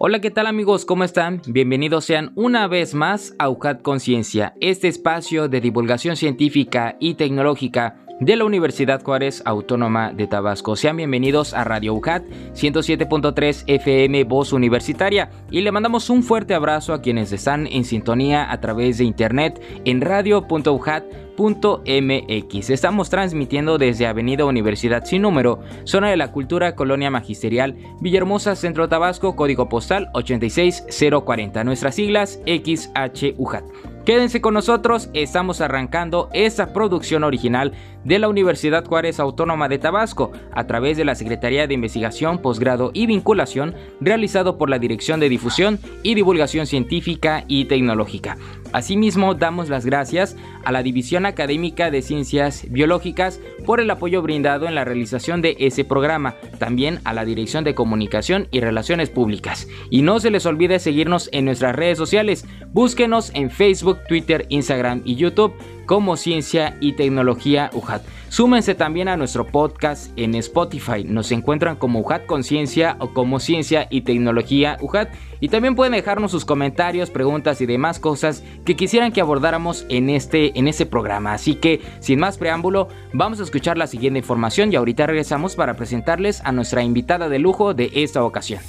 Hola, 0.00 0.20
¿qué 0.20 0.30
tal 0.30 0.46
amigos? 0.46 0.84
¿Cómo 0.84 1.02
están? 1.02 1.42
Bienvenidos 1.48 2.04
sean 2.04 2.30
una 2.36 2.68
vez 2.68 2.94
más 2.94 3.34
a 3.36 3.48
UJAT 3.48 3.82
Conciencia, 3.82 4.54
este 4.60 4.86
espacio 4.86 5.48
de 5.48 5.60
divulgación 5.60 6.14
científica 6.16 6.96
y 7.00 7.14
tecnológica 7.14 7.96
de 8.20 8.36
la 8.36 8.44
Universidad 8.44 9.02
Juárez 9.02 9.42
Autónoma 9.44 10.12
de 10.12 10.26
Tabasco. 10.26 10.76
Sean 10.76 10.96
bienvenidos 10.96 11.54
a 11.54 11.64
Radio 11.64 11.94
UJAT 11.94 12.24
107.3 12.54 13.64
FM 13.66 14.24
Voz 14.24 14.52
Universitaria 14.52 15.30
y 15.50 15.60
le 15.60 15.72
mandamos 15.72 16.10
un 16.10 16.22
fuerte 16.22 16.54
abrazo 16.54 16.92
a 16.92 17.00
quienes 17.00 17.32
están 17.32 17.66
en 17.66 17.84
sintonía 17.84 18.50
a 18.50 18.60
través 18.60 18.98
de 18.98 19.04
internet 19.04 19.62
en 19.84 20.00
radio.ujat.com 20.00 21.28
MX. 21.38 22.70
Estamos 22.70 23.10
transmitiendo 23.10 23.78
desde 23.78 24.06
Avenida 24.06 24.44
Universidad 24.44 25.04
Sin 25.04 25.22
Número, 25.22 25.60
Zona 25.84 26.10
de 26.10 26.16
la 26.16 26.32
Cultura, 26.32 26.74
Colonia 26.74 27.10
Magisterial, 27.10 27.76
Villahermosa, 28.00 28.56
Centro 28.56 28.88
Tabasco, 28.88 29.36
código 29.36 29.68
postal 29.68 30.08
86040. 30.14 31.62
Nuestras 31.64 31.94
siglas 31.94 32.40
XHUJAT. 32.46 33.64
Quédense 34.08 34.40
con 34.40 34.54
nosotros, 34.54 35.10
estamos 35.12 35.60
arrancando 35.60 36.30
esta 36.32 36.72
producción 36.72 37.24
original 37.24 37.74
de 38.04 38.18
la 38.18 38.30
Universidad 38.30 38.86
Juárez 38.86 39.20
Autónoma 39.20 39.68
de 39.68 39.76
Tabasco 39.76 40.32
a 40.50 40.66
través 40.66 40.96
de 40.96 41.04
la 41.04 41.14
Secretaría 41.14 41.66
de 41.66 41.74
Investigación, 41.74 42.38
Posgrado 42.38 42.90
y 42.94 43.04
Vinculación 43.04 43.74
realizado 44.00 44.56
por 44.56 44.70
la 44.70 44.78
Dirección 44.78 45.20
de 45.20 45.28
Difusión 45.28 45.78
y 46.02 46.14
Divulgación 46.14 46.66
Científica 46.66 47.44
y 47.48 47.66
Tecnológica. 47.66 48.38
Asimismo, 48.72 49.34
damos 49.34 49.68
las 49.68 49.86
gracias 49.86 50.36
a 50.64 50.72
la 50.72 50.82
División 50.82 51.26
Académica 51.26 51.90
de 51.90 52.02
Ciencias 52.02 52.66
Biológicas 52.70 53.40
por 53.64 53.80
el 53.80 53.90
apoyo 53.90 54.20
brindado 54.20 54.66
en 54.66 54.74
la 54.74 54.84
realización 54.84 55.40
de 55.40 55.56
ese 55.58 55.84
programa, 55.84 56.36
también 56.58 57.00
a 57.04 57.14
la 57.14 57.24
Dirección 57.24 57.64
de 57.64 57.74
Comunicación 57.74 58.48
y 58.50 58.60
Relaciones 58.60 59.10
Públicas. 59.10 59.68
Y 59.90 60.02
no 60.02 60.20
se 60.20 60.30
les 60.30 60.44
olvide 60.46 60.78
seguirnos 60.78 61.30
en 61.32 61.46
nuestras 61.46 61.74
redes 61.74 61.98
sociales, 61.98 62.46
búsquenos 62.72 63.30
en 63.34 63.50
Facebook, 63.50 64.00
Twitter, 64.08 64.46
Instagram 64.50 65.02
y 65.04 65.16
YouTube 65.16 65.54
como 65.88 66.18
Ciencia 66.18 66.76
y 66.80 66.92
Tecnología 66.92 67.70
UJAT. 67.72 68.02
Súmense 68.28 68.74
también 68.74 69.08
a 69.08 69.16
nuestro 69.16 69.46
podcast 69.46 70.12
en 70.16 70.34
Spotify. 70.34 71.02
Nos 71.02 71.32
encuentran 71.32 71.76
como 71.76 72.00
UJAT 72.00 72.26
Conciencia 72.26 72.96
o 73.00 73.14
como 73.14 73.40
Ciencia 73.40 73.88
y 73.90 74.02
Tecnología 74.02 74.76
UJAT. 74.82 75.14
Y 75.40 75.48
también 75.48 75.74
pueden 75.74 75.94
dejarnos 75.94 76.30
sus 76.30 76.44
comentarios, 76.44 77.08
preguntas 77.08 77.62
y 77.62 77.66
demás 77.66 78.00
cosas 78.00 78.44
que 78.66 78.76
quisieran 78.76 79.12
que 79.12 79.22
abordáramos 79.22 79.86
en 79.88 80.10
este, 80.10 80.58
en 80.58 80.68
este 80.68 80.84
programa. 80.84 81.32
Así 81.32 81.54
que, 81.54 81.80
sin 82.00 82.20
más 82.20 82.36
preámbulo, 82.36 82.88
vamos 83.14 83.40
a 83.40 83.44
escuchar 83.44 83.78
la 83.78 83.86
siguiente 83.86 84.18
información 84.18 84.70
y 84.70 84.76
ahorita 84.76 85.06
regresamos 85.06 85.56
para 85.56 85.74
presentarles 85.74 86.42
a 86.44 86.52
nuestra 86.52 86.82
invitada 86.82 87.30
de 87.30 87.38
lujo 87.38 87.72
de 87.72 87.90
esta 87.94 88.22
ocasión 88.24 88.60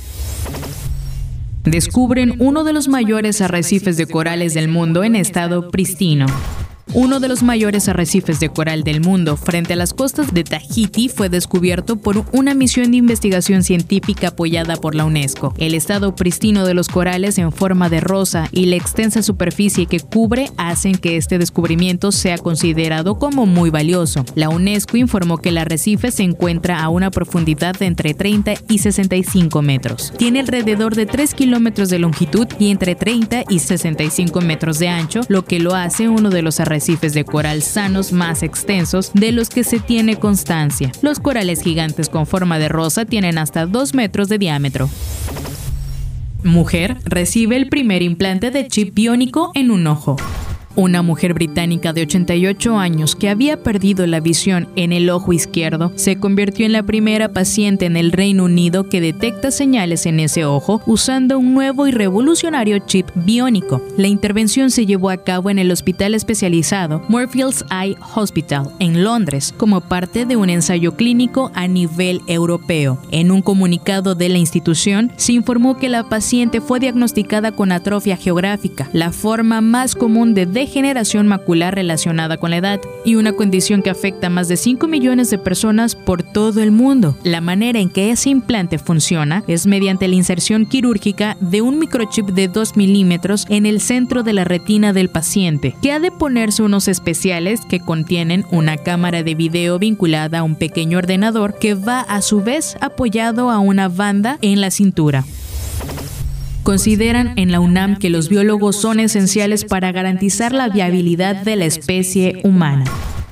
descubren 1.66 2.36
uno 2.40 2.64
de 2.64 2.74
los 2.74 2.88
mayores 2.88 3.42
arrecifes 3.42 3.96
de 3.98 4.08
corales 4.08 4.56
del 4.56 4.70
mundo 4.70 5.04
en 5.04 5.16
estado 5.16 5.70
pristino. 5.70 6.26
Uno 6.96 7.20
de 7.20 7.28
los 7.28 7.44
mayores 7.44 7.88
arrecifes 7.88 8.40
de 8.40 8.50
coral 8.50 8.84
del 8.84 9.00
mundo 9.00 9.38
frente 9.38 9.74
a 9.74 9.76
las 9.76 9.94
costas 9.94 10.34
de 10.34 10.44
Tahiti 10.44 11.08
fue 11.08 11.30
descubierto 11.30 11.98
por 11.98 12.26
una 12.32 12.56
misión 12.56 12.90
de 12.90 12.98
investigación 12.98 13.62
científica 13.62 14.30
apoyada 14.30 14.76
por 14.76 14.96
la 14.96 15.06
UNESCO. 15.06 15.54
El 15.60 15.76
estado 15.76 16.16
pristino 16.16 16.66
de 16.66 16.74
los 16.74 16.88
corales 16.88 17.38
en 17.38 17.52
forma 17.52 17.90
de 17.90 18.00
rosa 18.00 18.50
y 18.52 18.66
la 18.66 18.76
extensa 18.76 19.22
superficie 19.22 19.86
que 19.86 20.00
cubre 20.00 20.50
hacen 20.58 20.96
que 20.96 21.16
este 21.18 21.38
descubrimiento 21.38 22.12
sea 22.12 22.40
considerado 22.40 23.20
como 23.20 23.46
muy 23.46 23.70
valioso. 23.70 24.26
La 24.34 24.50
UNESCO 24.50 24.98
informó 24.98 25.38
que 25.38 25.50
el 25.50 25.60
arrecife 25.60 26.10
se 26.10 26.24
encuentra 26.24 26.82
a 26.82 26.90
una 26.90 27.12
profundidad 27.12 27.78
de 27.78 27.86
entre 27.86 28.16
30 28.16 28.56
y 28.68 28.80
65 28.80 29.62
metros. 29.62 30.12
Tiene 30.18 30.40
alrededor 30.40 30.96
de 30.96 31.06
3 31.06 31.36
kilómetros 31.36 31.90
de 31.90 32.00
longitud 32.00 32.48
y 32.58 32.72
entre 32.72 32.96
30 32.96 33.44
y 33.48 33.60
65 33.60 34.42
metros 34.42 34.80
de 34.80 34.88
ancho, 34.88 35.22
lo 35.28 35.46
que 35.46 35.60
lo 35.60 35.76
hace 35.76 36.10
uno 36.10 36.32
de 36.32 36.42
los 36.42 36.60
arrecifes 36.60 36.79
arrecifes 36.80 37.14
de 37.14 37.26
coral 37.26 37.62
sanos 37.62 38.14
más 38.14 38.42
extensos 38.42 39.12
de 39.14 39.34
los 39.34 39.50
que 39.50 39.66
se 39.66 39.80
tiene 39.80 40.16
constancia. 40.16 40.94
Los 41.02 41.20
corales 41.20 41.62
gigantes 41.62 42.08
con 42.08 42.26
forma 42.26 42.58
de 42.58 42.70
rosa 42.70 43.04
tienen 43.04 43.38
hasta 43.38 43.66
2 43.66 43.94
metros 43.96 44.30
de 44.30 44.38
diámetro. 44.38 44.90
Mujer 46.42 46.96
recibe 47.04 47.58
el 47.58 47.68
primer 47.68 48.02
implante 48.02 48.50
de 48.50 48.66
chip 48.68 48.96
biónico 48.96 49.52
en 49.56 49.72
un 49.72 49.88
ojo. 49.88 50.16
Una 50.76 51.02
mujer 51.02 51.34
británica 51.34 51.94
de 51.94 52.04
88 52.04 52.78
años 52.78 53.16
que 53.16 53.30
había 53.30 53.62
perdido 53.64 54.06
la 54.06 54.20
visión 54.20 54.70
en 54.76 54.94
el 54.94 55.10
ojo 55.10 55.34
izquierdo 55.34 55.92
se 55.96 56.20
convirtió 56.20 56.66
en 56.66 56.72
la 56.72 56.84
primera 56.84 57.30
paciente 57.30 57.86
en 57.86 57.98
el 57.98 58.12
Reino 58.12 58.46
Unido 58.46 58.88
que 58.88 59.02
detecta 59.02 59.52
señales 59.52 60.06
en 60.06 60.20
ese 60.20 60.46
ojo 60.46 60.82
usando 60.86 61.40
un 61.40 61.54
nuevo 61.54 61.88
y 61.88 61.92
revolucionario 61.92 62.80
chip 62.80 63.08
biónico. 63.16 63.82
La 63.98 64.08
intervención 64.08 64.70
se 64.70 64.86
llevó 64.86 65.10
a 65.10 65.18
cabo 65.18 65.50
en 65.50 65.60
el 65.60 65.72
hospital 65.72 66.14
especializado 66.14 67.04
Moorfields 67.10 67.66
Eye 67.72 67.98
Hospital 68.16 68.72
en 68.80 69.04
Londres 69.04 69.54
como 69.58 69.82
parte 69.82 70.26
de 70.26 70.36
un 70.36 70.50
ensayo 70.50 70.96
clínico 70.96 71.52
a 71.56 71.68
nivel 71.68 72.22
europeo. 72.28 73.02
En 73.12 73.32
un 73.32 73.42
comunicado 73.42 74.14
de 74.16 74.30
la 74.30 74.38
institución 74.38 75.12
se 75.18 75.34
informó 75.34 75.78
que 75.78 75.90
la 75.90 76.08
paciente 76.08 76.62
fue 76.62 76.80
diagnosticada 76.80 77.52
con 77.52 77.72
atrofia 77.72 78.18
geográfica, 78.18 78.90
la 78.94 79.12
forma 79.12 79.62
más 79.62 79.96
común 79.96 80.34
de 80.34 80.46
degeneración 80.60 81.28
macular 81.28 81.76
relacionada 81.76 82.38
con 82.38 82.52
la 82.52 82.58
edad 82.58 82.82
y 83.06 83.16
una 83.16 83.34
condición 83.34 83.82
que 83.82 83.90
afecta 83.90 84.28
a 84.28 84.30
más 84.30 84.50
de 84.50 84.58
5 84.58 84.88
millones 84.88 85.30
de 85.30 85.38
personas 85.38 85.96
por 85.96 86.22
todo 86.22 86.62
el 86.62 86.72
mundo. 86.72 87.18
La 87.24 87.40
manera 87.40 87.80
en 87.80 87.90
que 87.90 88.12
ese 88.12 88.30
implante 88.30 88.78
funciona 88.78 89.44
es 89.48 89.66
mediante 89.66 90.08
la 90.08 90.16
inserción 90.16 90.66
quirúrgica 90.66 91.38
de 91.40 91.62
un 91.62 91.80
microchip 91.80 92.28
de 92.28 92.50
2 92.50 92.76
milímetros 92.76 93.46
en 93.50 93.66
el 93.66 93.80
centro 93.80 94.24
de 94.24 94.34
la 94.34 94.44
retina 94.44 94.92
del 94.92 95.10
paciente, 95.10 95.76
que 95.82 95.94
ha 95.94 96.00
de 96.00 96.12
ponerse 96.12 96.62
unos 96.62 96.90
especiales 96.90 97.62
que 97.70 97.80
contienen 97.80 98.46
una 98.52 98.76
cámara 98.76 99.24
de 99.24 99.36
video 99.36 99.80
vinculada 99.80 100.40
a 100.40 100.44
un 100.44 100.56
pequeño 100.56 100.98
ordenador 100.98 101.58
que 101.58 101.74
va 101.74 102.02
a 102.02 102.22
su 102.22 102.42
vez 102.42 102.76
apoyado 102.82 103.50
a 103.50 103.60
una 103.60 103.88
banda 103.88 104.38
en 104.42 104.60
la 104.60 104.72
cintura. 104.72 105.24
Consideran 106.64 107.34
en 107.38 107.52
la 107.52 107.60
UNAM 107.60 107.98
que 107.98 108.10
los 108.10 108.30
biólogos 108.30 108.76
son 108.76 109.00
esenciales 109.00 109.66
para 109.66 109.92
garantizar 109.92 110.52
la 110.52 110.70
viabilidad 110.70 111.44
de 111.44 111.56
la 111.56 111.66
especie 111.66 112.42
humana 112.44 112.86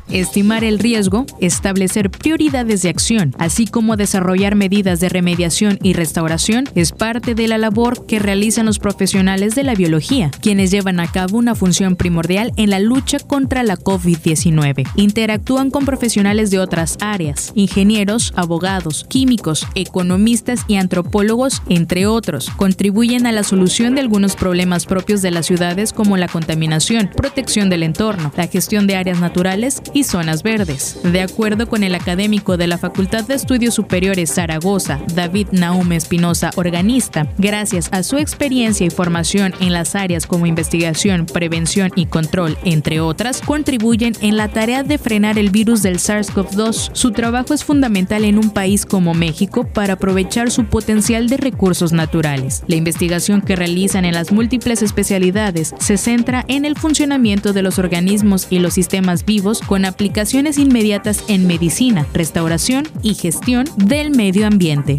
estimar 0.10 0.64
el 0.64 0.80
riesgo, 0.80 1.26
establecer 1.42 2.10
prioridades 2.10 2.82
de 2.82 2.90
acción, 2.90 3.36
así 3.38 3.66
como 3.66 3.98
desarrollar 3.98 4.56
medidas 4.56 5.00
de 5.00 5.10
remediación 5.10 5.80
y 5.82 5.94
restauración, 5.94 6.66
es 6.76 6.92
parte 6.92 7.36
de 7.36 7.48
la 7.48 7.58
labor 7.58 8.06
que 8.06 8.20
realizan 8.20 8.66
los 8.66 8.80
profesionales 8.80 9.56
de 9.56 9.64
la 9.64 9.76
biología, 9.76 10.32
quienes 10.42 10.72
llevan 10.72 11.00
a 11.00 11.12
cabo 11.12 11.38
una 11.38 11.56
función 11.56 11.96
primordial 11.96 12.52
en 12.58 12.70
la 12.70 12.80
lucha 12.80 13.20
contra 13.20 13.64
la 13.64 13.78
COVID-19. 13.78 14.88
Interactúan 14.96 15.72
con 15.72 15.86
profesionales 15.86 16.52
de 16.52 16.60
otras 16.60 16.98
áreas, 17.02 17.52
ingenieros, 17.56 18.34
abogados, 18.36 19.06
químicos, 19.10 19.68
economistas 19.76 20.62
y 20.68 20.76
antropólogos, 20.76 21.62
entre 21.70 22.06
otros. 22.06 22.50
Contribuyen 22.58 23.26
a 23.26 23.32
la 23.32 23.44
solución 23.44 23.96
de 23.96 24.02
algunos 24.02 24.36
problemas 24.36 24.86
propios 24.86 25.22
de 25.22 25.32
las 25.32 25.46
ciudades 25.46 25.94
como 25.94 26.18
la 26.18 26.28
contaminación, 26.28 27.10
protección 27.16 27.70
del 27.70 27.84
entorno, 27.84 28.32
la 28.36 28.48
gestión 28.48 28.88
de 28.88 28.96
áreas 28.96 29.20
naturales 29.20 29.82
zonas 30.04 30.44
verdes. 30.44 31.00
De 31.04 31.22
acuerdo 31.22 31.68
con 31.68 31.84
el 31.84 31.96
académico 31.96 32.58
de 32.58 32.68
la 32.68 32.78
Facultad 32.78 33.26
de 33.26 33.36
Estudios 33.36 33.76
Superiores 33.76 34.34
Zaragoza, 34.34 35.00
David 35.14 35.48
Naume 35.52 35.96
Espinosa, 35.96 36.52
organista, 36.56 37.28
gracias 37.38 37.90
a 37.92 38.04
su 38.04 38.18
experiencia 38.18 38.86
y 38.86 38.90
formación 38.90 39.54
en 39.60 39.74
las 39.74 39.96
áreas 39.96 40.28
como 40.28 40.46
investigación, 40.46 41.26
prevención 41.26 41.92
y 41.96 42.06
control, 42.06 42.58
entre 42.64 43.00
otras, 43.00 43.42
contribuyen 43.42 44.14
en 44.22 44.38
la 44.38 44.50
tarea 44.50 44.84
de 44.84 44.98
frenar 44.98 45.38
el 45.38 45.50
virus 45.50 45.82
del 45.82 45.98
SARS-CoV-2. 45.98 46.92
Su 46.94 47.12
trabajo 47.12 47.54
es 47.54 47.64
fundamental 47.64 48.26
en 48.26 48.38
un 48.38 48.50
país 48.50 48.86
como 48.86 49.14
México 49.14 49.68
para 49.68 49.94
aprovechar 49.94 50.52
su 50.52 50.66
potencial 50.66 51.30
de 51.30 51.38
recursos 51.38 51.94
naturales. 51.94 52.64
La 52.68 52.76
investigación 52.76 53.42
que 53.42 53.56
realizan 53.56 54.06
en 54.06 54.14
las 54.14 54.32
múltiples 54.32 54.82
especialidades 54.82 55.74
se 55.80 55.98
centra 55.98 56.46
en 56.48 56.66
el 56.66 56.78
funcionamiento 56.78 57.54
de 57.54 57.62
los 57.62 57.80
organismos 57.80 58.48
y 58.50 58.60
los 58.60 58.74
sistemas 58.74 59.26
vivos 59.26 59.62
con 59.62 59.86
aplicaciones 59.88 60.58
inmediatas 60.58 61.24
en 61.28 61.48
medicina, 61.48 62.06
restauración 62.14 62.88
y 63.02 63.16
gestión 63.16 63.66
del 63.78 64.12
medio 64.12 64.46
ambiente. 64.46 64.98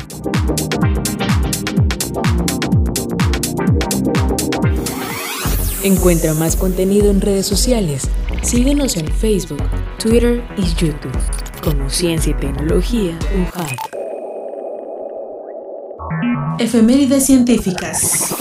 Encuentra 5.84 6.34
más 6.34 6.56
contenido 6.56 7.10
en 7.10 7.20
redes 7.20 7.46
sociales. 7.46 8.08
Síguenos 8.42 8.96
en 8.96 9.06
Facebook, 9.08 9.62
Twitter 9.98 10.42
y 10.56 10.62
YouTube 10.74 11.16
como 11.62 11.88
Ciencia 11.88 12.30
y 12.30 12.34
Tecnología 12.34 13.18
UJAT. 13.40 13.78
Efemérides 16.58 17.26
científicas. 17.26 18.34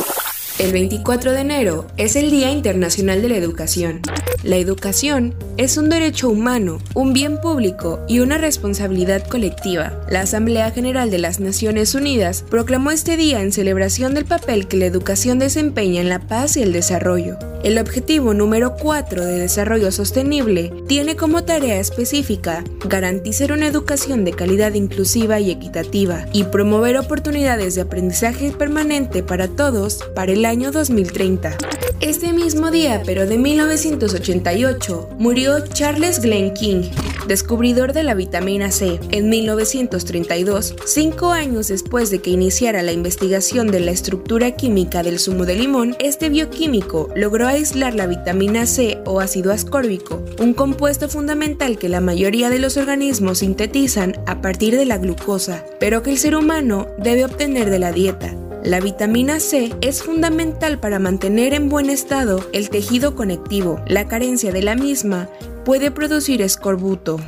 El 0.59 0.71
24 0.71 1.33
de 1.33 1.41
enero 1.41 1.85
es 1.97 2.15
el 2.15 2.31
Día 2.31 2.49
Internacional 2.51 3.21
de 3.21 3.29
la 3.29 3.37
Educación. 3.37 4.01
La 4.41 4.55
educación 4.55 5.35
es 5.57 5.77
un 5.77 5.87
derecho 5.89 6.29
humano, 6.29 6.79
un 6.95 7.13
bien 7.13 7.39
público 7.39 7.99
y 8.07 8.21
una 8.21 8.39
responsabilidad 8.39 9.27
colectiva. 9.27 9.93
La 10.09 10.21
Asamblea 10.21 10.71
General 10.71 11.11
de 11.11 11.19
las 11.19 11.39
Naciones 11.39 11.93
Unidas 11.93 12.43
proclamó 12.49 12.89
este 12.89 13.17
día 13.17 13.41
en 13.41 13.51
celebración 13.51 14.15
del 14.15 14.25
papel 14.25 14.67
que 14.67 14.77
la 14.77 14.87
educación 14.87 15.37
desempeña 15.37 16.01
en 16.01 16.09
la 16.09 16.19
paz 16.19 16.57
y 16.57 16.63
el 16.63 16.73
desarrollo. 16.73 17.37
El 17.63 17.79
objetivo 17.79 18.33
número 18.33 18.75
4 18.75 19.25
de 19.25 19.39
desarrollo 19.39 19.91
sostenible 19.91 20.71
tiene 20.87 21.15
como 21.15 21.43
tarea 21.43 21.79
específica 21.79 22.63
garantizar 22.87 23.51
una 23.51 23.67
educación 23.67 24.23
de 24.23 24.31
calidad 24.31 24.73
inclusiva 24.75 25.39
y 25.39 25.51
equitativa 25.51 26.27
y 26.33 26.43
promover 26.45 26.97
oportunidades 26.97 27.75
de 27.75 27.81
aprendizaje 27.81 28.51
permanente 28.51 29.23
para 29.23 29.47
todos 29.47 29.99
para 30.15 30.31
el 30.31 30.45
año 30.47 30.71
2030. 30.71 31.57
Este 31.99 32.31
mismo 32.31 32.71
día, 32.71 33.01
pero 33.05 33.27
de 33.27 33.37
1988, 33.37 35.09
murió 35.19 35.59
Charles 35.67 36.21
Glenn 36.21 36.53
King, 36.53 36.83
descubridor 37.27 37.91
de 37.91 38.03
la 38.03 38.13
vitamina 38.13 38.71
C. 38.71 38.99
En 39.11 39.29
1932, 39.29 40.75
cinco 40.85 41.31
años 41.31 41.67
después 41.67 42.09
de 42.09 42.19
que 42.19 42.29
iniciara 42.29 42.81
la 42.81 42.93
investigación 42.93 43.67
de 43.71 43.81
la 43.81 43.91
estructura 43.91 44.51
química 44.51 45.03
del 45.03 45.19
zumo 45.19 45.45
de 45.45 45.55
limón, 45.55 45.95
este 45.99 46.29
bioquímico 46.29 47.09
logró 47.15 47.47
aislar 47.47 47.93
la 47.93 48.07
vitamina 48.07 48.65
C 48.65 48.99
o 49.05 49.19
ácido 49.19 49.51
ascórbico, 49.51 50.23
un 50.39 50.53
compuesto 50.53 51.09
fundamental 51.09 51.77
que 51.77 51.89
la 51.89 51.99
mayoría 51.99 52.49
de 52.49 52.59
los 52.59 52.77
organismos 52.77 53.39
sintetizan 53.39 54.15
a 54.25 54.41
partir 54.41 54.77
de 54.77 54.85
la 54.85 54.97
glucosa, 54.97 55.65
pero 55.79 56.03
que 56.03 56.11
el 56.11 56.17
ser 56.17 56.35
humano 56.35 56.87
debe 56.99 57.25
obtener 57.25 57.69
de 57.69 57.79
la 57.79 57.91
dieta. 57.91 58.33
La 58.63 58.79
vitamina 58.79 59.39
C 59.39 59.73
es 59.81 60.03
fundamental 60.03 60.79
para 60.79 60.99
mantener 60.99 61.53
en 61.53 61.69
buen 61.69 61.89
estado 61.89 62.45
el 62.53 62.69
tejido 62.69 63.15
conectivo. 63.15 63.79
La 63.87 64.07
carencia 64.07 64.51
de 64.51 64.61
la 64.61 64.75
misma 64.75 65.29
puede 65.63 65.91
producir 65.91 66.41
escorbuto. 66.41 67.19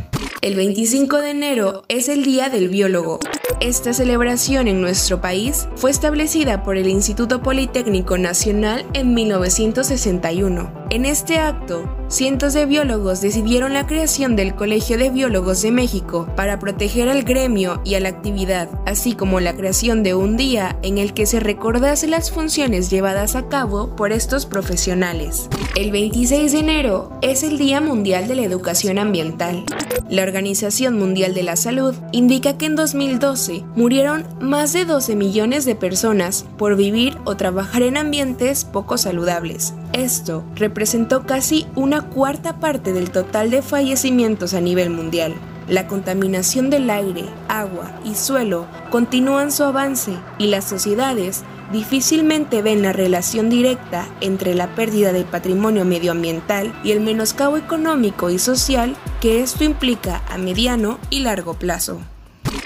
El 0.41 0.55
25 0.55 1.17
de 1.17 1.31
enero 1.31 1.83
es 1.87 2.09
el 2.09 2.23
Día 2.23 2.49
del 2.49 2.69
Biólogo. 2.69 3.19
Esta 3.59 3.93
celebración 3.93 4.67
en 4.67 4.81
nuestro 4.81 5.21
país 5.21 5.67
fue 5.75 5.91
establecida 5.91 6.63
por 6.63 6.77
el 6.77 6.87
Instituto 6.87 7.41
Politécnico 7.41 8.17
Nacional 8.17 8.85
en 8.93 9.13
1961. 9.13 10.78
En 10.91 11.05
este 11.05 11.37
acto, 11.37 11.87
cientos 12.07 12.53
de 12.53 12.65
biólogos 12.65 13.21
decidieron 13.21 13.73
la 13.73 13.85
creación 13.85 14.35
del 14.35 14.55
Colegio 14.55 14.97
de 14.97 15.11
Biólogos 15.11 15.61
de 15.61 15.69
México 15.69 16.27
para 16.35 16.57
proteger 16.57 17.09
al 17.09 17.21
gremio 17.21 17.79
y 17.85 17.93
a 17.93 17.99
la 17.99 18.09
actividad, 18.09 18.67
así 18.87 19.13
como 19.13 19.39
la 19.39 19.55
creación 19.55 20.01
de 20.01 20.15
un 20.15 20.35
día 20.35 20.79
en 20.81 20.97
el 20.97 21.13
que 21.13 21.27
se 21.27 21.39
recordase 21.39 22.07
las 22.07 22.31
funciones 22.31 22.89
llevadas 22.89 23.35
a 23.35 23.49
cabo 23.49 23.95
por 23.95 24.11
estos 24.11 24.47
profesionales. 24.47 25.47
El 25.75 25.91
26 25.91 26.53
de 26.53 26.59
enero 26.59 27.11
es 27.21 27.43
el 27.43 27.59
Día 27.59 27.81
Mundial 27.81 28.27
de 28.27 28.33
la 28.33 28.43
Educación 28.43 28.97
Ambiental. 28.97 29.65
La 30.09 30.23
Organización 30.23 30.97
Mundial 30.97 31.35
de 31.35 31.43
la 31.43 31.55
Salud 31.55 31.93
indica 32.11 32.57
que 32.57 32.65
en 32.65 32.75
2012 32.75 33.63
murieron 33.75 34.25
más 34.41 34.73
de 34.73 34.85
12 34.85 35.15
millones 35.15 35.65
de 35.65 35.75
personas 35.75 36.47
por 36.57 36.75
vivir 36.75 37.15
o 37.25 37.37
trabajar 37.37 37.83
en 37.83 37.95
ambientes 37.95 38.65
poco 38.65 38.97
saludables. 38.97 39.75
Esto 39.93 40.43
representó 40.55 41.25
casi 41.25 41.65
una 41.75 42.01
cuarta 42.01 42.59
parte 42.59 42.93
del 42.93 43.09
total 43.09 43.49
de 43.49 43.61
fallecimientos 43.61 44.53
a 44.53 44.61
nivel 44.61 44.89
mundial. 44.91 45.33
La 45.67 45.87
contaminación 45.87 46.69
del 46.69 46.89
aire, 46.89 47.25
agua 47.47 47.99
y 48.03 48.15
suelo 48.15 48.67
continúan 48.91 49.51
su 49.51 49.63
avance 49.63 50.13
y 50.37 50.47
las 50.47 50.65
sociedades 50.65 51.43
difícilmente 51.71 52.61
ven 52.61 52.81
la 52.81 52.93
relación 52.93 53.49
directa 53.49 54.07
entre 54.21 54.55
la 54.55 54.73
pérdida 54.75 55.11
del 55.11 55.25
patrimonio 55.25 55.85
medioambiental 55.85 56.73
y 56.83 56.91
el 56.91 57.01
menoscabo 57.01 57.57
económico 57.57 58.29
y 58.29 58.39
social 58.39 58.95
que 59.21 59.41
esto 59.41 59.63
implica 59.63 60.23
a 60.29 60.37
mediano 60.37 60.99
y 61.09 61.19
largo 61.19 61.53
plazo. 61.55 61.99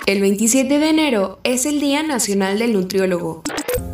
El 0.05 0.21
27 0.21 0.79
de 0.79 0.89
enero 0.89 1.39
es 1.43 1.65
el 1.65 1.79
Día 1.79 2.03
Nacional 2.03 2.59
del 2.59 2.73
Nutriólogo 2.73 3.43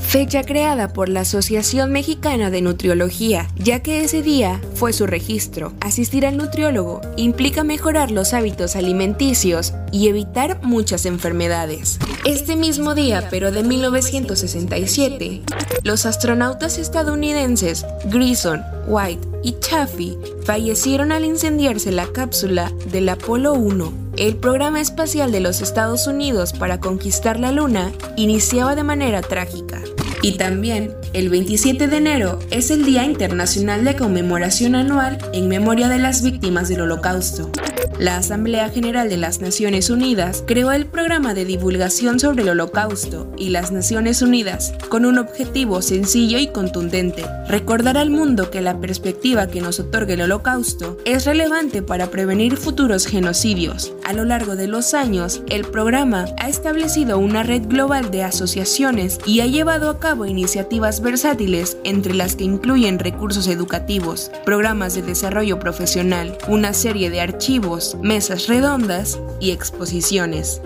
fecha 0.10 0.42
creada 0.42 0.92
por 0.92 1.08
la 1.08 1.20
Asociación 1.20 1.92
Mexicana 1.92 2.50
de 2.50 2.64
Nutriología, 2.64 3.48
ya 3.58 3.82
que 3.84 4.04
ese 4.04 4.24
día 4.24 4.60
fue 4.74 4.92
su 4.92 5.06
registro. 5.06 5.74
Asistir 5.82 6.26
al 6.26 6.36
nutriólogo 6.36 7.02
implica 7.16 7.64
mejorar 7.64 8.10
los 8.10 8.34
hábitos 8.34 8.76
alimenticios 8.76 9.76
y 9.92 10.08
evitar 10.08 10.64
muchas 10.64 11.06
enfermedades. 11.06 12.00
Este 12.26 12.56
mismo 12.56 12.96
día, 12.96 13.28
pero 13.30 13.52
de 13.52 13.62
1967, 13.62 15.44
los 15.84 16.08
astronautas 16.08 16.80
estadounidenses 16.80 17.86
Grison, 18.06 18.64
White 18.88 19.28
y 19.44 19.60
Chaffee 19.60 20.18
fallecieron 20.44 21.12
al 21.12 21.24
incendiarse 21.24 21.92
la 21.92 22.08
cápsula 22.08 22.74
del 22.92 23.10
Apolo 23.10 23.54
1. 23.54 24.09
El 24.20 24.36
programa 24.36 24.82
espacial 24.82 25.32
de 25.32 25.40
los 25.40 25.62
Estados 25.62 26.06
Unidos 26.06 26.52
para 26.52 26.82
conquistar 26.82 27.40
la 27.40 27.54
Luna 27.54 27.94
iniciaba 28.18 28.76
de 28.76 28.84
manera 28.84 29.22
trágica. 29.22 29.82
Y 30.22 30.34
también, 30.36 30.94
el 31.14 31.30
27 31.30 31.88
de 31.88 31.98
enero 31.98 32.40
es 32.52 32.70
el 32.72 32.86
Día 32.86 33.04
Internacional 33.04 33.84
de 33.84 33.96
Conmemoración 33.96 34.76
Anual 34.76 35.18
en 35.34 35.48
memoria 35.48 35.88
de 35.88 35.98
las 35.98 36.22
víctimas 36.22 36.70
del 36.70 36.82
Holocausto. 36.82 37.52
La 38.00 38.16
Asamblea 38.16 38.70
General 38.70 39.10
de 39.10 39.18
las 39.18 39.42
Naciones 39.42 39.90
Unidas 39.90 40.44
creó 40.48 40.72
el 40.72 40.86
programa 40.86 41.34
de 41.34 41.44
divulgación 41.44 42.18
sobre 42.20 42.44
el 42.44 42.50
Holocausto 42.50 43.30
y 43.38 43.50
las 43.50 43.74
Naciones 43.74 44.22
Unidas 44.22 44.74
con 44.88 45.06
un 45.06 45.18
objetivo 45.18 45.82
sencillo 45.82 46.38
y 46.38 46.48
contundente, 46.48 47.26
recordar 47.50 47.98
al 47.98 48.10
mundo 48.10 48.52
que 48.52 48.62
la 48.62 48.80
perspectiva 48.80 49.48
que 49.48 49.60
nos 49.60 49.82
otorga 49.82 50.14
el 50.14 50.22
Holocausto 50.22 50.98
es 51.04 51.26
relevante 51.26 51.82
para 51.82 52.10
prevenir 52.10 52.56
futuros 52.56 53.06
genocidios. 53.06 53.94
A 54.06 54.14
lo 54.14 54.24
largo 54.24 54.56
de 54.56 54.68
los 54.68 54.94
años, 54.94 55.42
el 55.50 55.66
programa 55.66 56.28
ha 56.38 56.48
establecido 56.48 57.20
una 57.20 57.44
red 57.44 57.64
global 57.68 58.12
de 58.12 58.24
asociaciones 58.24 59.20
y 59.26 59.42
ha 59.42 59.46
llevado 59.46 59.90
a 59.90 60.00
cabo 60.00 60.26
iniciativas 60.26 60.99
versátiles 61.02 61.78
entre 61.84 62.14
las 62.14 62.36
que 62.36 62.44
incluyen 62.44 63.00
recursos 63.00 63.48
educativos, 63.48 64.32
programas 64.46 64.96
de 64.96 65.02
desarrollo 65.02 65.60
profesional, 65.60 66.38
una 66.48 66.74
serie 66.74 67.10
de 67.10 67.22
archivos, 67.22 67.98
mesas 68.02 68.48
redondas 68.48 69.20
y 69.40 69.52
exposiciones. 69.52 70.62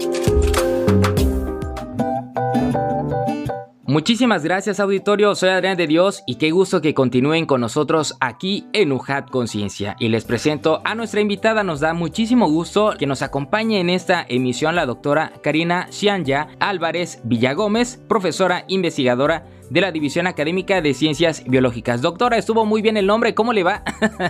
Muchísimas 3.93 4.43
gracias 4.43 4.79
auditorio, 4.79 5.35
soy 5.35 5.49
Adrián 5.49 5.77
de 5.77 5.85
Dios 5.85 6.23
y 6.25 6.37
qué 6.37 6.49
gusto 6.49 6.81
que 6.81 6.95
continúen 6.95 7.45
con 7.45 7.61
nosotros 7.61 8.15
aquí 8.21 8.65
en 8.73 8.91
UJAT 8.91 9.29
Conciencia. 9.29 9.95
Y 9.99 10.07
les 10.07 10.25
presento 10.25 10.81
a 10.83 10.95
nuestra 10.95 11.21
invitada, 11.21 11.63
nos 11.63 11.79
da 11.79 11.93
muchísimo 11.93 12.49
gusto 12.49 12.95
que 12.97 13.05
nos 13.05 13.21
acompañe 13.21 13.79
en 13.79 13.91
esta 13.91 14.25
emisión 14.27 14.75
la 14.75 14.87
doctora 14.87 15.33
Karina 15.43 15.89
Xianya 15.91 16.47
Álvarez 16.59 17.21
Villagómez, 17.23 17.99
profesora 18.07 18.65
investigadora 18.67 19.45
de 19.69 19.81
la 19.81 19.91
División 19.91 20.27
Académica 20.27 20.81
de 20.81 20.93
Ciencias 20.93 21.43
Biológicas. 21.45 22.01
Doctora, 22.01 22.37
estuvo 22.37 22.65
muy 22.65 22.81
bien 22.81 22.97
el 22.97 23.07
nombre, 23.07 23.33
¿cómo 23.33 23.53
le 23.53 23.63
va? 23.63 23.83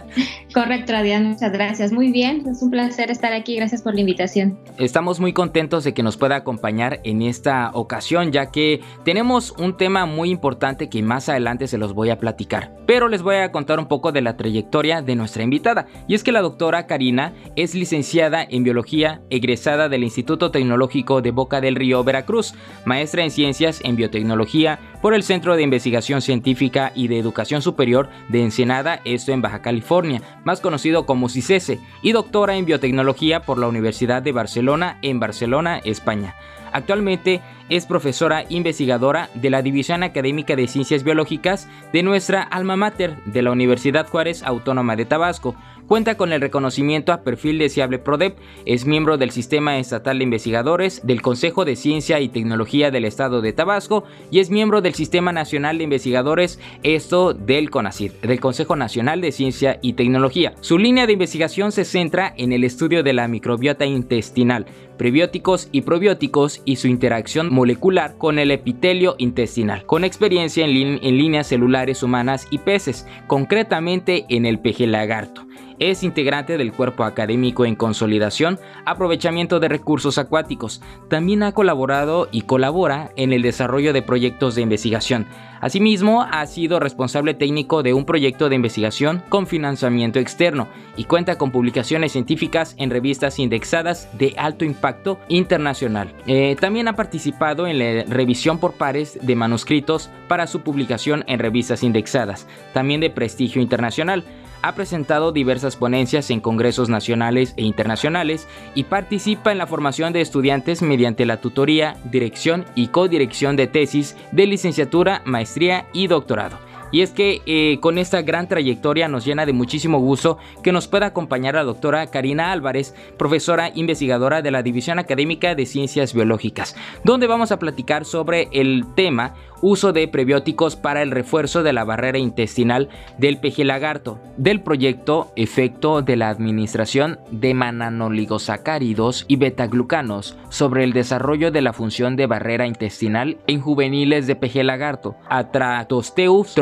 Correcto, 0.54 0.96
Adrián, 0.96 1.26
muchas 1.26 1.52
gracias. 1.52 1.92
Muy 1.92 2.12
bien, 2.12 2.44
es 2.48 2.62
un 2.62 2.72
placer 2.72 3.12
estar 3.12 3.34
aquí, 3.34 3.56
gracias 3.56 3.82
por 3.82 3.94
la 3.94 4.02
invitación. 4.02 4.58
Estamos 4.78 5.20
muy 5.20 5.34
contentos 5.34 5.84
de 5.84 5.94
que 5.94 6.04
nos 6.04 6.18
pueda 6.18 6.38
acompañar 6.38 7.02
en 7.04 7.22
esta 7.22 7.72
ocasión, 7.74 8.32
ya 8.32 8.52
que 8.52 8.82
tenemos 9.04 9.52
un 9.58 9.78
tema 9.78 10.06
muy 10.06 10.30
importante 10.30 10.90
que 10.90 11.02
más 11.02 11.30
adelante 11.30 11.68
se 11.68 11.78
los 11.78 11.94
voy 11.94 12.10
a 12.10 12.20
platicar. 12.20 12.76
Pero 12.86 13.08
les 13.08 13.22
voy 13.22 13.36
a 13.36 13.52
contar 13.52 13.80
un 13.80 13.88
poco 13.88 14.12
de 14.12 14.22
la 14.22 14.38
trayectoria 14.38 15.02
de 15.02 15.16
nuestra 15.16 15.44
invitada. 15.44 15.88
Y 16.08 16.16
es 16.16 16.24
que 16.24 16.32
la 16.32 16.42
doctora 16.42 16.88
Karina 16.88 17.34
es 17.56 17.76
licenciada 17.76 18.46
en 18.48 18.64
Biología, 18.64 19.22
egresada 19.30 19.90
del 19.90 20.04
Instituto 20.04 20.52
Tecnológico 20.52 21.22
de 21.22 21.32
Boca 21.32 21.62
del 21.62 21.76
Río, 21.76 22.04
Veracruz, 22.04 22.54
maestra 22.86 23.24
en 23.24 23.32
Ciencias 23.32 23.82
en 23.84 23.96
Biotecnología 23.96 24.80
por 25.02 25.14
el 25.14 25.24
Centro 25.24 25.33
de 25.34 25.64
Investigación 25.64 26.22
Científica 26.22 26.92
y 26.94 27.08
de 27.08 27.18
Educación 27.18 27.64
Superior 27.64 28.08
de 28.30 28.44
Ensenada, 28.44 29.02
esto 29.04 29.32
en 29.32 29.42
Baja 29.42 29.64
California, 29.64 30.22
más 30.44 30.62
conocido 30.62 31.08
como 31.08 31.28
CICESE, 31.28 31.80
y 32.04 32.12
doctora 32.12 32.56
en 32.56 32.66
Biotecnología 32.66 33.40
por 33.40 33.58
la 33.58 33.68
Universidad 33.68 34.22
de 34.22 34.32
Barcelona 34.32 35.00
en 35.02 35.20
Barcelona, 35.20 35.80
España. 35.80 36.36
Actualmente 36.72 37.42
es 37.70 37.86
profesora 37.86 38.46
investigadora 38.50 39.30
de 39.34 39.50
la 39.50 39.62
División 39.62 40.04
Académica 40.04 40.56
de 40.56 40.68
Ciencias 40.68 41.04
Biológicas 41.04 41.68
de 41.92 42.04
nuestra 42.04 42.42
alma 42.42 42.76
mater 42.76 43.18
de 43.26 43.42
la 43.42 43.52
Universidad 43.52 44.08
Juárez 44.08 44.44
Autónoma 44.44 44.96
de 44.96 45.06
Tabasco. 45.06 45.56
Cuenta 45.88 46.16
con 46.16 46.32
el 46.32 46.40
reconocimiento 46.40 47.12
a 47.12 47.24
perfil 47.24 47.60
deseable 47.60 48.00
PRODEP, 48.00 48.38
es 48.66 48.86
miembro 48.86 49.18
del 49.18 49.32
Sistema 49.32 49.78
Estatal 49.78 50.18
de 50.18 50.24
Investigadores, 50.24 51.06
del 51.06 51.22
Consejo 51.22 51.66
de 51.66 51.76
Ciencia 51.76 52.22
y 52.22 52.30
Tecnología 52.30 52.90
del 52.90 53.04
Estado 53.04 53.42
de 53.42 53.52
Tabasco 53.52 54.06
y 54.32 54.40
es 54.40 54.50
miembro 54.50 54.82
del 54.82 54.94
Sistema 54.94 55.34
Nacional 55.34 55.78
de 55.78 55.84
Investigadores, 55.84 56.60
esto 56.84 57.34
del 57.34 57.70
CONACYT, 57.70 58.22
del 58.22 58.40
Consejo 58.40 58.78
Nacional 58.78 59.20
de 59.20 59.34
Ciencia 59.34 59.80
y 59.82 59.94
Tecnología. 59.94 60.54
Su 60.62 60.78
línea 60.78 61.06
de 61.06 61.14
investigación 61.14 61.74
se 61.74 61.84
centra 61.84 62.34
en 62.38 62.54
el 62.54 62.64
estudio 62.64 63.04
de 63.04 63.14
la 63.14 63.28
microbiota 63.28 63.86
intestinal, 63.86 64.66
prebióticos 64.98 65.70
y 65.72 65.82
probióticos 65.82 66.62
y 66.66 66.78
su 66.78 66.88
interacción 66.88 67.54
molecular 67.54 68.18
con 68.18 68.40
el 68.40 68.52
epitelio 68.52 69.16
intestinal, 69.18 69.86
con 69.86 70.04
experiencia 70.04 70.66
en, 70.66 71.00
en 71.04 71.18
líneas 71.18 71.48
celulares 71.48 72.04
humanas 72.04 72.48
y 72.52 72.60
peces, 72.60 73.08
concretamente 73.28 74.26
en 74.30 74.46
el 74.46 74.60
peje 74.60 74.88
lagarto. 74.88 75.46
Es 75.80 76.04
integrante 76.04 76.58
del 76.58 76.72
cuerpo 76.72 77.04
académico 77.04 77.66
en 77.66 77.76
consolidación, 77.76 78.60
aprovechamiento 78.86 79.60
de 79.60 79.70
recursos 79.70 80.18
acuáticos. 80.18 80.82
También 81.10 81.44
ha 81.44 81.52
colaborado 81.52 82.30
y 82.32 82.42
colabora 82.44 83.12
en 83.16 83.34
el 83.34 83.42
desarrollo 83.42 83.92
de 83.92 84.02
proyectos 84.02 84.56
de 84.56 84.62
investigación. 84.62 85.28
Asimismo, 85.64 86.28
ha 86.30 86.46
sido 86.46 86.82
responsable 86.82 87.34
técnico 87.34 87.84
de 87.84 87.94
un 87.94 88.04
proyecto 88.04 88.50
de 88.50 88.56
investigación 88.56 89.24
con 89.30 89.48
financiamiento 89.48 90.20
externo 90.20 90.68
y 90.98 91.06
cuenta 91.06 91.38
con 91.38 91.52
publicaciones 91.52 92.12
científicas 92.12 92.76
en 92.78 92.90
revistas 92.90 93.40
indexadas 93.40 94.10
de 94.18 94.36
alto 94.38 94.66
impacto 94.66 95.22
internacional. 95.30 96.14
Eh, 96.28 96.58
también 96.60 96.90
ha 96.90 96.98
participado 96.98 97.66
en 97.66 97.80
la 97.80 98.04
revisión 98.04 98.58
por 98.58 98.74
pares 98.74 99.18
de 99.22 99.38
manuscritos 99.38 100.10
para 100.28 100.48
su 100.48 100.64
publicación 100.64 101.24
en 101.28 101.40
revistas 101.40 101.82
indexadas, 101.84 102.46
también 102.74 103.00
de 103.00 103.10
prestigio 103.10 103.62
internacional 103.62 104.26
ha 104.64 104.74
presentado 104.74 105.32
diversas 105.32 105.76
ponencias 105.76 106.32
en 106.32 106.40
congresos 106.40 106.90
nacionales 106.90 107.54
e 107.58 107.64
internacionales 107.64 108.48
y 108.74 108.86
participa 108.86 109.52
en 109.52 109.60
la 109.60 109.68
formación 109.68 110.14
de 110.14 110.22
estudiantes 110.22 110.82
mediante 110.82 111.28
la 111.28 111.42
tutoría, 111.42 111.98
dirección 112.06 112.66
y 112.74 112.88
codirección 112.88 113.56
de 113.56 113.68
tesis 113.68 114.16
de 114.32 114.48
licenciatura, 114.48 115.22
maestría 115.26 115.86
y 115.94 116.08
doctorado. 116.08 116.73
Y 116.94 117.02
es 117.02 117.10
que 117.12 117.42
eh, 117.48 117.80
con 117.82 117.98
esta 117.98 118.22
gran 118.22 118.48
trayectoria 118.48 119.08
nos 119.08 119.26
llena 119.26 119.48
de 119.48 119.52
muchísimo 119.52 120.00
gusto 120.00 120.38
que 120.62 120.72
nos 120.72 120.88
pueda 120.88 121.08
acompañar 121.08 121.56
la 121.56 121.64
doctora 121.64 122.06
Karina 122.12 122.52
Álvarez, 122.52 122.94
profesora 123.18 123.72
investigadora 123.74 124.44
de 124.44 124.52
la 124.52 124.62
División 124.62 125.00
Académica 125.00 125.56
de 125.56 125.66
Ciencias 125.66 126.14
Biológicas, 126.14 126.76
donde 127.04 127.26
vamos 127.26 127.52
a 127.52 127.58
platicar 127.58 128.06
sobre 128.06 128.48
el 128.52 128.86
tema 128.96 129.34
uso 129.64 129.94
de 129.94 130.08
prebióticos 130.10 130.76
para 130.76 131.02
el 131.02 131.10
refuerzo 131.10 131.64
de 131.64 131.72
la 131.72 131.86
barrera 131.86 132.18
intestinal 132.18 132.90
del 133.18 133.40
peje 133.40 133.64
lagarto, 133.64 134.20
del 134.36 134.62
proyecto 134.62 135.32
Efecto 135.38 136.02
de 136.02 136.18
la 136.18 136.30
Administración 136.30 137.18
de 137.32 137.54
Mananoligosacáridos 137.54 139.24
y 139.30 139.38
Betaglucanos 139.38 140.38
sobre 140.50 140.84
el 140.84 140.92
desarrollo 140.92 141.50
de 141.50 141.62
la 141.62 141.72
función 141.72 142.18
de 142.18 142.28
barrera 142.28 142.68
intestinal 142.68 143.38
en 143.48 143.62
juveniles 143.62 144.28
de 144.28 144.36
peje 144.36 144.66
lagarto, 144.66 145.16
Atratosteus 145.30 146.54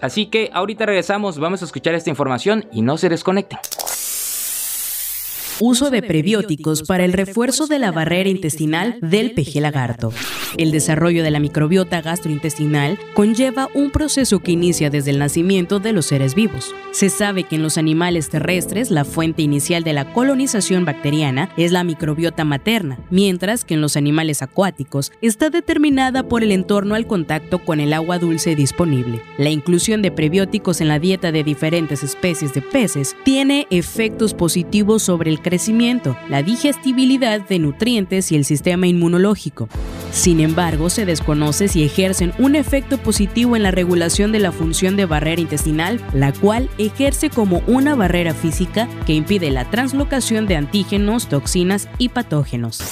Así 0.00 0.26
que 0.26 0.50
ahorita 0.52 0.86
regresamos, 0.86 1.38
vamos 1.38 1.62
a 1.62 1.64
escuchar 1.64 1.94
esta 1.94 2.10
información 2.10 2.66
y 2.72 2.82
no 2.82 2.98
se 2.98 3.08
desconecten. 3.08 3.58
Uso 5.60 5.88
de 5.88 6.02
prebióticos 6.02 6.82
para 6.82 7.06
el 7.06 7.14
refuerzo 7.14 7.66
de 7.66 7.78
la 7.78 7.90
barrera 7.90 8.28
intestinal 8.28 8.98
del 9.00 9.30
peje 9.32 9.62
lagarto. 9.62 10.12
El 10.58 10.70
desarrollo 10.70 11.22
de 11.22 11.30
la 11.30 11.40
microbiota 11.40 12.02
gastrointestinal 12.02 12.98
conlleva 13.14 13.68
un 13.74 13.90
proceso 13.90 14.40
que 14.40 14.52
inicia 14.52 14.90
desde 14.90 15.12
el 15.12 15.18
nacimiento 15.18 15.80
de 15.80 15.94
los 15.94 16.06
seres 16.06 16.34
vivos. 16.34 16.74
Se 16.92 17.08
sabe 17.08 17.44
que 17.44 17.56
en 17.56 17.62
los 17.62 17.78
animales 17.78 18.28
terrestres 18.28 18.90
la 18.90 19.04
fuente 19.04 19.42
inicial 19.42 19.82
de 19.82 19.94
la 19.94 20.12
colonización 20.12 20.84
bacteriana 20.84 21.50
es 21.56 21.72
la 21.72 21.84
microbiota 21.84 22.44
materna, 22.44 22.98
mientras 23.10 23.64
que 23.64 23.74
en 23.74 23.80
los 23.80 23.96
animales 23.96 24.42
acuáticos 24.42 25.10
está 25.22 25.48
determinada 25.48 26.22
por 26.22 26.42
el 26.42 26.52
entorno 26.52 26.94
al 26.94 27.06
contacto 27.06 27.64
con 27.64 27.80
el 27.80 27.94
agua 27.94 28.18
dulce 28.18 28.54
disponible. 28.56 29.22
La 29.38 29.50
inclusión 29.50 30.02
de 30.02 30.10
prebióticos 30.10 30.82
en 30.82 30.88
la 30.88 30.98
dieta 30.98 31.32
de 31.32 31.44
diferentes 31.44 32.02
especies 32.02 32.52
de 32.52 32.60
peces 32.62 33.16
tiene 33.24 33.66
efectos 33.70 34.34
positivos 34.34 35.02
sobre 35.02 35.30
el 35.30 35.40
crecimiento, 35.46 36.16
la 36.28 36.42
digestibilidad 36.42 37.40
de 37.40 37.60
nutrientes 37.60 38.32
y 38.32 38.34
el 38.34 38.44
sistema 38.44 38.88
inmunológico. 38.88 39.68
Sin 40.10 40.40
embargo, 40.40 40.90
se 40.90 41.06
desconoce 41.06 41.68
si 41.68 41.84
ejercen 41.84 42.32
un 42.40 42.56
efecto 42.56 42.98
positivo 42.98 43.54
en 43.54 43.62
la 43.62 43.70
regulación 43.70 44.32
de 44.32 44.40
la 44.40 44.50
función 44.50 44.96
de 44.96 45.06
barrera 45.06 45.40
intestinal, 45.40 46.00
la 46.12 46.32
cual 46.32 46.68
ejerce 46.78 47.30
como 47.30 47.62
una 47.68 47.94
barrera 47.94 48.34
física 48.34 48.88
que 49.06 49.12
impide 49.12 49.52
la 49.52 49.70
translocación 49.70 50.48
de 50.48 50.56
antígenos, 50.56 51.28
toxinas 51.28 51.88
y 51.96 52.08
patógenos 52.08 52.82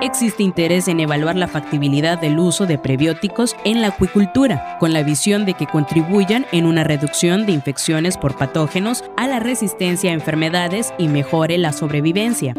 existe 0.00 0.42
interés 0.42 0.88
en 0.88 1.00
evaluar 1.00 1.36
la 1.36 1.48
factibilidad 1.48 2.18
del 2.18 2.38
uso 2.38 2.66
de 2.66 2.78
prebióticos 2.78 3.56
en 3.64 3.82
la 3.82 3.88
acuicultura, 3.88 4.76
con 4.78 4.92
la 4.92 5.02
visión 5.02 5.44
de 5.44 5.54
que 5.54 5.66
contribuyan 5.66 6.46
en 6.52 6.66
una 6.66 6.84
reducción 6.84 7.46
de 7.46 7.52
infecciones 7.52 8.16
por 8.16 8.36
patógenos 8.36 9.04
a 9.16 9.28
la 9.28 9.40
resistencia 9.40 10.10
a 10.10 10.14
enfermedades 10.14 10.92
y 10.98 11.08
mejore 11.08 11.58
la 11.58 11.72
sobrevivencia. 11.72 12.54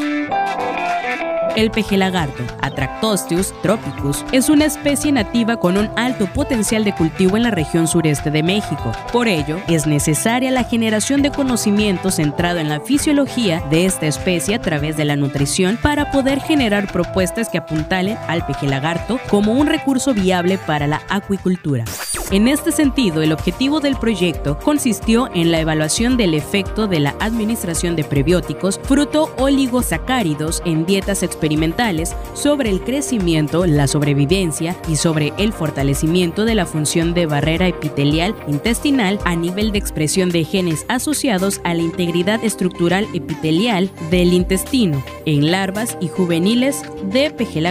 El 1.58 1.70
peje 1.70 1.98
lagarto, 1.98 2.43
Atractosteus 2.62 3.53
tropicus, 3.62 4.24
es 4.31 4.50
una 4.50 4.65
especie 4.65 5.12
nativa 5.12 5.58
con 5.58 5.77
un 5.77 5.89
alto 5.98 6.27
potencial 6.27 6.86
de 6.86 6.96
cultivo 6.96 7.36
en 7.36 7.43
la 7.43 7.51
región 7.51 7.89
sureste 7.89 8.31
de 8.31 8.41
México. 8.41 8.93
Por 9.12 9.27
ello, 9.27 9.60
es 9.67 9.86
necesaria 9.86 10.50
la 10.50 10.63
generación 10.63 11.22
de 11.22 11.31
conocimiento 11.31 12.10
centrado 12.10 12.60
en 12.60 12.70
la 12.70 12.79
fisiología 12.79 13.62
de 13.70 13.86
esta 13.86 14.08
especie 14.08 14.55
a 14.55 14.62
través 14.62 14.96
de 14.96 15.03
la 15.03 15.17
nutrición 15.17 15.77
para 15.81 16.10
poder 16.10 16.39
generar 16.39 16.89
propuestas 16.89 17.50
que 17.50 17.58
apuntalen 17.58 18.17
al 18.29 18.46
peje 18.46 18.67
lagarto 18.67 19.20
como 19.29 19.51
un 19.51 19.67
recurso 19.67 20.13
viable 20.13 20.58
para 20.58 20.88
la 20.88 21.01
acuicultura. 21.10 21.84
En 22.31 22.48
este 22.48 22.72
sentido, 22.72 23.22
el 23.22 23.34
objetivo 23.34 23.81
del 23.81 23.98
proyecto 23.98 24.58
consistió 24.58 25.29
en 25.34 25.51
la 25.51 25.60
evaluación 25.60 26.15
del 26.15 26.34
efecto 26.34 26.88
de 26.88 27.01
la 27.01 27.13
administración 27.20 27.98
de 27.98 28.05
prebióticos 28.05 28.79
fruto 28.81 29.36
oligosacáridos 29.38 30.62
en 30.63 30.86
dietas 30.86 31.24
experimentales 31.41 32.15
sobre 32.36 32.69
el 32.69 32.81
crecimiento, 32.81 33.65
la 33.65 33.88
sobrevivencia 33.88 34.75
y 34.88 34.95
sobre 34.95 35.33
el 35.39 35.53
fortalecimiento 35.53 36.45
de 36.45 36.53
la 36.53 36.67
función 36.67 37.15
de 37.15 37.25
barrera 37.25 37.67
epitelial 37.67 38.36
intestinal 38.48 39.17
a 39.25 39.36
nivel 39.36 39.71
de 39.71 39.79
expresión 39.79 40.29
de 40.29 40.43
genes 40.43 40.86
asociados 40.88 41.60
a 41.63 41.74
la 41.74 41.81
integridad 41.81 42.43
estructural 42.43 43.07
epitelial 43.15 43.89
del 44.12 44.33
intestino 44.33 45.03
en 45.25 45.50
larvas 45.50 45.98
y 46.00 46.10
juveniles 46.10 46.83
de 47.12 47.31
peje 47.31 47.62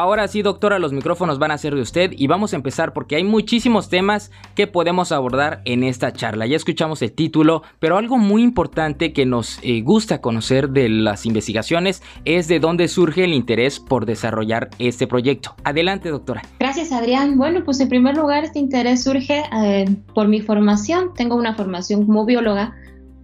Ahora 0.00 0.28
sí, 0.28 0.42
doctora, 0.42 0.78
los 0.78 0.92
micrófonos 0.92 1.40
van 1.40 1.50
a 1.50 1.58
ser 1.58 1.74
de 1.74 1.80
usted 1.80 2.12
y 2.16 2.28
vamos 2.28 2.52
a 2.52 2.56
empezar 2.56 2.92
porque 2.92 3.16
hay 3.16 3.24
muchísimos 3.24 3.88
temas 3.88 4.30
que 4.54 4.68
podemos 4.68 5.10
abordar 5.10 5.60
en 5.64 5.82
esta 5.82 6.12
charla. 6.12 6.46
Ya 6.46 6.54
escuchamos 6.54 7.02
el 7.02 7.10
título, 7.10 7.64
pero 7.80 7.96
algo 7.98 8.16
muy 8.16 8.44
importante 8.44 9.12
que 9.12 9.26
nos 9.26 9.58
eh, 9.64 9.80
gusta 9.80 10.20
conocer 10.20 10.70
de 10.70 10.88
las 10.88 11.26
investigaciones 11.26 12.00
es 12.24 12.46
de 12.46 12.60
dónde 12.60 12.86
surge 12.86 13.24
el 13.24 13.32
interés 13.32 13.80
por 13.80 14.06
desarrollar 14.06 14.70
este 14.78 15.08
proyecto. 15.08 15.56
Adelante, 15.64 16.10
doctora. 16.10 16.42
Gracias, 16.60 16.92
Adrián. 16.92 17.36
Bueno, 17.36 17.64
pues 17.64 17.80
en 17.80 17.88
primer 17.88 18.16
lugar, 18.16 18.44
este 18.44 18.60
interés 18.60 19.02
surge 19.02 19.42
eh, 19.64 19.84
por 20.14 20.28
mi 20.28 20.40
formación. 20.40 21.12
Tengo 21.12 21.34
una 21.34 21.56
formación 21.56 22.06
como 22.06 22.24
bióloga 22.24 22.72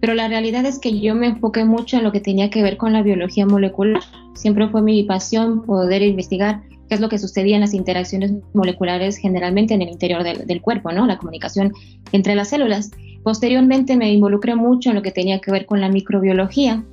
pero 0.05 0.13
la 0.13 0.27
realidad 0.27 0.63
es 0.67 0.77
que 0.77 0.99
yo 0.99 1.15
me 1.15 1.25
enfoqué 1.25 1.65
mucho 1.65 1.97
en 1.97 2.03
lo 2.03 2.11
que 2.11 2.19
tenía 2.19 2.51
que 2.51 2.61
ver 2.61 2.77
con 2.77 2.93
la 2.93 3.01
biología 3.01 3.47
molecular. 3.47 4.03
Siempre 4.35 4.69
fue 4.69 4.83
mi 4.83 5.01
pasión 5.01 5.63
poder 5.63 6.03
investigar 6.03 6.61
qué 6.87 6.93
es 6.93 7.01
lo 7.01 7.09
que 7.09 7.17
sucedía 7.17 7.55
en 7.55 7.61
las 7.61 7.73
interacciones 7.73 8.31
moleculares 8.53 9.17
generalmente 9.17 9.73
en 9.73 9.81
el 9.81 9.89
interior 9.89 10.21
del, 10.21 10.61
cuerpo, 10.61 10.91
¿no? 10.91 11.07
La 11.07 11.17
comunicación 11.17 11.73
entre 12.11 12.35
las 12.35 12.49
células. 12.49 12.91
Posteriormente 13.23 13.97
me 13.97 14.13
involucré 14.13 14.53
mucho 14.53 14.89
en 14.91 14.95
lo 14.95 15.01
que 15.01 15.09
tenía 15.09 15.41
que 15.41 15.49
ver 15.49 15.65
con 15.65 15.81
la 15.81 15.89
microbiología, 15.89 16.83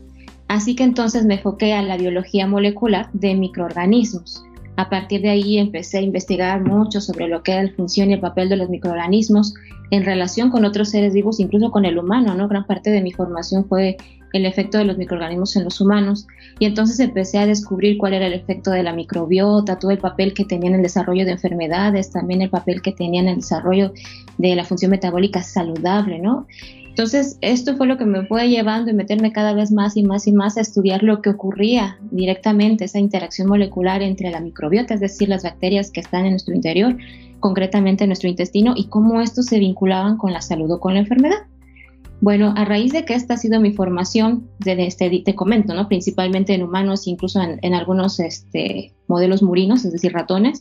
así 0.48 0.74
que 0.74 0.84
entonces 0.84 1.26
me 1.26 1.34
enfoqué 1.34 1.74
a 1.74 1.82
la 1.82 1.98
biología 1.98 2.46
molecular 2.46 3.10
de 3.12 3.34
microorganismos. 3.34 4.42
A 4.76 4.88
partir 4.88 5.20
de 5.22 5.30
ahí 5.30 5.58
empecé 5.58 5.98
a 5.98 6.02
investigar 6.02 6.62
mucho 6.62 7.00
sobre 7.00 7.28
lo 7.28 7.42
que 7.42 7.52
era 7.52 7.64
la 7.64 7.72
función 7.72 8.10
y 8.10 8.14
el 8.14 8.20
papel 8.20 8.48
de 8.48 8.56
los 8.56 8.70
microorganismos 8.70 9.54
en 9.90 10.04
relación 10.04 10.50
con 10.50 10.64
otros 10.64 10.88
seres 10.88 11.12
vivos, 11.12 11.40
incluso 11.40 11.70
con 11.70 11.84
el 11.84 11.98
humano, 11.98 12.34
¿no? 12.34 12.48
Gran 12.48 12.66
parte 12.66 12.90
de 12.90 13.02
mi 13.02 13.12
formación 13.12 13.66
fue 13.66 13.98
el 14.32 14.46
efecto 14.46 14.78
de 14.78 14.84
los 14.84 14.96
microorganismos 14.96 15.56
en 15.56 15.64
los 15.64 15.78
humanos 15.80 16.26
y 16.58 16.64
entonces 16.64 16.98
empecé 17.00 17.38
a 17.38 17.46
descubrir 17.46 17.98
cuál 17.98 18.14
era 18.14 18.26
el 18.26 18.32
efecto 18.32 18.70
de 18.70 18.82
la 18.82 18.94
microbiota, 18.94 19.78
todo 19.78 19.90
el 19.90 19.98
papel 19.98 20.32
que 20.32 20.46
tenía 20.46 20.70
en 20.70 20.76
el 20.76 20.82
desarrollo 20.82 21.26
de 21.26 21.32
enfermedades, 21.32 22.10
también 22.10 22.40
el 22.40 22.48
papel 22.48 22.80
que 22.80 22.92
tenía 22.92 23.20
en 23.20 23.28
el 23.28 23.36
desarrollo 23.36 23.92
de 24.38 24.56
la 24.56 24.64
función 24.64 24.90
metabólica 24.90 25.42
saludable, 25.42 26.18
¿no? 26.18 26.46
Entonces, 26.92 27.38
esto 27.40 27.74
fue 27.78 27.86
lo 27.86 27.96
que 27.96 28.04
me 28.04 28.26
fue 28.26 28.50
llevando 28.50 28.90
y 28.90 28.94
meterme 28.94 29.32
cada 29.32 29.54
vez 29.54 29.72
más 29.72 29.96
y 29.96 30.02
más 30.02 30.26
y 30.26 30.32
más 30.32 30.58
a 30.58 30.60
estudiar 30.60 31.02
lo 31.02 31.22
que 31.22 31.30
ocurría 31.30 31.96
directamente, 32.10 32.84
esa 32.84 32.98
interacción 32.98 33.48
molecular 33.48 34.02
entre 34.02 34.30
la 34.30 34.40
microbiota, 34.40 34.92
es 34.92 35.00
decir, 35.00 35.30
las 35.30 35.42
bacterias 35.42 35.90
que 35.90 36.00
están 36.00 36.26
en 36.26 36.32
nuestro 36.32 36.54
interior, 36.54 36.94
concretamente 37.40 38.04
en 38.04 38.08
nuestro 38.08 38.28
intestino, 38.28 38.74
y 38.76 38.88
cómo 38.88 39.22
estos 39.22 39.46
se 39.46 39.58
vinculaban 39.58 40.18
con 40.18 40.34
la 40.34 40.42
salud 40.42 40.70
o 40.70 40.80
con 40.80 40.92
la 40.92 41.00
enfermedad. 41.00 41.46
Bueno, 42.20 42.52
a 42.58 42.66
raíz 42.66 42.92
de 42.92 43.06
que 43.06 43.14
esta 43.14 43.34
ha 43.34 43.38
sido 43.38 43.58
mi 43.58 43.72
formación, 43.72 44.46
de 44.58 44.86
este, 44.86 45.22
te 45.24 45.34
comento, 45.34 45.72
¿no? 45.72 45.88
principalmente 45.88 46.52
en 46.52 46.62
humanos, 46.62 47.06
incluso 47.06 47.40
en, 47.40 47.74
algunos 47.74 48.20
este, 48.20 48.92
modelos 49.08 49.42
murinos, 49.42 49.86
es 49.86 49.92
decir, 49.92 50.12
ratones, 50.12 50.60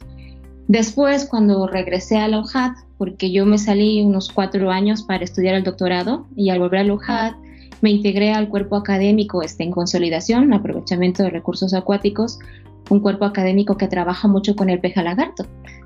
Después, 0.68 1.26
cuando 1.26 1.68
regresé 1.68 2.18
a 2.18 2.28
la 2.28 2.40
UJAT, 2.40 2.78
porque 2.98 3.32
yo 3.32 3.46
me 3.46 3.58
salí 3.58 4.02
unos 4.02 4.30
cuatro 4.30 4.72
años 4.72 5.04
para 5.04 5.24
estudiar 5.24 5.56
el 5.56 5.64
doctorado 5.64 6.28
y 6.36 6.50
al 6.50 6.60
volver 6.60 6.82
a 6.82 6.84
la 6.84 6.94
UJAT 6.94 7.36
me 7.82 7.90
integré 7.90 8.32
al 8.32 8.48
cuerpo 8.48 8.76
académico 8.76 9.42
este, 9.42 9.64
en 9.64 9.72
consolidación, 9.72 10.54
aprovechamiento 10.54 11.24
de 11.24 11.32
recursos 11.32 11.74
acuáticos, 11.74 12.40
un 12.90 13.00
cuerpo 13.00 13.26
académico 13.26 13.78
que 13.78 13.88
trabaja 13.88 14.28
mucho 14.28 14.56
con 14.56 14.70
el 14.70 14.80
pejalagarto. 14.80 15.46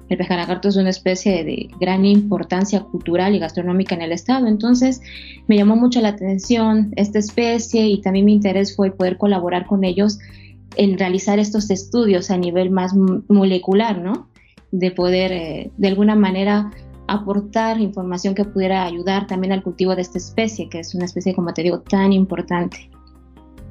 El 0.10 0.18
pejalagarto 0.18 0.70
es 0.70 0.76
una 0.76 0.90
especie 0.90 1.44
de 1.44 1.70
gran 1.80 2.06
importancia 2.06 2.82
cultural 2.82 3.34
y 3.34 3.40
gastronómica 3.40 3.96
en 3.96 4.02
el 4.02 4.12
estado, 4.12 4.48
entonces 4.48 5.02
me 5.48 5.56
llamó 5.58 5.76
mucho 5.76 6.00
la 6.02 6.10
atención 6.10 6.92
esta 6.96 7.18
especie 7.18 7.88
y 7.88 8.02
también 8.02 8.26
mi 8.26 8.34
interés 8.34 8.76
fue 8.76 8.92
poder 8.92 9.18
colaborar 9.18 9.66
con 9.66 9.84
ellos 9.84 10.20
en 10.78 10.98
realizar 11.00 11.40
estos 11.40 11.72
estudios 11.72 12.30
a 12.30 12.38
nivel 12.38 12.70
más 12.70 12.94
molecular, 13.30 14.00
¿no? 14.00 14.28
De 14.80 14.92
poder 14.92 15.32
eh, 15.32 15.72
de 15.78 15.88
alguna 15.88 16.16
manera 16.16 16.72
aportar 17.08 17.80
información 17.80 18.36
que 18.36 18.44
pudiera 18.44 18.84
ayudar 18.84 19.28
también 19.28 19.54
al 19.54 19.64
cultivo 19.64 19.96
de 19.96 20.02
esta 20.02 20.18
especie, 20.18 20.70
que 20.70 20.80
es 20.80 20.94
una 20.96 21.06
especie, 21.06 21.34
como 21.34 21.54
te 21.54 21.64
digo, 21.64 21.80
tan 21.80 22.12
importante. 22.12 22.90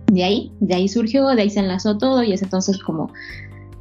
De 0.06 0.24
ahí, 0.24 0.52
de 0.60 0.74
ahí 0.74 0.88
surgió, 0.88 1.26
de 1.28 1.42
ahí 1.42 1.50
se 1.50 1.60
enlazó 1.60 1.98
todo 1.98 2.22
y 2.22 2.32
es 2.32 2.42
entonces 2.42 2.78
como, 2.78 3.12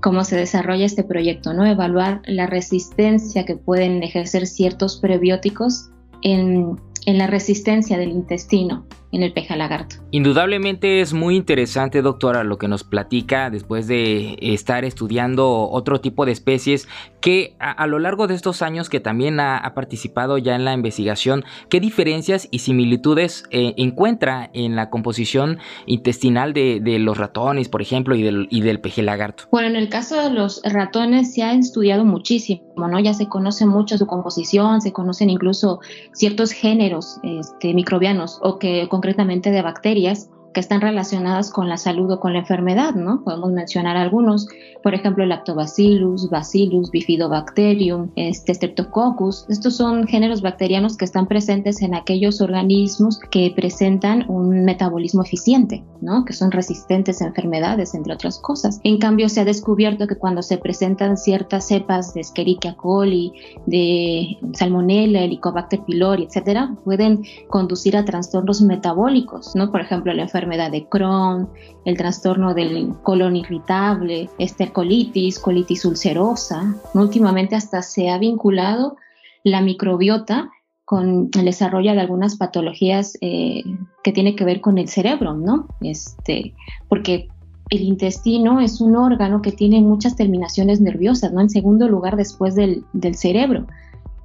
como 0.01 0.23
se 0.23 0.35
desarrolla 0.35 0.85
este 0.85 1.03
proyecto, 1.03 1.53
¿no? 1.53 1.65
Evaluar 1.65 2.21
la 2.25 2.47
resistencia 2.47 3.45
que 3.45 3.55
pueden 3.55 4.03
ejercer 4.03 4.47
ciertos 4.47 4.97
prebióticos 4.97 5.91
en, 6.23 6.77
en 7.05 7.17
la 7.17 7.27
resistencia 7.27 7.97
del 7.97 8.09
intestino 8.09 8.85
en 9.13 9.21
el 9.23 9.33
lagarto. 9.55 9.97
Indudablemente 10.11 10.99
es 10.99 11.13
muy 11.13 11.35
interesante, 11.35 12.01
doctora, 12.01 12.43
lo 12.43 12.57
que 12.57 12.67
nos 12.67 12.83
platica 12.83 13.51
después 13.51 13.87
de 13.87 14.37
estar 14.41 14.85
estudiando 14.85 15.69
otro 15.69 16.01
tipo 16.01 16.25
de 16.25 16.31
especies 16.31 16.87
que 17.21 17.55
a, 17.59 17.87
lo 17.87 17.99
largo 17.99 18.27
de 18.27 18.33
estos 18.33 18.61
años 18.61 18.89
que 18.89 18.99
también 18.99 19.39
ha, 19.39 19.71
participado 19.75 20.37
ya 20.37 20.55
en 20.55 20.65
la 20.65 20.73
investigación, 20.73 21.45
¿qué 21.69 21.79
diferencias 21.79 22.47
y 22.51 22.59
similitudes 22.59 23.45
eh, 23.51 23.73
encuentra 23.77 24.49
en 24.53 24.75
la 24.75 24.89
composición 24.89 25.59
intestinal 25.85 26.53
de, 26.53 26.81
los 26.99 27.17
ratones, 27.17 27.69
por 27.69 27.81
ejemplo, 27.81 28.15
y 28.15 28.23
del, 28.23 28.47
y 28.49 28.61
del 28.61 28.81
lagarto? 28.97 29.45
Bueno, 29.51 29.67
en 29.69 29.75
el 29.75 29.89
caso 29.89 30.21
de 30.21 30.31
los 30.31 30.61
ratones 30.63 31.33
se 31.33 31.43
ha 31.43 31.53
estudiado 31.53 32.03
muchísimo, 32.03 32.87
¿no? 32.87 32.99
Ya 32.99 33.13
se 33.13 33.27
conoce 33.27 33.65
mucho 33.65 33.97
su 33.97 34.07
composición, 34.07 34.81
se 34.81 34.91
conocen 34.91 35.29
incluso 35.29 35.79
ciertos 36.13 36.51
géneros 36.51 37.19
este, 37.23 37.73
microbianos 37.73 38.39
o 38.41 38.59
que 38.59 38.87
con 38.89 39.02
concretamente 39.03 39.51
de 39.51 39.61
bacterias 39.61 40.29
que 40.53 40.59
están 40.59 40.81
relacionadas 40.81 41.49
con 41.49 41.67
la 41.67 41.77
salud 41.77 42.11
o 42.11 42.19
con 42.19 42.33
la 42.33 42.39
enfermedad, 42.39 42.93
¿no? 42.93 43.23
Podemos 43.23 43.51
mencionar 43.51 43.97
algunos, 43.97 44.47
por 44.83 44.93
ejemplo, 44.93 45.25
Lactobacillus, 45.25 46.29
Bacillus, 46.29 46.91
Bifidobacterium, 46.91 48.11
este, 48.15 48.53
Streptococcus. 48.53 49.45
Estos 49.49 49.75
son 49.75 50.07
géneros 50.07 50.41
bacterianos 50.41 50.95
que 50.95 51.05
están 51.05 51.27
presentes 51.27 51.81
en 51.81 51.95
aquellos 51.95 52.39
organismos 52.39 53.19
que 53.31 53.51
presentan 53.55 54.25
un 54.29 54.63
metabolismo 54.63 55.23
eficiente, 55.23 55.83
¿no? 56.01 56.23
Que 56.23 56.33
son 56.33 56.51
resistentes 56.51 57.21
a 57.21 57.27
enfermedades, 57.27 57.95
entre 57.95 58.13
otras 58.13 58.37
cosas. 58.37 58.79
En 58.83 58.99
cambio, 58.99 59.29
se 59.29 59.41
ha 59.41 59.45
descubierto 59.45 60.07
que 60.07 60.17
cuando 60.17 60.43
se 60.43 60.57
presentan 60.57 61.17
ciertas 61.17 61.67
cepas 61.67 62.13
de 62.13 62.21
Escherichia 62.21 62.75
coli, 62.75 63.33
de 63.65 64.37
Salmonella, 64.53 65.23
Helicobacter 65.23 65.81
pylori, 65.83 66.25
etcétera, 66.25 66.75
pueden 66.85 67.23
conducir 67.49 67.97
a 67.97 68.05
trastornos 68.05 68.61
metabólicos, 68.61 69.55
¿no? 69.55 69.71
Por 69.71 69.81
ejemplo, 69.81 70.13
la 70.13 70.23
enfermedad 70.23 70.42
enfermedad 70.43 70.71
de 70.71 70.87
Crohn, 70.87 71.49
el 71.85 71.97
trastorno 71.97 72.53
del 72.53 72.93
colon 73.03 73.35
irritable, 73.35 74.29
estercolitis, 74.37 75.39
colitis 75.39 75.85
ulcerosa. 75.85 76.75
Últimamente 76.93 77.55
hasta 77.55 77.81
se 77.81 78.09
ha 78.09 78.17
vinculado 78.17 78.97
la 79.43 79.61
microbiota 79.61 80.49
con 80.85 81.29
el 81.37 81.45
desarrollo 81.45 81.93
de 81.93 82.01
algunas 82.01 82.35
patologías 82.35 83.17
eh, 83.21 83.63
que 84.03 84.11
tiene 84.11 84.35
que 84.35 84.43
ver 84.43 84.59
con 84.59 84.77
el 84.77 84.89
cerebro, 84.89 85.33
¿no? 85.33 85.67
Este, 85.81 86.53
porque 86.89 87.29
el 87.69 87.81
intestino 87.81 88.59
es 88.59 88.81
un 88.81 88.95
órgano 88.95 89.41
que 89.41 89.53
tiene 89.53 89.81
muchas 89.81 90.15
terminaciones 90.15 90.81
nerviosas, 90.81 91.31
¿no? 91.31 91.41
En 91.41 91.49
segundo 91.49 91.87
lugar 91.87 92.17
después 92.17 92.55
del, 92.55 92.83
del 92.91 93.15
cerebro. 93.15 93.65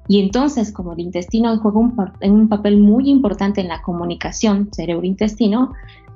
Y 0.09 0.21
entonces, 0.21 0.73
como 0.73 0.95
el 0.95 1.01
intestino 1.01 1.57
juega 1.59 1.79
un, 1.79 2.49
papel 2.49 2.79
muy 2.79 3.11
importante 3.11 3.61
en 3.61 3.69
la 3.69 3.83
comunicación 3.83 4.71
cerebro-intestino, 4.73 5.73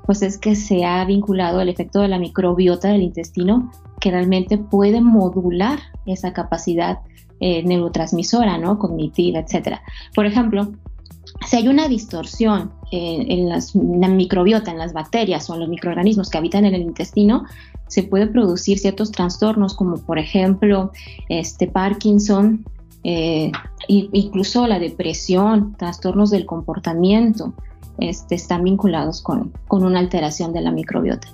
pues 0.06 0.22
es 0.22 0.38
que 0.38 0.56
se 0.56 0.84
ha 0.84 1.04
vinculado 1.04 1.60
el 1.60 1.68
efecto 1.68 2.00
de 2.00 2.08
la 2.08 2.18
microbiota 2.18 2.88
del 2.88 3.02
intestino 3.02 3.70
que 4.00 4.10
realmente 4.10 4.58
puede 4.58 5.00
modular 5.00 5.78
esa 6.06 6.32
capacidad 6.32 7.00
eh, 7.38 7.62
neurotransmisora, 7.64 8.58
¿no? 8.58 8.78
Cognitiva, 8.78 9.40
etc. 9.40 9.76
Por 10.14 10.26
ejemplo, 10.26 10.72
si 11.46 11.56
hay 11.56 11.68
una 11.68 11.86
distorsión 11.86 12.72
en, 12.90 13.48
la 13.48 14.08
microbiota, 14.08 14.70
en 14.70 14.78
las 14.78 14.92
bacterias 14.92 15.48
o 15.48 15.54
en 15.54 15.60
los 15.60 15.68
microorganismos 15.68 16.30
que 16.30 16.38
habitan 16.38 16.64
en 16.64 16.74
el 16.74 16.82
intestino, 16.82 17.44
se 17.88 18.02
puede 18.02 18.26
producir 18.26 18.78
ciertos 18.78 19.12
trastornos 19.12 19.74
como 19.74 19.96
por 19.96 20.18
ejemplo 20.18 20.92
este 21.28 21.66
Parkinson, 21.66 22.64
eh, 23.04 23.50
incluso 23.88 24.66
la 24.66 24.78
depresión, 24.78 25.74
trastornos 25.76 26.30
del 26.30 26.46
comportamiento, 26.46 27.52
este, 27.98 28.34
están 28.34 28.64
vinculados 28.64 29.20
con, 29.22 29.52
con 29.68 29.84
una 29.84 29.98
alteración 29.98 30.52
de 30.52 30.62
la 30.62 30.70
microbiota. 30.70 31.28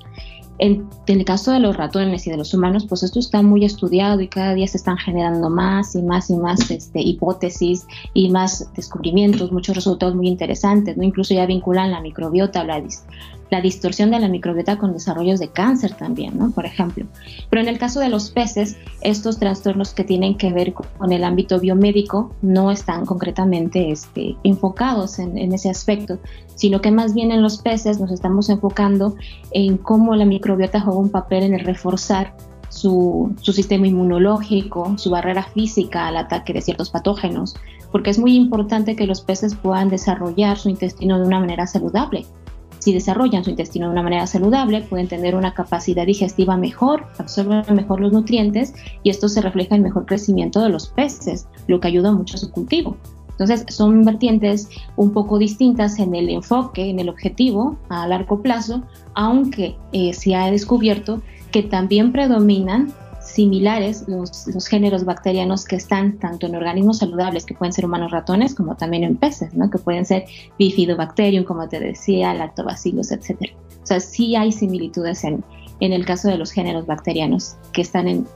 En, 0.59 0.89
el 1.07 1.25
caso 1.25 1.53
de 1.53 1.61
los 1.61 1.77
ratones 1.77 2.27
y 2.27 2.31
de 2.31 2.37
los 2.37 2.53
humanos, 2.53 2.85
pues 2.89 3.05
esto 3.05 3.21
está 3.21 3.43
muy 3.43 3.65
estudiado 3.65 4.21
y 4.21 4.27
cada 4.27 4.55
día 4.55 4.67
se 4.67 4.77
están 4.77 4.99
generando 4.99 5.51
más 5.51 5.95
y 5.95 6.03
más 6.03 6.31
y 6.31 6.37
más 6.37 6.69
este, 6.71 7.01
hipótesis 7.01 7.87
y 8.13 8.29
más 8.31 8.69
descubrimientos, 8.75 9.53
muchos 9.53 9.77
resultados 9.77 10.17
muy 10.17 10.27
interesantes, 10.27 10.97
¿no? 10.97 11.05
Incluso 11.05 11.33
ya 11.33 11.47
vinculan 11.47 11.93
la 11.93 12.01
microbiota, 12.01 12.65
la, 12.65 12.83
la 13.51 13.61
distorsión 13.61 14.11
de 14.11 14.21
la 14.21 14.29
microbiota 14.29 14.79
con 14.79 14.93
desarrollos 14.93 15.41
de 15.41 15.49
cáncer 15.49 15.95
también, 15.95 16.39
¿no? 16.39 16.51
Por 16.51 16.67
ejemplo. 16.67 17.07
Pero 17.51 17.63
en 17.63 17.69
el 17.69 17.79
caso 17.79 18.01
de 18.01 18.09
los 18.09 18.31
peces, 18.31 18.77
estos 19.01 19.39
trastornos 19.39 19.93
que 19.93 20.05
tienen 20.05 20.37
que 20.37 20.53
ver 20.53 20.75
con 20.75 21.13
el 21.13 21.25
ámbito 21.25 21.59
biomédico 21.59 22.35
no 22.43 22.71
están 22.71 23.07
concretamente 23.07 23.91
este, 23.91 24.37
enfocados 24.45 25.19
en, 25.19 25.53
ese 25.53 25.71
aspecto, 25.71 26.19
sino 26.55 26.81
que 26.81 26.91
más 26.91 27.15
bien 27.15 27.33
en 27.33 27.43
los 27.43 27.59
peces 27.59 28.01
nos 28.01 28.11
estamos 28.11 28.51
enfocando 28.51 29.15
en 29.53 29.79
cómo 29.79 30.15
la 30.15 30.25
microbiota 30.25 30.81
juega 30.81 30.99
un 30.99 31.11
papel 31.11 31.45
en 31.45 31.55
el 31.55 31.65
reforzar 31.65 32.35
su, 32.69 33.35
su, 33.41 33.53
sistema 33.53 33.87
inmunológico, 33.87 34.99
su 34.99 35.11
barrera 35.11 35.43
física 35.43 36.07
al 36.07 36.19
ataque 36.19 36.53
de 36.53 36.61
ciertos 36.61 36.91
patógenos, 36.91 37.57
porque 37.91 38.11
es 38.11 38.19
muy 38.19 38.35
importante 38.35 38.95
que 38.95 39.07
los 39.07 39.23
peces 39.23 39.55
puedan 39.55 39.89
desarrollar 39.89 40.59
su 40.59 40.69
intestino 40.69 41.19
de 41.19 41.27
una 41.27 41.41
manera 41.41 41.67
saludable. 41.67 42.27
Si 42.89 42.95
desarrollan 42.95 43.45
su 43.45 43.51
intestino 43.51 43.85
de 43.85 43.93
una 43.93 44.03
manera 44.03 44.27
saludable, 44.27 44.81
pueden 44.81 45.09
tener 45.09 45.35
una 45.35 45.53
capacidad 45.53 46.07
digestiva 46.07 46.57
mejor, 46.57 47.05
absorben 47.19 47.63
mejor 47.77 48.01
los 48.01 48.15
nutrientes 48.15 48.73
y 49.03 49.11
esto 49.11 49.29
se 49.29 49.43
refleja 49.43 49.75
en 49.75 49.83
mejor 49.83 50.07
crecimiento 50.07 50.63
de 50.63 50.71
los 50.71 50.89
peces, 50.89 51.47
lo 51.67 51.81
que 51.81 51.89
ayuda 51.89 52.13
mucho 52.13 52.37
a 52.37 52.39
su 52.39 52.51
cultivo. 52.51 52.97
Entonces, 53.33 53.67
son 53.69 54.03
vertientes 54.07 54.71
un 54.97 55.13
poco 55.13 55.37
distintas 55.37 55.99
en 55.99 56.15
el 56.15 56.31
enfoque, 56.31 56.89
en 56.89 56.99
el 56.99 57.11
objetivo 57.11 57.77
a 57.91 58.07
largo 58.07 58.41
plazo, 58.41 58.83
aunque 59.13 59.77
eh, 59.93 60.15
se 60.15 60.35
ha 60.35 60.51
descubierto 60.51 61.21
que 61.53 61.65
también 61.65 62.11
predominan 62.11 62.95
similares 63.39 64.05
los, 64.09 64.67
géneros 64.67 65.05
bacterianos 65.05 65.65
que 65.65 65.77
están 65.77 66.19
tanto 66.19 66.49
en 66.49 66.57
organismos 66.57 66.99
saludables, 66.99 67.47
que 67.47 67.55
pueden 67.55 67.73
ser 67.73 67.85
humanos 67.85 68.11
ratones, 68.11 68.53
como 68.53 68.75
también 68.75 69.05
en 69.05 69.17
peces, 69.17 69.55
¿no? 69.55 69.71
que 69.71 69.79
pueden 69.79 70.05
ser 70.05 70.25
bifidobacterium, 70.59 71.45
como 71.45 71.69
te 71.69 71.79
decía, 71.79 72.35
lactobacillus, 72.35 73.13
etc. 73.13 73.53
O 73.81 73.87
sea, 73.87 74.01
sí 74.01 74.35
hay 74.35 74.51
similitudes 74.51 75.23
en, 75.23 75.45
en 75.79 75.93
el 75.93 76.05
caso 76.05 76.27
de 76.27 76.37
los 76.37 76.51
géneros 76.51 76.87
bacterianos 76.87 77.55
que 77.73 77.83
están 77.83 78.09
en, 78.09 78.27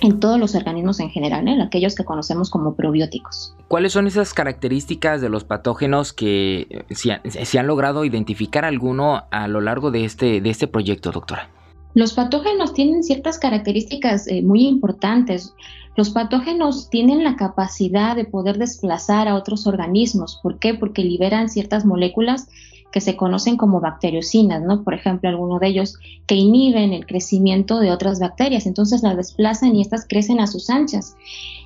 en 0.00 0.18
todos 0.20 0.40
los 0.40 0.54
organismos 0.54 1.00
en 1.00 1.10
general, 1.10 1.46
en 1.46 1.60
aquellos 1.60 1.94
que 1.94 2.06
conocemos 2.06 2.48
como 2.48 2.76
probióticos. 2.76 3.54
¿Cuáles 3.68 3.92
son 3.92 4.06
esas 4.06 4.32
características 4.32 5.20
de 5.20 5.28
los 5.28 5.44
patógenos 5.44 6.14
que 6.14 6.86
se, 6.88 7.20
se 7.44 7.58
han 7.58 7.66
logrado 7.66 8.06
identificar 8.06 8.64
alguno 8.64 9.24
a 9.30 9.48
lo 9.48 9.60
largo 9.60 9.90
de 9.90 10.06
este, 10.06 10.40
de 10.40 10.48
este 10.48 10.66
proyecto, 10.66 11.12
doctora? 11.12 11.50
Los 11.94 12.12
patógenos 12.12 12.74
tienen 12.74 13.02
ciertas 13.02 13.38
características 13.38 14.26
eh, 14.26 14.42
muy 14.42 14.66
importantes. 14.66 15.54
Los 15.96 16.10
patógenos 16.10 16.90
tienen 16.90 17.22
la 17.22 17.36
capacidad 17.36 18.16
de 18.16 18.24
poder 18.24 18.58
desplazar 18.58 19.28
a 19.28 19.36
otros 19.36 19.66
organismos. 19.68 20.40
¿Por 20.42 20.58
qué? 20.58 20.74
Porque 20.74 21.04
liberan 21.04 21.48
ciertas 21.48 21.84
moléculas 21.84 22.48
que 22.90 23.00
se 23.00 23.16
conocen 23.16 23.56
como 23.56 23.80
bacteriocinas, 23.80 24.62
¿no? 24.62 24.84
Por 24.84 24.94
ejemplo, 24.94 25.28
algunos 25.28 25.58
de 25.58 25.66
ellos 25.66 25.98
que 26.26 26.36
inhiben 26.36 26.92
el 26.92 27.06
crecimiento 27.06 27.80
de 27.80 27.90
otras 27.90 28.20
bacterias, 28.20 28.66
entonces 28.66 29.02
las 29.02 29.16
desplazan 29.16 29.74
y 29.74 29.82
estas 29.82 30.06
crecen 30.06 30.38
a 30.38 30.46
sus 30.46 30.70
anchas. 30.70 31.16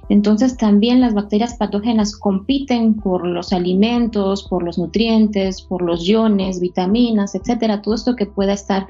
Entonces 0.08 0.56
también 0.56 1.02
las 1.02 1.12
bacterias 1.12 1.56
patógenas 1.56 2.16
compiten 2.16 2.94
por 2.94 3.26
los 3.26 3.52
alimentos, 3.52 4.42
por 4.48 4.62
los 4.62 4.78
nutrientes, 4.78 5.60
por 5.60 5.82
los 5.82 6.08
iones, 6.08 6.60
vitaminas, 6.60 7.34
etcétera, 7.34 7.82
todo 7.82 7.94
esto 7.94 8.16
que 8.16 8.24
pueda 8.24 8.54
estar 8.54 8.86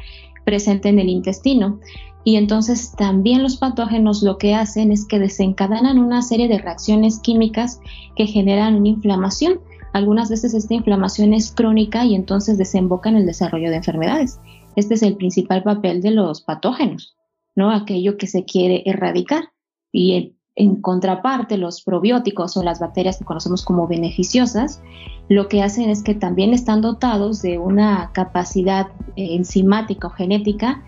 presente 0.48 0.88
en 0.88 0.98
el 0.98 1.10
intestino. 1.10 1.78
Y 2.24 2.36
entonces 2.36 2.92
también 2.96 3.42
los 3.42 3.58
patógenos 3.58 4.22
lo 4.22 4.38
que 4.38 4.54
hacen 4.54 4.92
es 4.92 5.06
que 5.06 5.18
desencadenan 5.18 5.98
una 5.98 6.22
serie 6.22 6.48
de 6.48 6.56
reacciones 6.56 7.18
químicas 7.18 7.80
que 8.16 8.26
generan 8.26 8.76
una 8.76 8.88
inflamación. 8.88 9.60
Algunas 9.92 10.30
veces 10.30 10.54
esta 10.54 10.72
inflamación 10.72 11.34
es 11.34 11.52
crónica 11.52 12.06
y 12.06 12.14
entonces 12.14 12.56
desemboca 12.56 13.10
en 13.10 13.16
el 13.16 13.26
desarrollo 13.26 13.68
de 13.68 13.76
enfermedades. 13.76 14.40
Este 14.74 14.94
es 14.94 15.02
el 15.02 15.16
principal 15.16 15.62
papel 15.62 16.00
de 16.00 16.12
los 16.12 16.40
patógenos, 16.40 17.14
¿no? 17.54 17.70
Aquello 17.70 18.16
que 18.16 18.26
se 18.26 18.46
quiere 18.46 18.84
erradicar. 18.86 19.50
Y 19.92 20.37
en 20.58 20.74
contraparte, 20.74 21.56
los 21.56 21.82
probióticos 21.82 22.56
o 22.56 22.64
las 22.64 22.80
bacterias 22.80 23.16
que 23.16 23.24
conocemos 23.24 23.64
como 23.64 23.86
beneficiosas, 23.86 24.82
lo 25.28 25.48
que 25.48 25.62
hacen 25.62 25.88
es 25.88 26.02
que 26.02 26.14
también 26.14 26.52
están 26.52 26.80
dotados 26.80 27.42
de 27.42 27.58
una 27.58 28.10
capacidad 28.12 28.88
eh, 29.14 29.36
enzimática 29.36 30.08
o 30.08 30.10
genética 30.10 30.82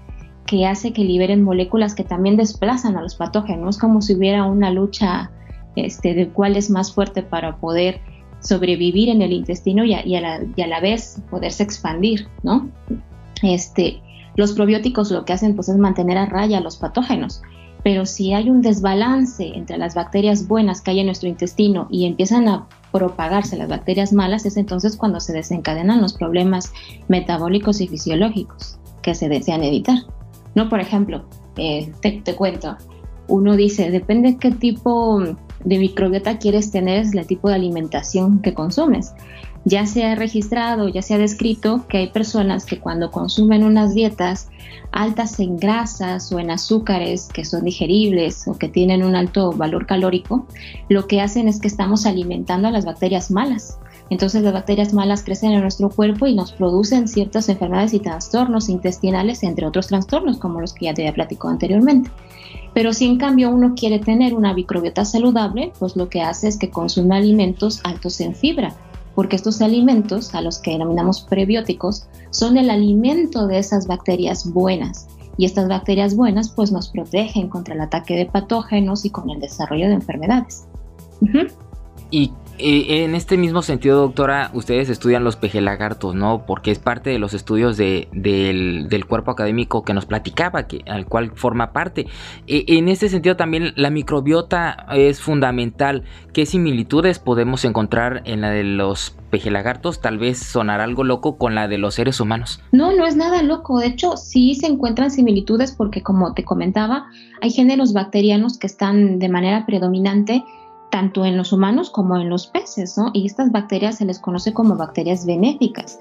que 0.44 0.66
hace 0.66 0.92
que 0.92 1.04
liberen 1.04 1.44
moléculas 1.44 1.94
que 1.94 2.02
también 2.02 2.37
desplazan 2.37 2.96
a 2.96 3.02
los 3.02 3.14
patógenos, 3.14 3.78
como 3.78 4.02
si 4.02 4.16
hubiera 4.16 4.44
una 4.44 4.72
lucha 4.72 5.30
este, 5.76 6.14
de 6.14 6.28
cuál 6.30 6.56
es 6.56 6.68
más 6.68 6.92
fuerte 6.92 7.22
para 7.22 7.56
poder 7.59 8.00
sobrevivir 8.40 9.09
en 9.09 9.22
el 9.22 9.33
intestino 9.33 9.85
y 9.85 9.94
a, 9.94 10.66
la, 10.66 10.80
vez 10.80 11.22
poderse 11.30 11.62
expandir, 11.62 12.26
¿no? 12.42 12.68
Este, 13.44 14.00
los 14.35 14.52
probióticos 14.52 15.12
lo 15.12 15.24
que 15.24 15.33
hacen 15.33 15.54
pues, 15.54 15.68
es 15.68 15.76
mantener 15.76 16.18
a 16.18 16.26
raya 16.26 16.59
a 16.59 16.61
los 16.61 16.76
patógenos, 16.76 17.42
pero 17.83 18.07
si 18.07 18.33
hay 18.33 18.51
un 18.51 18.62
desbalance 18.62 19.47
entre 19.55 19.79
las 19.79 19.95
bacterias 19.95 20.47
buenas 20.47 20.81
que 20.81 20.93
hay 20.93 21.01
en 21.01 21.07
nuestro 21.07 21.29
intestino 21.29 21.88
y 21.90 22.07
empiezan 22.07 22.49
a 22.49 22.66
propagarse 22.93 23.57
las 23.57 23.69
bacterias 23.69 24.12
malas, 24.12 24.45
es 24.47 24.57
entonces 24.57 24.97
cuando 24.97 25.21
se 25.21 25.33
desencadenan 25.33 26.01
los 26.01 26.14
problemas 26.14 26.73
metabólicos 27.09 27.81
y 27.81 27.88
fisiológicos 27.88 28.79
que 29.03 29.14
se 29.14 29.29
desean 29.29 29.62
evitar. 29.62 29.99
No, 30.55 30.69
por 30.69 30.81
ejemplo, 30.81 31.25
eh, 31.57 31.93
te, 32.01 32.35
cuento, 32.35 32.77
uno 33.29 33.57
dice, 33.57 33.90
depende 33.90 34.37
qué 34.37 34.51
tipo 34.51 35.23
de 35.64 35.79
microbiota 35.79 36.38
quieres 36.38 36.71
tener, 36.71 36.99
es 36.99 37.14
el 37.14 37.27
tipo 37.27 37.49
de 37.49 37.55
alimentación 37.55 38.40
que 38.40 38.55
consumes. 38.55 39.12
Ya 39.64 39.85
se 39.87 40.05
ha 40.05 40.14
registrado, 40.14 40.88
ya 40.88 41.03
se 41.03 41.14
ha 41.14 41.18
descrito 41.18 41.87
que 41.87 41.99
hay 41.99 42.07
personas 42.09 42.64
que 42.64 42.81
cuando 42.81 43.11
consumen 43.11 43.62
unas 43.62 43.94
dietas 43.94 44.49
altas 44.90 45.38
en 45.38 45.59
grasas 45.59 46.33
o 46.33 46.38
en 46.38 46.51
azúcares 46.51 47.29
que 47.33 47.44
son 47.44 47.64
digeribles 47.64 48.49
o 48.49 48.55
que 48.57 48.68
tienen 48.68 49.05
un 49.05 49.14
alto 49.14 49.53
valor 49.53 49.87
calórico, 49.87 50.46
lo 50.88 51.07
que 51.07 51.20
hacen 51.20 51.46
es 51.46 51.61
que 51.61 51.68
estamos 51.68 52.07
alimentando 52.07 52.68
a 52.68 52.70
las 52.70 52.87
bacterias 52.87 53.31
malas. 53.31 53.79
Entonces 54.09 54.42
las 54.42 54.53
bacterias 54.53 54.92
malas 54.92 55.23
crecen 55.23 55.53
en 55.53 55.61
nuestro 55.61 55.90
cuerpo 55.90 56.27
y 56.27 56.35
nos 56.35 56.53
producen 56.53 57.07
ciertas 57.07 57.49
enfermedades 57.49 57.94
y 57.94 58.01
trastornos 58.01 58.68
intestinales, 58.68 59.42
entre 59.44 59.66
otros 59.66 59.87
trastornos 59.88 60.38
como 60.38 60.61
los 60.61 60.73
que 60.73 60.87
ya 60.87 60.94
te 60.94 61.03
había 61.03 61.14
platicado 61.14 61.51
anteriormente. 61.51 62.11
Pero 62.73 62.92
si 62.92 63.07
en 63.07 63.18
cambio 63.18 63.51
uno 63.51 63.75
quiere 63.77 63.99
tener 63.99 64.35
una 64.35 64.55
microbiota 64.55 65.05
saludable, 65.05 65.73
pues 65.79 65.96
lo 65.96 66.09
que 66.09 66.23
hace 66.23 66.49
es 66.49 66.57
que 66.57 66.70
consume 66.70 67.16
alimentos 67.16 67.81
altos 67.85 68.20
en 68.20 68.35
fibra, 68.35 68.75
porque 69.20 69.37
estos 69.37 69.61
alimentos, 69.61 70.35
a 70.35 70.40
los 70.40 70.61
que 70.61 70.70
denominamos 70.70 71.20
prebióticos, 71.20 72.06
son 72.30 72.56
el 72.56 72.70
alimento 72.70 73.46
de 73.46 73.59
esas 73.59 73.87
bacterias 73.87 74.50
buenas. 74.50 75.09
Y 75.37 75.44
estas 75.44 75.68
bacterias 75.68 76.16
buenas 76.16 76.48
pues 76.48 76.72
nos 76.72 76.88
protegen 76.88 77.50
contra 77.50 77.74
el 77.74 77.83
ataque 77.83 78.16
de 78.16 78.24
patógenos 78.24 79.04
y 79.04 79.11
con 79.11 79.28
el 79.28 79.38
desarrollo 79.38 79.88
de 79.88 79.92
enfermedades. 79.92 80.64
¿Y 82.11 82.33
eh, 82.62 83.05
en 83.05 83.14
este 83.14 83.37
mismo 83.37 83.62
sentido, 83.62 84.01
doctora, 84.01 84.51
ustedes 84.55 84.88
estudian 84.88 85.25
los 85.25 85.37
pejelagartos, 85.37 86.14
¿no? 86.14 86.44
Porque 86.46 86.70
es 86.70 86.79
parte 86.79 87.11
de 87.11 87.18
los 87.18 87.35
estudios 87.35 87.77
del, 87.77 89.05
cuerpo 89.09 89.31
académico 89.31 89.83
que 89.83 89.94
nos 89.94 90.07
platicaba, 90.07 90.66
que, 90.66 90.83
al 90.87 91.07
cual 91.07 91.33
forma 91.35 91.73
parte. 91.73 92.07
E, 92.46 92.64
en 92.68 92.88
este 92.88 93.09
sentido 93.09 93.37
también 93.37 93.73
la 93.77 93.90
microbiota 93.90 94.87
es 94.92 95.20
fundamental. 95.20 96.05
¿Qué 96.33 96.46
similitudes 96.46 97.18
podemos 97.18 97.64
encontrar 97.64 98.23
en 98.25 98.42
la 98.42 98.51
de 98.51 98.64
los 98.64 99.16
pejelagartos? 99.31 100.01
Tal 100.01 100.18
vez 100.18 100.38
sonar 100.38 100.81
algo 100.81 101.03
loco 101.03 101.38
con 101.38 101.55
la 101.55 101.66
de 101.66 101.79
los 101.79 101.94
seres 101.94 102.20
humanos. 102.20 102.61
No, 102.73 102.94
no 102.94 103.07
es 103.07 103.16
nada 103.16 103.42
loco. 103.42 103.81
De 103.81 103.87
hecho, 103.87 104.16
sí 104.16 104.55
se 104.55 104.66
encuentran 104.66 105.11
similitudes 105.11 105.73
porque, 105.73 106.03
como 106.03 106.35
te 106.35 106.44
comentaba, 106.44 107.07
hay 107.40 107.51
géneros 107.51 107.92
bacterianos 107.92 108.59
que 108.59 108.66
están 108.66 109.18
de 109.18 109.29
manera 109.29 109.66
predominante 109.66 110.44
tanto 110.90 111.24
en 111.24 111.37
los 111.37 111.53
humanos 111.53 111.90
como 111.90 112.16
en 112.16 112.29
los 112.29 112.46
peces, 112.46 112.98
¿no? 112.98 113.11
Y 113.12 113.26
estas 113.26 113.53
bacterias 113.53 113.96
se 113.96 114.05
les 114.05 114.18
conoce 114.18 114.53
como 114.53 114.76
bacterias 114.76 115.24
benéficas. 115.24 115.98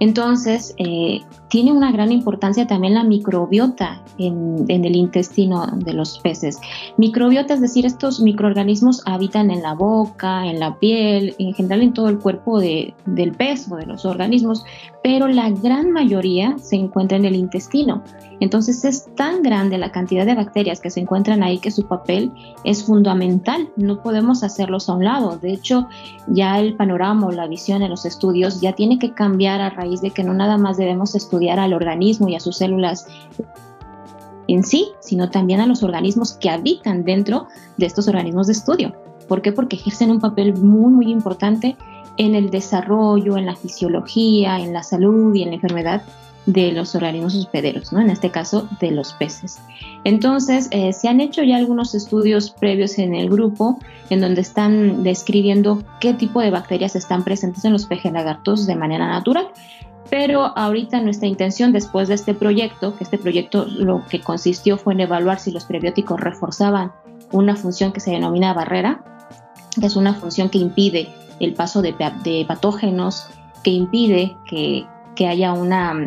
Entonces, 0.00 0.74
eh, 0.78 1.20
tiene 1.48 1.72
una 1.72 1.92
gran 1.92 2.10
importancia 2.10 2.66
también 2.66 2.94
la 2.94 3.04
microbiota 3.04 4.02
en, 4.18 4.64
el 4.68 4.96
intestino 4.96 5.66
de 5.76 5.92
los 5.92 6.18
peces. 6.18 6.58
Microbiota, 6.96 7.54
es 7.54 7.60
decir, 7.60 7.86
estos 7.86 8.20
microorganismos 8.20 9.02
habitan 9.06 9.52
en 9.52 9.62
la 9.62 9.74
boca, 9.74 10.46
en 10.46 10.58
la 10.58 10.76
piel, 10.78 11.36
en 11.38 11.54
general 11.54 11.82
en 11.82 11.92
todo 11.92 12.08
el 12.08 12.18
cuerpo 12.18 12.58
del 12.58 13.32
pez 13.38 13.70
o 13.70 13.76
de 13.76 13.86
los 13.86 14.04
organismos, 14.04 14.64
pero 15.04 15.28
la 15.28 15.50
gran 15.50 15.92
mayoría 15.92 16.56
se 16.58 16.76
encuentra 16.76 17.16
en 17.16 17.24
el 17.24 17.36
intestino. 17.36 18.02
Entonces 18.40 18.84
es 18.84 19.06
tan 19.14 19.42
grande 19.42 19.78
la 19.78 19.92
cantidad 19.92 20.26
de 20.26 20.34
bacterias 20.34 20.80
que 20.80 20.90
se 20.90 21.00
encuentran 21.00 21.42
ahí 21.42 21.58
que 21.58 21.70
su 21.70 21.86
papel 21.86 22.32
es 22.64 22.84
fundamental. 22.84 23.70
No 23.76 24.02
podemos 24.02 24.42
hacerlos 24.42 24.88
a 24.88 24.94
un 24.94 25.04
lado. 25.04 25.38
De 25.38 25.52
hecho, 25.52 25.88
ya 26.28 26.58
el 26.58 26.76
panorama 26.76 27.26
o 27.26 27.32
la 27.32 27.46
visión 27.46 27.82
en 27.82 27.90
los 27.90 28.04
estudios 28.04 28.60
ya 28.60 28.72
tiene 28.72 28.98
que 28.98 29.14
cambiar 29.14 29.60
a 29.60 29.70
raíz 29.70 30.00
de 30.00 30.10
que 30.10 30.24
no 30.24 30.34
nada 30.34 30.58
más 30.58 30.76
debemos 30.76 31.14
estudiar 31.14 31.58
al 31.58 31.72
organismo 31.72 32.28
y 32.28 32.36
a 32.36 32.40
sus 32.40 32.56
células 32.58 33.06
en 34.48 34.62
sí, 34.62 34.88
sino 35.00 35.30
también 35.30 35.60
a 35.60 35.66
los 35.66 35.82
organismos 35.82 36.34
que 36.34 36.50
habitan 36.50 37.04
dentro 37.04 37.48
de 37.76 37.86
estos 37.86 38.08
organismos 38.08 38.46
de 38.46 38.52
estudio. 38.52 38.94
¿Por 39.28 39.40
qué? 39.40 39.52
Porque 39.52 39.76
ejercen 39.76 40.10
un 40.10 40.20
papel 40.20 40.54
muy, 40.54 40.92
muy 40.92 41.10
importante 41.10 41.76
en 42.16 42.34
el 42.34 42.50
desarrollo, 42.50 43.36
en 43.36 43.46
la 43.46 43.56
fisiología, 43.56 44.58
en 44.58 44.72
la 44.72 44.82
salud 44.82 45.34
y 45.34 45.42
en 45.42 45.48
la 45.50 45.54
enfermedad 45.56 46.02
de 46.46 46.72
los 46.72 46.94
organismos 46.94 47.34
hospederos, 47.34 47.92
¿no? 47.92 48.00
en 48.00 48.10
este 48.10 48.30
caso 48.30 48.68
de 48.80 48.90
los 48.90 49.14
peces. 49.14 49.58
Entonces, 50.04 50.68
eh, 50.72 50.92
se 50.92 51.08
han 51.08 51.20
hecho 51.20 51.42
ya 51.42 51.56
algunos 51.56 51.94
estudios 51.94 52.50
previos 52.50 52.98
en 52.98 53.14
el 53.14 53.30
grupo 53.30 53.78
en 54.10 54.20
donde 54.20 54.42
están 54.42 55.02
describiendo 55.02 55.82
qué 56.00 56.12
tipo 56.12 56.40
de 56.40 56.50
bacterias 56.50 56.96
están 56.96 57.24
presentes 57.24 57.64
en 57.64 57.72
los 57.72 57.88
lagartos 57.88 58.66
de 58.66 58.76
manera 58.76 59.08
natural. 59.08 59.48
Pero 60.10 60.56
ahorita 60.56 61.00
nuestra 61.00 61.26
intención 61.26 61.72
después 61.72 62.08
de 62.08 62.14
este 62.14 62.34
proyecto, 62.34 62.94
que 62.96 63.04
este 63.04 63.16
proyecto 63.16 63.64
lo 63.64 64.04
que 64.04 64.20
consistió 64.20 64.76
fue 64.76 64.92
en 64.92 65.00
evaluar 65.00 65.40
si 65.40 65.50
los 65.50 65.64
prebióticos 65.64 66.20
reforzaban 66.20 66.92
una 67.32 67.56
función 67.56 67.90
que 67.90 68.00
se 68.00 68.10
denomina 68.10 68.52
barrera, 68.52 69.02
que 69.80 69.86
es 69.86 69.96
una 69.96 70.12
función 70.12 70.50
que 70.50 70.58
impide 70.58 71.08
el 71.40 71.54
paso 71.54 71.82
de, 71.82 71.94
patógenos, 72.46 73.28
que 73.62 73.70
impide 73.70 74.36
que, 74.46 74.86
haya 75.26 75.52
una 75.52 76.06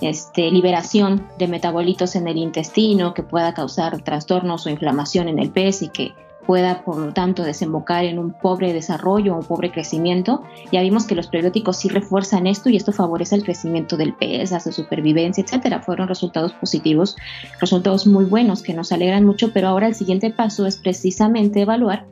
este, 0.00 0.50
liberación 0.50 1.26
de 1.38 1.48
metabolitos 1.48 2.16
en 2.16 2.28
el 2.28 2.36
intestino 2.36 3.14
que 3.14 3.22
pueda 3.22 3.54
causar 3.54 4.02
trastornos 4.02 4.66
o 4.66 4.70
inflamación 4.70 5.28
en 5.28 5.38
el 5.38 5.50
pez 5.50 5.82
y 5.82 5.88
que 5.88 6.12
pueda, 6.50 6.82
por 6.82 6.96
lo 6.96 7.12
tanto, 7.12 7.44
desembocar 7.44 8.04
en 8.04 8.18
un 8.18 8.32
pobre 8.32 8.72
desarrollo 8.72 9.34
o 9.34 9.38
un 9.38 9.44
pobre 9.44 9.70
crecimiento. 9.70 10.42
Ya 10.72 10.82
vimos 10.82 11.04
que 11.04 11.14
los 11.14 11.28
prebióticos 11.28 11.76
sí 11.76 11.88
refuerzan 11.88 12.48
esto 12.48 12.68
y 12.68 12.76
esto 12.76 12.90
favorece 12.90 13.36
el 13.36 13.44
crecimiento 13.44 13.96
del 13.96 14.14
pez, 14.14 14.50
su 14.60 14.72
supervivencia, 14.72 15.44
etcétera. 15.44 15.80
Fueron 15.80 16.08
resultados 16.08 16.52
positivos, 16.54 17.16
resultados 17.60 18.06
muy 18.06 18.24
buenos 18.24 18.62
que 18.62 18.74
nos 18.74 18.90
alegran 18.90 19.24
mucho, 19.24 19.52
pero 19.52 19.68
ahora 19.68 19.86
el 19.86 19.94
siguiente 19.94 20.30
paso 20.30 20.66
es 20.66 20.76
precisamente 20.76 21.60
evaluar 21.60 22.06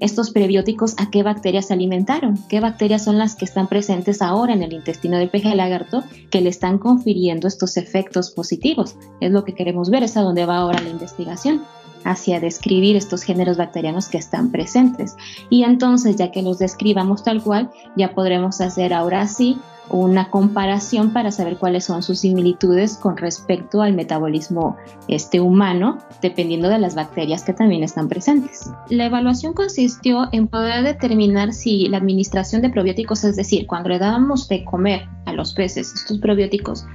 estos 0.00 0.30
prebióticos 0.30 0.94
a 0.98 1.10
qué 1.10 1.22
bacterias 1.22 1.66
se 1.66 1.74
alimentaron, 1.74 2.38
qué 2.48 2.60
bacterias 2.60 3.04
son 3.04 3.18
las 3.18 3.36
que 3.36 3.44
están 3.44 3.68
presentes 3.68 4.22
ahora 4.22 4.52
en 4.52 4.62
el 4.62 4.72
intestino 4.72 5.18
del 5.18 5.30
peje 5.30 5.54
lagarto 5.54 6.02
que 6.30 6.40
le 6.40 6.50
están 6.50 6.78
confiriendo 6.78 7.48
estos 7.48 7.76
efectos 7.76 8.30
positivos. 8.30 8.96
Es 9.20 9.30
lo 9.32 9.44
que 9.44 9.54
queremos 9.54 9.90
ver, 9.90 10.02
es 10.02 10.16
a 10.16 10.22
dónde 10.22 10.46
va 10.46 10.58
ahora 10.58 10.80
la 10.80 10.90
investigación. 10.90 11.62
Hacia 12.04 12.40
describir 12.40 12.96
estos 12.96 13.22
géneros 13.22 13.56
bacterianos 13.56 14.08
que 14.08 14.18
están 14.18 14.50
presentes. 14.50 15.16
Y 15.50 15.64
entonces, 15.64 16.16
ya 16.16 16.30
que 16.30 16.42
los 16.42 16.58
describamos 16.58 17.24
tal 17.24 17.42
cual, 17.42 17.70
ya 17.96 18.14
podremos 18.14 18.60
hacer 18.60 18.92
ahora 18.92 19.26
sí 19.26 19.58
una 19.90 20.30
comparación 20.30 21.12
para 21.12 21.30
saber 21.30 21.58
cuáles 21.58 21.84
son 21.84 22.02
sus 22.02 22.20
similitudes 22.20 22.96
con 22.96 23.16
respecto 23.16 23.82
al 23.82 23.92
metabolismo 23.92 24.76
este 25.08 25.40
humano, 25.40 25.98
dependiendo 26.22 26.68
de 26.68 26.78
las 26.78 26.94
bacterias 26.94 27.42
que 27.42 27.52
también 27.52 27.82
están 27.82 28.08
presentes. 28.08 28.70
La 28.88 29.06
evaluación 29.06 29.52
consistió 29.52 30.28
en 30.32 30.48
poder 30.48 30.84
determinar 30.84 31.52
si 31.52 31.86
la 31.88 31.98
administración 31.98 32.62
de 32.62 32.70
probióticos, 32.70 33.24
es 33.24 33.36
decir, 33.36 33.66
cuando 33.66 33.90
le 33.90 33.98
dábamos 33.98 34.48
de 34.48 34.64
comer 34.64 35.06
a 35.26 35.32
los 35.32 35.52
peces 35.52 35.92
estos 35.92 36.18
probióticos, 36.18 36.86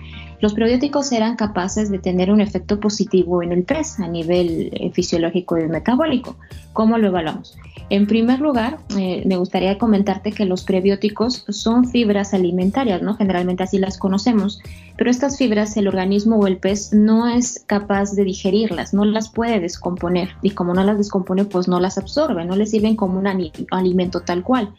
los 0.42 0.54
probióticos 0.54 1.12
eran 1.12 1.36
capaces 1.36 1.92
de 1.92 2.00
tener 2.00 2.32
un 2.32 2.42
efecto 2.42 2.80
positivo 2.80 3.44
en 3.44 3.52
el 3.52 3.64
pez 3.64 4.00
a 4.00 4.08
nivel 4.08 4.70
eh, 4.74 4.92
fisiológico 4.92 5.58
y 5.58 5.68
metabólico. 5.68 6.38
¿Cómo 6.74 6.98
lo 6.98 7.08
evaluamos? 7.08 7.58
En 7.90 8.06
primer 8.06 8.40
lugar, 8.40 8.78
eh, 8.98 9.24
me 9.26 9.38
gustaría 9.38 9.78
comentarte 9.80 10.32
que 10.32 10.46
los 10.46 10.64
prebióticos 10.64 11.44
son 11.50 11.90
fibras 11.90 12.34
alimentarias, 12.34 13.02
¿no? 13.02 13.16
Generalmente 13.16 13.64
así 13.64 13.80
las 13.80 13.98
conocemos, 13.98 14.62
pero 14.96 15.10
estas 15.10 15.38
fibras 15.38 15.76
el 15.76 15.88
organismo 15.88 16.38
o 16.38 16.46
el 16.46 16.58
pez 16.58 16.94
no 16.94 17.28
es 17.28 17.64
capaz 17.66 18.12
de 18.12 18.24
digerirlas, 18.24 18.94
no 18.94 19.06
las 19.06 19.30
puede 19.30 19.60
descomponer 19.60 20.30
y 20.44 20.52
como 20.52 20.74
no 20.74 20.84
las 20.84 21.00
descompone, 21.00 21.46
pues 21.46 21.68
no 21.68 21.80
las 21.80 21.98
absorbe, 21.98 22.46
no 22.46 22.56
le 22.56 22.68
sirven 22.68 22.96
como 22.96 23.18
un 23.18 23.28
alimento 23.72 24.22
tal 24.22 24.44
cual. 24.44 24.70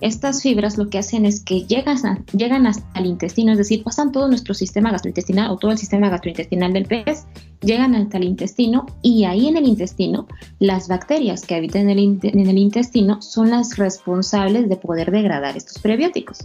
Estas 0.00 0.42
fibras 0.42 0.76
lo 0.76 0.90
que 0.90 0.98
hacen 0.98 1.24
es 1.24 1.42
que 1.42 1.62
llegan, 1.62 2.24
llegan 2.32 2.66
hasta 2.66 2.98
el 2.98 3.06
intestino, 3.06 3.52
es 3.52 3.58
decir, 3.58 3.82
pasan 3.82 4.12
todo 4.12 4.28
nuestro 4.28 4.52
sistema 4.52 4.90
gastrointestinal 4.90 5.50
o 5.50 5.56
todo 5.56 5.70
el 5.70 5.78
sistema 5.78 6.10
gastrointestinal 6.10 6.72
del 6.72 6.84
pez, 6.84 7.24
llegan 7.62 7.94
hasta 7.94 8.18
el 8.18 8.24
intestino 8.24 8.86
y 9.00 9.24
ahí 9.24 9.48
en 9.48 9.56
el 9.56 9.66
intestino 9.66 10.26
las 10.58 10.88
bacterias 10.88 11.46
que 11.46 11.54
habitan 11.54 11.88
en 11.88 12.48
el 12.48 12.58
intestino 12.58 13.22
son 13.22 13.50
las 13.50 13.78
responsables 13.78 14.68
de 14.68 14.76
poder 14.76 15.10
degradar 15.10 15.56
estos 15.56 15.78
prebióticos. 15.78 16.44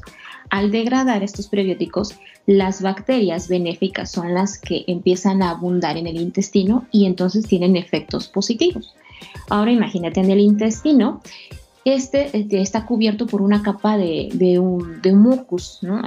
Al 0.50 0.72
degradar 0.72 1.24
estos 1.24 1.48
prebióticos, 1.48 2.16
las 2.46 2.82
bacterias 2.82 3.48
benéficas 3.48 4.12
son 4.12 4.34
las 4.34 4.58
que 4.58 4.84
empiezan 4.88 5.42
a 5.42 5.52
abundar 5.52 5.98
en 5.98 6.08
el 6.08 6.18
intestino 6.18 6.86
y 6.92 7.06
entonces 7.06 7.48
tienen 7.48 7.78
efectos 7.78 8.28
positivos. 8.28 8.94
Ahora 9.50 9.72
imagínate 9.72 10.20
en 10.20 10.32
el 10.32 10.40
intestino 10.40 11.22
este, 11.84 12.30
está 12.62 12.86
cubierto 12.86 13.26
por 13.26 13.42
una 13.42 13.64
capa 13.64 13.98
de, 13.98 14.60
un, 14.60 15.02
mucus, 15.20 15.80
¿no? 15.82 16.02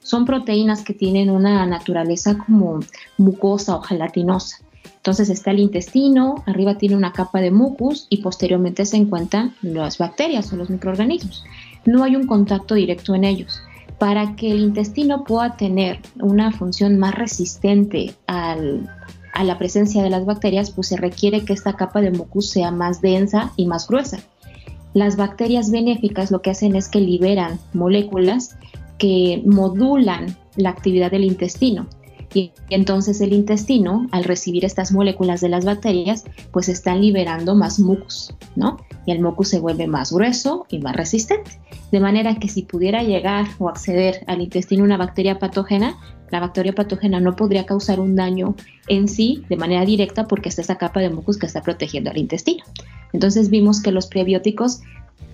son 0.00 0.24
proteínas 0.24 0.82
que 0.82 0.92
tienen 0.92 1.30
una 1.30 1.64
naturaleza 1.66 2.36
como 2.38 2.80
mucosa 3.16 3.76
o 3.76 3.80
gelatinosa. 3.80 4.58
Entonces 4.96 5.28
está 5.30 5.50
el 5.50 5.60
intestino, 5.60 6.42
arriba 6.46 6.78
tiene 6.78 6.96
una 6.96 7.12
capa 7.12 7.40
de 7.40 7.50
mucus 7.50 8.06
y 8.08 8.22
posteriormente 8.22 8.86
se 8.86 8.96
encuentran 8.96 9.54
las 9.62 9.98
bacterias 9.98 10.52
o 10.52 10.56
los 10.56 10.70
microorganismos. 10.70 11.44
No 11.84 12.04
hay 12.04 12.16
un 12.16 12.26
contacto 12.26 12.74
directo 12.74 13.14
en 13.14 13.24
ellos. 13.24 13.60
Para 13.98 14.34
que 14.34 14.50
el 14.50 14.60
intestino 14.60 15.24
pueda 15.24 15.56
tener 15.56 16.00
una 16.20 16.52
función 16.52 16.98
más 16.98 17.14
resistente 17.14 18.14
a 18.26 18.56
la 19.42 19.58
presencia 19.58 20.02
de 20.02 20.10
las 20.10 20.24
bacterias, 20.24 20.70
pues 20.70 20.88
se 20.88 20.96
requiere 20.96 21.44
que 21.44 21.52
esta 21.52 21.76
capa 21.76 22.00
de 22.00 22.10
mucus 22.10 22.50
sea 22.50 22.70
más 22.70 23.00
densa 23.00 23.52
y 23.56 23.66
más 23.66 23.86
gruesa. 23.86 24.20
Las 24.94 25.16
bacterias 25.16 25.70
benéficas 25.70 26.30
lo 26.30 26.40
que 26.40 26.50
hacen 26.50 26.76
es 26.76 26.88
que 26.88 27.00
liberan 27.00 27.58
moléculas 27.72 28.56
que 28.96 29.42
modulan 29.44 30.36
la 30.56 30.70
actividad 30.70 31.10
del 31.10 31.24
intestino. 31.24 31.86
Y 32.32 32.52
entonces 32.70 33.20
el 33.20 33.32
intestino, 33.32 34.08
al 34.10 34.24
recibir 34.24 34.64
estas 34.64 34.92
moléculas 34.92 35.40
de 35.40 35.48
las 35.48 35.64
bacterias, 35.64 36.24
pues 36.52 36.68
están 36.68 37.00
liberando 37.00 37.54
más 37.54 37.78
mucus, 37.78 38.34
¿no? 38.56 38.78
Y 39.06 39.12
el 39.12 39.20
mucus 39.20 39.48
se 39.48 39.60
vuelve 39.60 39.86
más 39.86 40.12
grueso 40.12 40.66
y 40.68 40.78
más 40.78 40.96
resistente. 40.96 41.60
De 41.92 42.00
manera 42.00 42.36
que 42.36 42.48
si 42.48 42.62
pudiera 42.62 43.02
llegar 43.02 43.46
o 43.58 43.68
acceder 43.68 44.24
al 44.26 44.40
intestino 44.40 44.82
una 44.82 44.96
bacteria 44.96 45.38
patógena, 45.38 45.96
la 46.30 46.40
bacteria 46.40 46.72
patógena 46.72 47.20
no 47.20 47.36
podría 47.36 47.66
causar 47.66 48.00
un 48.00 48.16
daño 48.16 48.56
en 48.88 49.06
sí 49.06 49.44
de 49.48 49.56
manera 49.56 49.84
directa 49.84 50.26
porque 50.26 50.48
está 50.48 50.62
esa 50.62 50.78
capa 50.78 51.00
de 51.00 51.10
mucus 51.10 51.38
que 51.38 51.46
está 51.46 51.62
protegiendo 51.62 52.10
al 52.10 52.18
intestino. 52.18 52.64
Entonces 53.14 53.48
vimos 53.48 53.80
que 53.80 53.92
los 53.92 54.08
prebióticos 54.08 54.82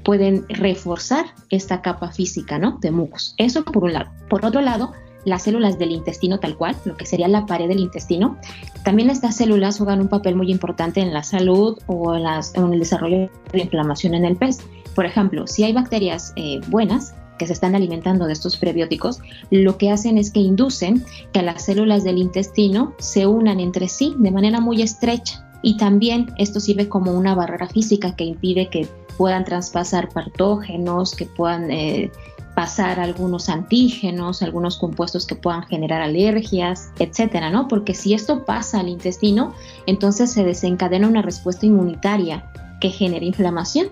pueden 0.04 0.44
reforzar 0.48 1.26
esta 1.48 1.82
capa 1.82 2.12
física 2.12 2.58
¿no? 2.58 2.78
de 2.80 2.90
mucus. 2.90 3.34
Eso 3.38 3.64
por 3.64 3.84
un 3.84 3.94
lado. 3.94 4.10
Por 4.28 4.44
otro 4.44 4.60
lado, 4.60 4.92
las 5.24 5.42
células 5.42 5.78
del 5.78 5.90
intestino 5.90 6.38
tal 6.38 6.56
cual, 6.56 6.76
lo 6.84 6.96
que 6.96 7.06
sería 7.06 7.26
la 7.26 7.46
pared 7.46 7.68
del 7.68 7.80
intestino, 7.80 8.36
también 8.84 9.10
estas 9.10 9.36
células 9.36 9.78
juegan 9.78 10.00
un 10.00 10.08
papel 10.08 10.36
muy 10.36 10.50
importante 10.50 11.00
en 11.00 11.12
la 11.12 11.22
salud 11.22 11.78
o 11.86 12.14
en, 12.14 12.72
el 12.72 12.78
desarrollo 12.78 13.30
de 13.52 13.58
inflamación 13.58 14.14
en 14.14 14.24
el 14.24 14.36
pez. 14.36 14.58
Por 14.94 15.06
ejemplo, 15.06 15.46
si 15.46 15.64
hay 15.64 15.72
bacterias 15.72 16.32
eh, 16.36 16.60
buenas 16.68 17.14
que 17.38 17.46
se 17.46 17.54
están 17.54 17.74
alimentando 17.74 18.26
de 18.26 18.34
estos 18.34 18.58
prebióticos, 18.58 19.20
lo 19.50 19.78
que 19.78 19.90
hacen 19.90 20.18
es 20.18 20.30
que 20.30 20.40
inducen 20.40 21.04
que 21.32 21.40
las 21.40 21.64
células 21.64 22.04
del 22.04 22.18
intestino 22.18 22.94
se 22.98 23.26
unan 23.26 23.60
entre 23.60 23.88
sí 23.88 24.14
de 24.18 24.30
manera 24.30 24.60
muy 24.60 24.82
estrecha 24.82 25.49
y 25.62 25.76
también 25.76 26.32
esto 26.38 26.60
sirve 26.60 26.88
como 26.88 27.12
una 27.12 27.34
barrera 27.34 27.68
física 27.68 28.16
que 28.16 28.24
impide 28.24 28.68
que 28.68 28.88
puedan 29.16 29.44
traspasar 29.44 30.08
patógenos, 30.08 31.14
que 31.14 31.26
puedan 31.26 31.70
eh, 31.70 32.10
pasar 32.54 33.00
algunos 33.00 33.48
antígenos, 33.48 34.42
algunos 34.42 34.78
compuestos 34.78 35.26
que 35.26 35.34
puedan 35.34 35.62
generar 35.64 36.02
alergias, 36.02 36.90
etcétera, 36.98 37.50
¿no? 37.50 37.68
Porque 37.68 37.94
si 37.94 38.14
esto 38.14 38.44
pasa 38.44 38.80
al 38.80 38.88
intestino, 38.88 39.54
entonces 39.86 40.32
se 40.32 40.44
desencadena 40.44 41.08
una 41.08 41.22
respuesta 41.22 41.66
inmunitaria 41.66 42.50
que 42.80 42.90
genera 42.90 43.24
inflamación 43.24 43.88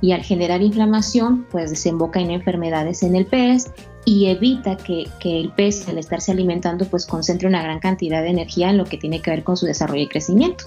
y 0.00 0.12
al 0.12 0.22
generar 0.22 0.62
inflamación, 0.62 1.46
pues 1.50 1.70
desemboca 1.70 2.20
en 2.20 2.32
enfermedades 2.32 3.02
en 3.04 3.14
el 3.14 3.26
pez 3.26 3.72
y 4.04 4.26
evita 4.26 4.76
que, 4.76 5.08
que, 5.20 5.38
el 5.38 5.50
pez, 5.50 5.88
al 5.88 5.96
estarse 5.96 6.32
alimentando, 6.32 6.84
pues 6.86 7.06
concentre 7.06 7.46
una 7.46 7.62
gran 7.62 7.78
cantidad 7.78 8.20
de 8.20 8.30
energía 8.30 8.70
en 8.70 8.78
lo 8.78 8.84
que 8.84 8.98
tiene 8.98 9.20
que 9.20 9.30
ver 9.30 9.44
con 9.44 9.56
su 9.56 9.66
desarrollo 9.66 10.02
y 10.02 10.08
crecimiento. 10.08 10.64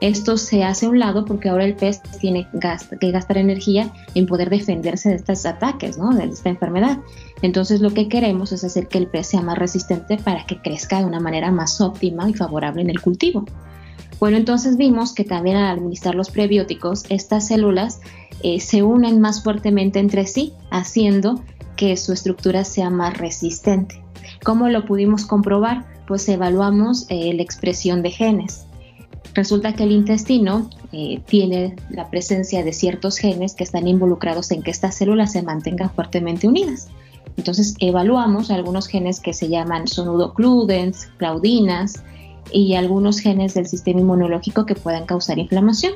Esto 0.00 0.36
se 0.36 0.62
hace 0.62 0.86
a 0.86 0.90
un 0.90 1.00
lado 1.00 1.24
porque 1.24 1.48
ahora 1.48 1.64
el 1.64 1.74
pez 1.74 2.00
tiene 2.20 2.48
que 3.00 3.10
gastar 3.10 3.36
energía 3.36 3.92
en 4.14 4.26
poder 4.26 4.48
defenderse 4.48 5.08
de 5.08 5.16
estos 5.16 5.44
ataques, 5.44 5.98
¿no? 5.98 6.14
de 6.14 6.24
esta 6.24 6.50
enfermedad. 6.50 6.98
Entonces 7.42 7.80
lo 7.80 7.92
que 7.92 8.08
queremos 8.08 8.52
es 8.52 8.62
hacer 8.62 8.86
que 8.86 8.98
el 8.98 9.08
pez 9.08 9.26
sea 9.26 9.40
más 9.40 9.58
resistente 9.58 10.16
para 10.16 10.46
que 10.46 10.60
crezca 10.60 11.00
de 11.00 11.04
una 11.04 11.20
manera 11.20 11.50
más 11.50 11.80
óptima 11.80 12.30
y 12.30 12.34
favorable 12.34 12.82
en 12.82 12.90
el 12.90 13.00
cultivo. 13.00 13.44
Bueno, 14.20 14.36
entonces 14.36 14.76
vimos 14.76 15.14
que 15.14 15.24
también 15.24 15.56
al 15.56 15.78
administrar 15.78 16.14
los 16.14 16.30
prebióticos, 16.30 17.04
estas 17.08 17.48
células 17.48 18.00
eh, 18.42 18.60
se 18.60 18.82
unen 18.82 19.20
más 19.20 19.42
fuertemente 19.42 19.98
entre 19.98 20.26
sí, 20.26 20.52
haciendo 20.70 21.42
que 21.76 21.96
su 21.96 22.12
estructura 22.12 22.64
sea 22.64 22.90
más 22.90 23.16
resistente. 23.16 24.02
¿Cómo 24.44 24.68
lo 24.68 24.84
pudimos 24.84 25.24
comprobar? 25.24 25.84
Pues 26.06 26.28
evaluamos 26.28 27.06
eh, 27.08 27.32
la 27.34 27.42
expresión 27.42 28.02
de 28.02 28.10
genes. 28.10 28.67
Resulta 29.34 29.74
que 29.74 29.84
el 29.84 29.92
intestino 29.92 30.68
eh, 30.92 31.20
tiene 31.26 31.76
la 31.90 32.10
presencia 32.10 32.64
de 32.64 32.72
ciertos 32.72 33.18
genes 33.18 33.54
que 33.54 33.64
están 33.64 33.86
involucrados 33.86 34.50
en 34.50 34.62
que 34.62 34.70
estas 34.70 34.96
células 34.96 35.32
se 35.32 35.42
mantengan 35.42 35.90
fuertemente 35.90 36.48
unidas. 36.48 36.88
Entonces 37.36 37.74
evaluamos 37.78 38.50
algunos 38.50 38.88
genes 38.88 39.20
que 39.20 39.32
se 39.32 39.48
llaman 39.48 39.86
sonudocludens, 39.86 41.06
claudinas 41.18 42.02
y 42.52 42.74
algunos 42.74 43.20
genes 43.20 43.54
del 43.54 43.66
sistema 43.66 44.00
inmunológico 44.00 44.66
que 44.66 44.74
puedan 44.74 45.06
causar 45.06 45.38
inflamación. 45.38 45.92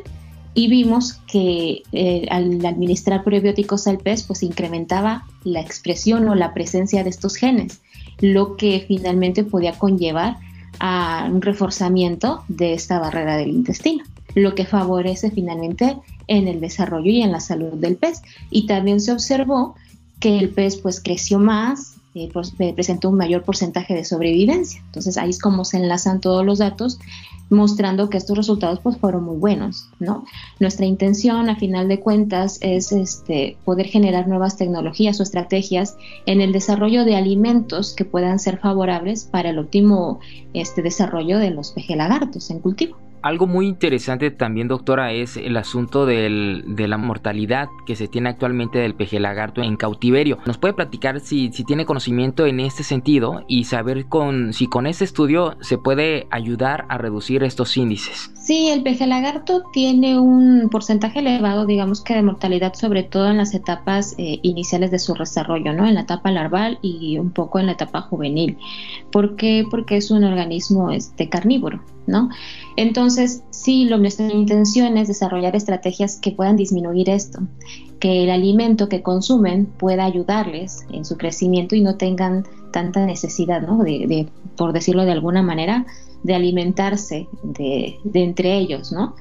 Y 0.54 0.68
vimos 0.68 1.14
que 1.26 1.82
eh, 1.92 2.26
al 2.30 2.64
administrar 2.64 3.24
probióticos 3.24 3.86
al 3.86 3.98
pez, 3.98 4.22
pues 4.22 4.42
incrementaba 4.42 5.26
la 5.44 5.60
expresión 5.60 6.28
o 6.28 6.34
la 6.34 6.52
presencia 6.52 7.02
de 7.02 7.10
estos 7.10 7.36
genes, 7.36 7.80
lo 8.20 8.56
que 8.56 8.84
finalmente 8.86 9.44
podía 9.44 9.72
conllevar 9.72 10.36
a 10.78 11.28
un 11.30 11.42
reforzamiento 11.42 12.42
de 12.48 12.74
esta 12.74 12.98
barrera 12.98 13.36
del 13.36 13.50
intestino, 13.50 14.04
lo 14.34 14.54
que 14.54 14.66
favorece 14.66 15.30
finalmente 15.30 15.96
en 16.26 16.48
el 16.48 16.60
desarrollo 16.60 17.10
y 17.10 17.22
en 17.22 17.32
la 17.32 17.40
salud 17.40 17.74
del 17.74 17.96
pez. 17.96 18.22
Y 18.50 18.66
también 18.66 19.00
se 19.00 19.12
observó 19.12 19.74
que 20.20 20.38
el 20.38 20.50
pez 20.50 20.76
pues 20.76 21.00
creció 21.00 21.38
más, 21.38 21.96
eh, 22.14 22.28
pues, 22.32 22.52
presentó 22.52 23.08
un 23.08 23.16
mayor 23.16 23.42
porcentaje 23.42 23.94
de 23.94 24.04
sobrevivencia. 24.04 24.82
Entonces 24.86 25.16
ahí 25.16 25.30
es 25.30 25.38
como 25.38 25.64
se 25.64 25.78
enlazan 25.78 26.20
todos 26.20 26.44
los 26.44 26.58
datos 26.58 26.98
mostrando 27.52 28.08
que 28.08 28.16
estos 28.16 28.36
resultados 28.36 28.80
pues 28.80 28.96
fueron 28.96 29.24
muy 29.24 29.36
buenos, 29.36 29.88
¿no? 30.00 30.24
Nuestra 30.58 30.86
intención 30.86 31.48
a 31.48 31.56
final 31.56 31.88
de 31.88 32.00
cuentas 32.00 32.58
es 32.60 32.92
este, 32.92 33.56
poder 33.64 33.86
generar 33.86 34.26
nuevas 34.26 34.56
tecnologías 34.56 35.20
o 35.20 35.22
estrategias 35.22 35.96
en 36.26 36.40
el 36.40 36.52
desarrollo 36.52 37.04
de 37.04 37.16
alimentos 37.16 37.94
que 37.94 38.04
puedan 38.04 38.38
ser 38.38 38.58
favorables 38.58 39.24
para 39.24 39.50
el 39.50 39.58
óptimo 39.58 40.20
este, 40.54 40.82
desarrollo 40.82 41.38
de 41.38 41.50
los 41.50 41.72
pejelagartos 41.72 42.50
en 42.50 42.60
cultivo. 42.60 42.96
Algo 43.22 43.46
muy 43.46 43.68
interesante 43.68 44.30
también, 44.30 44.68
doctora, 44.68 45.12
es 45.12 45.36
el 45.36 45.56
asunto 45.56 46.06
de 46.06 46.28
la 46.88 46.98
mortalidad 46.98 47.68
que 47.86 47.94
se 47.94 48.08
tiene 48.08 48.30
actualmente 48.30 48.78
del 48.78 48.94
peje 48.94 49.20
lagarto 49.20 49.62
en 49.62 49.76
cautiverio. 49.76 50.38
¿Nos 50.44 50.58
puede 50.58 50.74
platicar 50.74 51.20
si, 51.20 51.52
si 51.52 51.64
tiene 51.64 51.86
conocimiento 51.86 52.46
en 52.46 52.58
este 52.60 52.82
sentido 52.82 53.44
y 53.46 53.64
saber 53.64 54.06
con, 54.06 54.52
si 54.52 54.66
con 54.66 54.86
este 54.86 55.04
estudio 55.04 55.56
se 55.60 55.78
puede 55.78 56.26
ayudar 56.30 56.84
a 56.88 56.98
reducir 56.98 57.44
estos 57.44 57.76
índices? 57.76 58.32
Sí, 58.34 58.70
el 58.70 58.82
peje 58.82 59.06
lagarto 59.06 59.62
tiene 59.72 60.18
un 60.18 60.68
porcentaje 60.68 61.20
elevado, 61.20 61.64
digamos 61.64 62.02
que 62.02 62.14
de 62.14 62.22
mortalidad, 62.22 62.74
sobre 62.74 63.04
todo 63.04 63.30
en 63.30 63.36
las 63.36 63.54
etapas 63.54 64.16
eh, 64.18 64.40
iniciales 64.42 64.90
de 64.90 64.98
su 64.98 65.14
desarrollo, 65.14 65.72
¿no? 65.72 65.86
En 65.86 65.94
la 65.94 66.00
etapa 66.00 66.32
larval 66.32 66.80
y 66.82 67.18
un 67.18 67.30
poco 67.30 67.60
en 67.60 67.66
la 67.66 67.72
etapa 67.72 68.00
juvenil. 68.00 68.58
¿Por 69.12 69.36
qué? 69.36 69.64
Porque 69.70 69.96
es 69.96 70.10
un 70.10 70.24
organismo 70.24 70.90
este, 70.90 71.28
carnívoro, 71.28 71.80
¿no? 72.06 72.30
Entonces, 72.76 73.42
sí, 73.50 73.84
lo, 73.84 73.98
nuestra 73.98 74.30
intención 74.30 74.96
es 74.96 75.08
desarrollar 75.08 75.56
estrategias 75.56 76.16
que 76.16 76.32
puedan 76.32 76.56
disminuir 76.56 77.10
esto, 77.10 77.40
que 78.00 78.24
el 78.24 78.30
alimento 78.30 78.88
que 78.88 79.02
consumen 79.02 79.66
pueda 79.66 80.04
ayudarles 80.04 80.86
en 80.92 81.04
su 81.04 81.16
crecimiento 81.16 81.76
y 81.76 81.82
no 81.82 81.96
tengan 81.96 82.44
tanta 82.72 83.04
necesidad, 83.04 83.62
¿no? 83.62 83.78
de 83.82 84.28
por 84.56 84.72
decirlo 84.72 85.04
de 85.04 85.12
alguna 85.12 85.42
manera, 85.42 85.86
de 86.22 86.34
alimentarse 86.34 87.28
de, 87.42 87.98
entre 88.14 88.56
ellos, 88.56 88.92
¿no? 88.92 89.14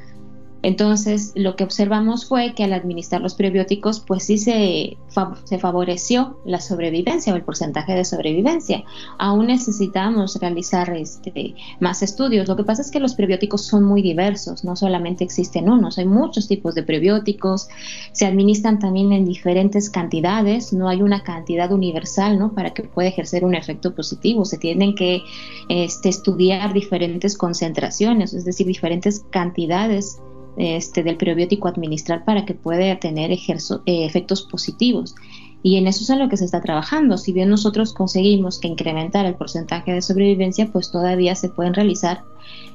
Entonces, 0.64 1.32
lo 1.36 1.56
que 1.56 1.64
observamos 1.64 2.26
fue 2.26 2.54
que 2.54 2.64
al 2.64 2.74
administrar 2.74 3.22
los 3.22 3.34
prebióticos, 3.34 4.00
pues 4.00 4.24
sí 4.24 4.38
se, 4.38 4.98
favoreció 5.60 6.38
la 6.46 6.62
sobrevivencia 6.62 7.34
o 7.34 7.36
el 7.36 7.44
porcentaje 7.44 7.94
de 7.94 8.06
sobrevivencia. 8.06 8.84
Aún 9.18 9.48
necesitamos 9.48 10.36
realizar 10.40 10.96
este, 10.96 11.56
más 11.80 12.04
estudios. 12.04 12.48
Lo 12.48 12.56
que 12.56 12.64
pasa 12.64 12.82
es 12.82 12.92
que 12.92 13.00
los 13.00 13.16
prebióticos 13.16 13.66
son 13.66 13.84
muy 13.84 14.02
diversos, 14.02 14.64
no 14.64 14.76
solamente 14.76 15.24
existen 15.24 15.70
unos, 15.70 15.98
hay 15.98 16.06
muchos 16.06 16.48
tipos 16.48 16.76
de 16.76 16.84
prebióticos, 16.84 17.68
se 18.12 18.26
administran 18.26 18.80
también 18.80 19.12
en 19.14 19.26
diferentes 19.26 19.90
cantidades, 19.90 20.74
no 20.74 20.88
hay 20.90 21.02
una 21.02 21.24
cantidad 21.24 21.72
universal 21.72 22.38
¿no? 22.38 22.54
para 22.54 22.74
que 22.74 22.84
pueda 22.84 23.10
ejercer 23.10 23.46
un 23.46 23.56
efecto 23.56 23.96
positivo. 23.96 24.46
Se 24.46 24.58
tienen 24.58 24.94
que 24.96 25.22
este, 25.70 26.10
estudiar 26.10 26.74
diferentes 26.74 27.38
concentraciones, 27.38 28.34
es 28.34 28.46
decir, 28.46 28.68
diferentes 28.68 29.26
cantidades 29.32 30.22
este, 30.58 31.04
del 31.04 31.18
prebiótico 31.18 31.68
administrar 31.68 32.26
para 32.26 32.46
que 32.46 32.54
pueda 32.54 33.00
tener 33.00 33.32
eh, 33.32 33.38
efectos 33.86 34.44
positivos. 34.44 35.16
Y 35.64 35.78
en 35.78 35.88
eso 35.88 36.04
es 36.04 36.10
en 36.10 36.20
lo 36.20 36.28
que 36.28 36.38
se 36.38 36.46
está 36.46 36.62
trabajando. 36.62 37.18
Si 37.18 37.34
bien 37.34 37.50
nosotros 37.50 37.94
conseguimos 37.94 38.60
que 38.60 38.68
incrementar 38.68 39.26
el 39.26 39.36
porcentaje 39.36 39.94
de 39.94 40.02
sobrevivencia, 40.02 40.72
pues 40.72 40.92
todavía 40.92 41.36
se 41.36 41.50
pueden 41.50 41.76
realizar 41.76 42.24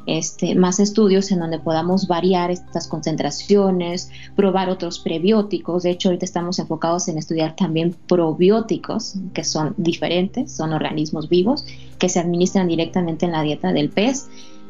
este, 0.07 0.55
más 0.55 0.79
estudios 0.79 1.33
en 1.33 1.41
donde 1.41 1.59
podamos 1.59 2.07
variar 2.07 2.53
estas 2.53 2.87
concentraciones, 2.87 4.09
probar 4.37 4.71
otros 4.71 5.01
prebióticos. 5.01 5.83
De 5.83 5.91
hecho, 5.91 6.09
ahorita 6.09 6.25
estamos 6.25 6.61
enfocados 6.61 7.09
en 7.09 7.19
estudiar 7.19 7.57
también 7.57 7.97
probióticos, 8.07 9.17
que 9.35 9.43
son 9.43 9.75
diferentes, 9.77 10.53
son 10.53 10.73
organismos 10.73 11.29
vivos 11.29 11.67
que 11.99 12.09
se 12.09 12.21
administran 12.21 12.69
directamente 12.69 13.27
en 13.27 13.33
la 13.33 13.43
dieta 13.43 13.73
del 13.73 13.91
pez 13.91 14.29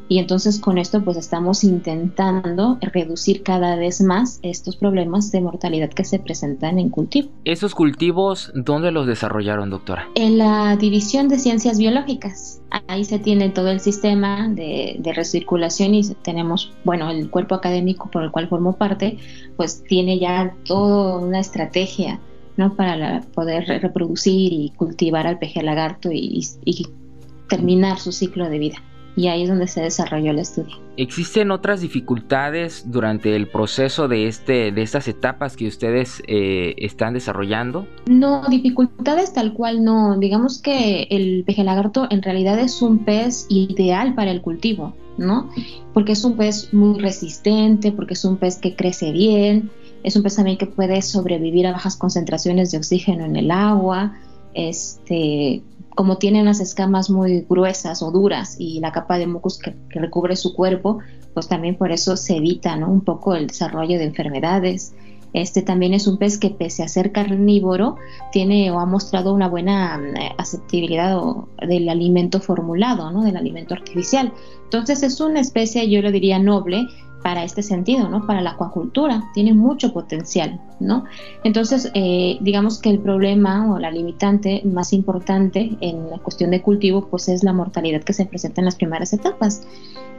y 0.09 0.19
entonces 0.19 0.61
con 0.61 0.79
esto 0.79 1.03
pues 1.03 1.17
estamos 1.17 1.65
intentando 1.65 2.79
reducir 2.81 3.43
cada 3.43 3.77
vez 3.77 4.01
más 4.01 4.39
estos 4.43 4.77
problemas 4.77 5.33
de 5.33 5.41
mortalidad 5.41 5.91
que 5.91 6.05
se 6.05 6.19
presentan 6.19 6.79
en 6.79 6.91
cultivo. 6.91 7.31
¿Esos 7.45 7.75
cultivos 7.75 8.53
dónde 8.55 8.93
los 8.93 9.07
desarrollaron, 9.07 9.71
doctora? 9.71 10.09
En 10.15 10.39
la 10.39 10.77
División 10.77 11.29
de 11.29 11.39
Ciencias 11.39 11.79
Biológicas. 11.79 12.61
Ahí 12.89 13.05
se 13.05 13.19
tiene 13.19 13.51
todo 13.51 13.71
el 13.71 13.81
sistema 13.81 14.49
de, 14.49 15.01
recirculación 15.15 15.95
y 15.95 16.03
tenemos, 16.23 16.73
bueno, 16.85 17.11
el 17.11 17.31
cuerpo 17.31 17.55
académico 17.55 18.11
por 18.11 18.23
el 18.23 18.31
cual 18.31 18.49
formo 18.49 18.77
parte, 18.77 19.19
pues 19.57 19.83
tiene 19.85 20.19
ya 20.19 20.55
toda 20.65 21.19
una 21.19 21.41
estrategia 21.41 22.21
¿no? 22.57 22.75
para 22.75 23.23
poder 23.35 23.67
reproducir 23.81 24.53
y 24.53 24.73
cultivar 24.77 25.27
al 25.27 25.39
peje 25.39 25.63
lagarto 25.63 26.11
y 26.13 26.45
terminar 27.49 27.99
su 27.99 28.13
ciclo 28.13 28.49
de 28.51 28.59
vida 28.59 28.77
y 29.17 29.29
ahí 29.29 29.43
es 29.45 29.49
donde 29.49 29.67
se 29.67 29.81
desarrolló 29.81 30.31
el 30.31 30.39
estudio. 30.39 30.77
¿Existen 30.99 31.51
otras 31.51 31.81
dificultades 31.81 32.91
durante 32.91 33.35
el 33.35 33.49
proceso 33.49 34.09
de, 34.09 34.29
este, 34.29 34.73
de 34.73 34.83
estas 34.83 35.09
etapas 35.09 35.57
que 35.57 35.67
ustedes 35.67 36.23
eh, 36.29 36.75
están 36.79 37.15
desarrollando? 37.15 37.89
No, 38.07 38.43
dificultades 38.49 39.33
tal 39.33 39.55
cual 39.55 39.83
no. 39.83 40.19
Digamos 40.19 40.61
que 40.61 41.09
el 41.11 41.45
peje 41.45 41.65
lagarto 41.65 42.07
en 42.11 42.23
realidad 42.23 42.59
es 42.59 42.83
un 42.83 43.05
pez 43.05 43.47
ideal 43.49 44.15
para 44.15 44.31
el 44.31 44.43
cultivo, 44.43 44.95
¿no? 45.17 45.51
Porque 45.95 46.13
es 46.13 46.23
un 46.25 46.37
pez 46.37 46.73
muy 46.75 46.99
resistente, 47.01 47.93
porque 47.93 48.15
es 48.15 48.25
un 48.25 48.37
pez 48.37 48.57
que 48.57 48.77
crece 48.77 49.13
bien, 49.13 49.71
es 50.03 50.15
un 50.15 50.23
pez 50.23 50.37
también 50.37 50.59
que 50.59 50.67
puede 50.67 51.01
sobrevivir 51.01 51.67
a 51.67 51.73
bajas 51.73 51.97
concentraciones 51.97 52.71
de 52.71 52.79
oxígeno 52.79 53.25
en 53.25 53.37
el 53.37 53.51
agua, 53.51 54.15
este, 54.55 55.63
como 55.97 56.19
tiene 56.19 56.43
unas 56.43 56.61
escamas 56.61 57.09
muy 57.09 57.47
gruesas 57.49 58.03
o 58.03 58.11
duras 58.11 58.57
y 58.59 58.81
la 58.81 58.93
capa 58.93 59.17
de 59.17 59.27
mucus 59.27 59.59
que, 59.59 59.75
recubre 59.89 60.37
su 60.37 60.55
cuerpo, 60.55 60.99
pues 61.33 61.49
también 61.49 61.77
por 61.77 61.91
eso 61.91 62.19
se 62.19 62.37
evita 62.37 62.77
un 62.77 63.01
poco 63.01 63.35
el 63.35 63.47
desarrollo 63.47 63.99
de 63.99 64.05
enfermedades. 64.05 64.95
Este 65.33 65.63
también 65.63 65.95
es 65.95 66.07
un 66.07 66.19
pez 66.19 66.39
que 66.39 66.51
pese 66.51 66.83
a 66.83 66.89
ser 66.89 67.13
carnívoro 67.13 67.97
tiene 68.31 68.71
o 68.71 68.79
ha 68.79 68.85
mostrado 68.85 69.33
una 69.33 69.49
buena 69.49 69.99
eh, 69.99 70.33
aceptabilidad 70.37 71.19
del 71.67 71.89
alimento 71.89 72.41
formulado, 72.41 73.11
¿no? 73.11 73.25
del 73.25 73.37
alimento 73.37 73.73
artificial. 73.73 74.35
Entonces 74.65 75.03
es 75.03 75.19
una 75.21 75.41
especie, 75.41 75.89
yo 75.89 76.03
lo 76.03 76.13
diría 76.13 76.39
noble, 76.39 76.87
para 77.23 77.45
este 77.45 77.63
sentido, 77.63 78.09
¿no? 78.09 78.27
Para 78.27 78.41
la 78.41 78.51
acuacultura, 78.51 79.25
tiene 79.35 79.53
mucho 79.53 79.93
potencial, 79.93 80.61
¿no? 80.79 81.05
Entonces, 81.45 81.91
eh, 81.95 82.39
digamos 82.41 82.79
que 82.79 82.91
el 82.91 83.01
problema 83.01 83.73
o 83.73 83.79
la 83.79 83.91
limitante 83.91 84.63
más 84.65 84.93
importante 84.93 85.77
en 85.81 86.11
la 86.11 86.19
cuestión 86.19 86.51
de 86.51 86.63
cultivo, 86.63 87.09
pues 87.09 87.29
es 87.29 87.43
la 87.43 87.53
mortalidad 87.53 88.03
que 88.03 88.13
se 88.13 88.27
presenta 88.27 88.61
en 88.61 88.67
las 88.67 88.77
primeras 88.77 89.13
etapas. 89.13 89.67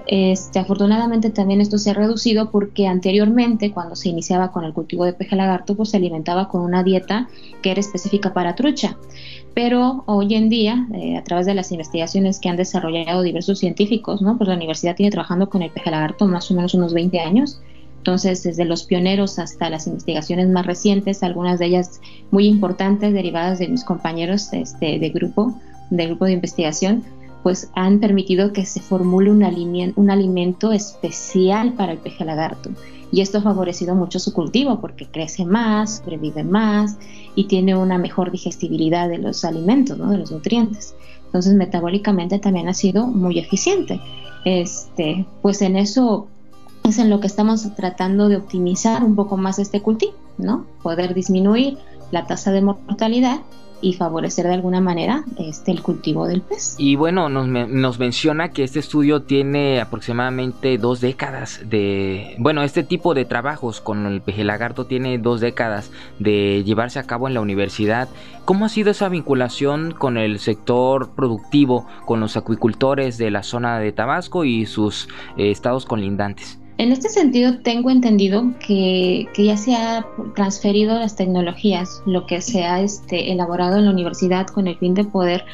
Este, 0.07 0.59
afortunadamente 0.59 1.29
también 1.31 1.59
esto 1.59 1.77
se 1.77 1.89
ha 1.89 1.93
reducido 1.93 2.49
porque 2.49 2.87
anteriormente, 2.87 3.73
cuando 3.73 3.95
se 3.95 4.07
iniciaba 4.07 4.53
con 4.53 4.63
el 4.63 4.73
cultivo 4.73 5.03
de 5.03 5.11
peje 5.11 5.35
lagarto, 5.35 5.75
pues 5.75 5.89
se 5.89 5.97
alimentaba 5.97 6.47
con 6.47 6.61
una 6.61 6.81
dieta 6.81 7.27
que 7.61 7.71
era 7.71 7.81
específica 7.81 8.33
para 8.33 8.55
trucha. 8.55 8.97
Pero 9.57 10.03
hoy 10.05 10.35
en 10.35 10.49
día, 10.49 10.87
eh, 10.93 11.17
a 11.17 11.23
través 11.23 11.47
de 11.47 11.55
las 11.55 11.71
investigaciones 11.71 12.39
que 12.39 12.47
han 12.47 12.57
desarrollado 12.57 13.23
diversos 13.23 13.57
científicos, 13.57 14.21
¿no? 14.21 14.37
pues 14.37 14.47
la 14.47 14.53
universidad 14.53 14.95
tiene 14.95 15.09
trabajando 15.09 15.49
con 15.49 15.63
el 15.63 15.71
peje 15.71 15.89
lagarto 15.89 16.27
más 16.27 16.51
o 16.51 16.53
menos 16.53 16.75
unos 16.75 16.93
20 16.93 17.19
años. 17.21 17.59
Entonces, 17.97 18.43
desde 18.43 18.65
los 18.65 18.83
pioneros 18.83 19.39
hasta 19.39 19.71
las 19.71 19.87
investigaciones 19.87 20.47
más 20.47 20.67
recientes, 20.67 21.23
algunas 21.23 21.57
de 21.57 21.65
ellas 21.65 22.01
muy 22.29 22.45
importantes, 22.45 23.11
derivadas 23.13 23.57
de 23.57 23.67
mis 23.67 23.83
compañeros 23.83 24.53
este, 24.53 24.99
de 24.99 25.09
grupo, 25.09 25.55
del 25.89 26.09
grupo 26.09 26.25
de 26.25 26.33
investigación, 26.33 27.03
pues 27.41 27.71
han 27.73 27.99
permitido 27.99 28.53
que 28.53 28.63
se 28.63 28.79
formule 28.79 29.31
un, 29.31 29.43
un 29.95 30.11
alimento 30.11 30.71
especial 30.71 31.73
para 31.73 31.93
el 31.93 31.97
peje 31.97 32.25
lagarto. 32.25 32.69
Y 33.11 33.21
esto 33.21 33.37
ha 33.37 33.41
favorecido 33.41 33.95
mucho 33.95 34.19
su 34.19 34.33
cultivo 34.33 34.79
porque 34.81 35.05
crece 35.05 35.45
más, 35.45 35.97
sobrevive 35.97 36.43
más 36.43 36.97
y 37.35 37.45
tiene 37.45 37.75
una 37.75 37.97
mejor 37.97 38.31
digestibilidad 38.31 39.07
de 39.07 39.17
los 39.17 39.45
alimentos, 39.45 39.97
de 39.97 40.17
los 40.17 40.31
nutrientes. 40.31 40.95
Entonces 41.25 41.53
metabólicamente 41.55 42.39
también 42.39 42.67
ha 42.67 42.73
sido 42.73 43.07
muy 43.07 43.39
eficiente. 43.39 44.01
Este, 44.45 45.25
pues 45.41 45.61
en 45.61 45.77
eso 45.77 46.27
es 46.83 46.99
en 46.99 47.09
lo 47.09 47.19
que 47.19 47.27
estamos 47.27 47.75
tratando 47.75 48.29
de 48.29 48.37
optimizar 48.37 49.03
un 49.03 49.15
poco 49.15 49.37
más 49.37 49.59
este 49.59 49.81
cultivo, 49.81 50.13
¿no? 50.37 50.65
Poder 50.83 51.13
disminuir 51.13 51.77
la 52.11 52.25
tasa 52.25 52.51
de 52.51 52.61
mortalidad 52.61 53.41
y 53.81 53.93
favorecer 53.93 54.47
de 54.47 54.53
alguna 54.53 54.81
manera 54.81 55.23
este, 55.37 55.71
el 55.71 55.81
cultivo 55.81 56.27
del 56.27 56.41
pez. 56.41 56.75
Y 56.77 56.95
bueno, 56.95 57.29
nos, 57.29 57.47
nos, 57.47 57.99
menciona 57.99 58.49
que 58.49 58.63
este 58.63 58.79
estudio 58.79 59.21
tiene 59.21 59.81
aproximadamente 59.81 60.77
dos 60.77 61.01
décadas 61.01 61.61
de... 61.65 62.35
Bueno, 62.39 62.63
este 62.63 62.83
tipo 62.83 63.13
de 63.13 63.25
trabajos 63.25 63.81
con 63.81 64.05
el 64.05 64.21
peje 64.21 64.43
lagarto 64.43 64.85
tiene 64.85 65.17
dos 65.17 65.41
décadas 65.41 65.91
de 66.19 66.63
llevarse 66.63 66.99
a 66.99 67.03
cabo 67.03 67.27
en 67.27 67.33
la 67.33 67.41
universidad. 67.41 68.07
¿Cómo 68.45 68.65
ha 68.65 68.69
sido 68.69 68.91
esa 68.91 69.09
vinculación 69.09 69.91
con 69.91 70.17
el 70.17 70.39
sector 70.39 71.11
productivo, 71.15 71.85
con 72.05 72.19
los 72.19 72.37
acuicultores 72.37 73.17
de 73.17 73.31
la 73.31 73.43
zona 73.43 73.79
de 73.79 73.91
Tabasco 73.91 74.45
y 74.45 74.65
sus 74.65 75.07
eh, 75.37 75.51
estados 75.51 75.85
colindantes? 75.85 76.59
En 76.77 76.91
este 76.91 77.09
sentido, 77.09 77.59
tengo 77.59 77.89
entendido 77.89 78.53
que, 78.59 79.27
ya 79.35 79.57
se 79.57 79.75
ha 79.75 80.05
transferido 80.35 80.99
las 80.99 81.15
tecnologías, 81.15 82.03
lo 82.05 82.27
que 82.27 82.41
se 82.41 82.65
ha 82.65 82.81
este, 82.81 83.31
elaborado 83.31 83.77
en 83.77 83.85
la 83.85 83.91
universidad 83.91 84.45
con 84.47 84.67
el 84.67 84.77
fin 84.77 84.93
de 84.93 85.03
poder 85.03 85.45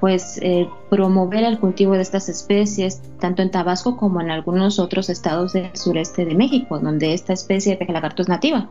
pues 0.00 0.38
eh, 0.42 0.68
promover 0.90 1.44
el 1.44 1.58
cultivo 1.58 1.94
de 1.94 2.02
estas 2.02 2.28
especies, 2.28 3.02
tanto 3.20 3.42
en 3.42 3.50
Tabasco 3.50 3.96
como 3.96 4.20
en 4.20 4.30
algunos 4.30 4.78
otros 4.78 5.10
estados 5.10 5.52
del 5.52 5.70
sureste 5.74 6.24
de 6.24 6.34
México, 6.34 6.78
donde 6.78 7.14
esta 7.14 7.32
especie 7.32 7.72
de 7.72 7.78
peje 7.78 7.92
lagarto 7.92 8.22
es 8.22 8.28
nativa. 8.28 8.68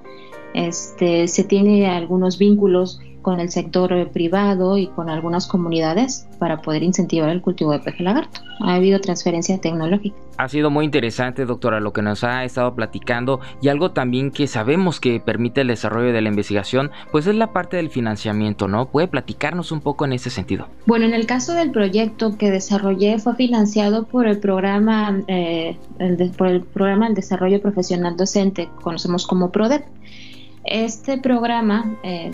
Este, 0.53 1.27
se 1.27 1.43
tiene 1.43 1.87
algunos 1.87 2.37
vínculos 2.37 2.99
con 3.27 3.41
el 3.41 3.49
sector 3.49 4.09
privado 4.11 4.77
y 4.77 4.87
con 4.87 5.09
algunas 5.09 5.47
comunidades 5.47 6.27
para 6.39 6.61
poder 6.61 6.81
incentivar 6.81 7.29
el 7.29 7.41
cultivo 7.41 7.73
de 7.73 7.79
peje 7.79 8.01
lagarto. 8.01 8.39
Ha 8.61 8.75
habido 8.75 9.01
transferencia 9.01 9.59
tecnológica. 9.59 10.15
Ha 10.37 10.47
sido 10.47 10.69
muy 10.69 10.85
interesante, 10.85 11.45
doctora, 11.45 11.79
lo 11.81 11.91
que 11.91 12.01
nos 12.01 12.23
ha 12.23 12.45
estado 12.45 12.73
platicando 12.75 13.41
y 13.61 13.67
algo 13.67 13.91
también 13.91 14.31
que 14.31 14.47
sabemos 14.47 15.01
que 15.01 15.19
permite 15.19 15.61
el 15.61 15.67
desarrollo 15.67 16.13
de 16.13 16.21
la 16.21 16.29
investigación, 16.29 16.91
pues 17.11 17.27
es 17.27 17.35
la 17.35 17.51
parte 17.51 17.75
del 17.75 17.89
financiamiento, 17.89 18.67
¿no? 18.67 18.85
¿Puede 18.85 19.07
platicarnos 19.07 19.71
un 19.71 19.81
poco 19.81 20.05
en 20.05 20.13
ese 20.13 20.29
sentido? 20.29 20.69
Bueno, 20.85 21.05
en 21.05 21.13
el 21.13 21.25
caso 21.25 21.53
del 21.53 21.71
proyecto 21.71 22.06
que 22.37 22.51
desarrollé 22.51 23.19
fue 23.19 23.35
financiado 23.35 24.05
por 24.05 24.27
el 24.27 24.39
programa, 24.39 25.23
eh, 25.27 25.77
por 26.37 26.47
el 26.47 26.61
programa 26.61 27.09
de 27.09 27.15
desarrollo 27.15 27.61
profesional 27.61 28.15
docente, 28.17 28.69
conocemos 28.81 29.25
como 29.27 29.51
PRODEP. 29.51 29.85
Este 30.63 31.17
programa 31.17 31.97
eh, 32.03 32.31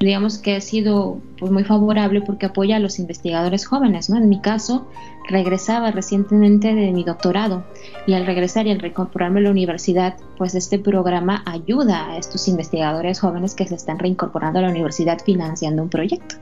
digamos 0.00 0.38
que 0.38 0.56
ha 0.56 0.60
sido 0.60 1.20
pues, 1.38 1.52
muy 1.52 1.64
favorable 1.64 2.22
porque 2.22 2.46
apoya 2.46 2.76
a 2.76 2.78
los 2.78 2.98
investigadores 2.98 3.66
jóvenes. 3.66 4.08
¿no? 4.08 4.16
En 4.16 4.28
mi 4.28 4.40
caso, 4.40 4.86
regresaba 5.28 5.90
recientemente 5.90 6.74
de 6.74 6.92
mi 6.92 7.04
doctorado 7.04 7.64
y 8.06 8.14
al 8.14 8.26
regresar 8.26 8.66
y 8.66 8.70
al 8.70 8.80
reincorporarme 8.80 9.40
a 9.40 9.44
la 9.44 9.50
universidad, 9.50 10.16
pues 10.38 10.54
este 10.54 10.78
programa 10.78 11.42
ayuda 11.46 12.10
a 12.10 12.16
estos 12.16 12.48
investigadores 12.48 13.20
jóvenes 13.20 13.54
que 13.54 13.66
se 13.66 13.74
están 13.74 13.98
reincorporando 13.98 14.58
a 14.58 14.62
la 14.62 14.70
universidad 14.70 15.18
financiando 15.24 15.82
un 15.82 15.90
proyecto. 15.90 16.36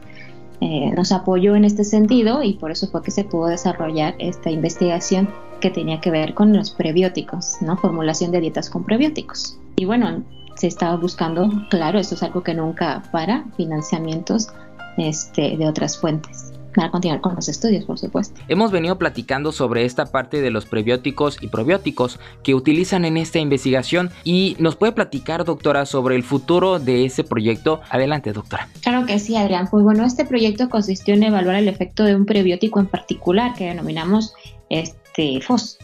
Eh, 0.61 0.91
nos 0.97 1.13
apoyó 1.13 1.55
en 1.55 1.65
este 1.65 1.85
sentido 1.85 2.43
y 2.43 2.55
por 2.55 2.71
eso 2.71 2.89
fue 2.89 3.03
que 3.03 3.11
se 3.11 3.25
pudo 3.25 3.47
desarrollar 3.47 4.15
esta 4.19 4.51
investigación 4.51 5.29
que 5.61 5.71
tenía 5.71 6.01
que 6.01 6.11
ver 6.11 6.35
con 6.35 6.57
los 6.57 6.71
prebióticos, 6.71 7.57
¿no? 7.61 7.77
Formulación 7.77 8.33
de 8.33 8.41
dietas 8.41 8.71
con 8.71 8.85
prebióticos. 8.85 9.59
Y 9.77 9.85
bueno, 9.85 10.25
se 10.57 10.67
estaba 10.67 10.97
buscando, 10.97 11.49
claro, 11.71 11.99
esto 11.99 12.17
es 12.17 12.23
algo 12.23 12.43
que 12.43 12.55
nunca 12.55 13.03
para, 13.13 13.45
financiamientos 13.57 14.49
este, 14.97 15.57
de 15.57 15.69
otras 15.69 15.99
fuentes 15.99 16.48
para 16.75 16.91
continuar 16.91 17.21
con 17.21 17.35
los 17.35 17.49
estudios, 17.49 17.85
por 17.85 17.99
supuesto. 17.99 18.41
Hemos 18.49 18.71
venido 18.71 18.99
platicando 18.99 19.53
sobre 19.53 19.85
esta 19.85 20.07
parte 20.07 20.41
de 20.41 20.51
los 20.51 20.67
prebióticos 20.67 21.39
y 21.41 21.49
probióticos 21.49 22.19
que 22.43 22.55
utilizan 22.55 23.05
en 23.05 23.17
esta 23.17 23.39
investigación 23.39 24.11
y 24.25 24.57
nos 24.59 24.77
puede 24.77 24.93
platicar, 24.93 25.45
doctora, 25.45 25.87
sobre 25.87 26.17
el 26.17 26.23
futuro 26.23 26.79
de 26.79 27.05
ese 27.05 27.25
proyecto. 27.25 27.81
Adelante, 27.91 28.33
doctora. 28.33 28.69
Claro 28.83 29.07
que 29.07 29.19
sí, 29.19 29.37
Adrián. 29.37 29.69
Pues 29.71 29.85
bueno, 29.85 30.05
este 30.05 30.25
proyecto 30.25 30.69
consistió 30.69 31.15
en 31.15 31.23
evaluar 31.23 31.57
el 31.57 31.69
efecto 31.69 32.05
de 32.05 32.15
un 32.15 32.27
prebiótico 32.27 32.81
en 32.81 32.87
particular 32.87 33.55
que 33.55 33.67
denominamos 33.67 34.35
este 34.71 35.41
FOS, 35.41 35.79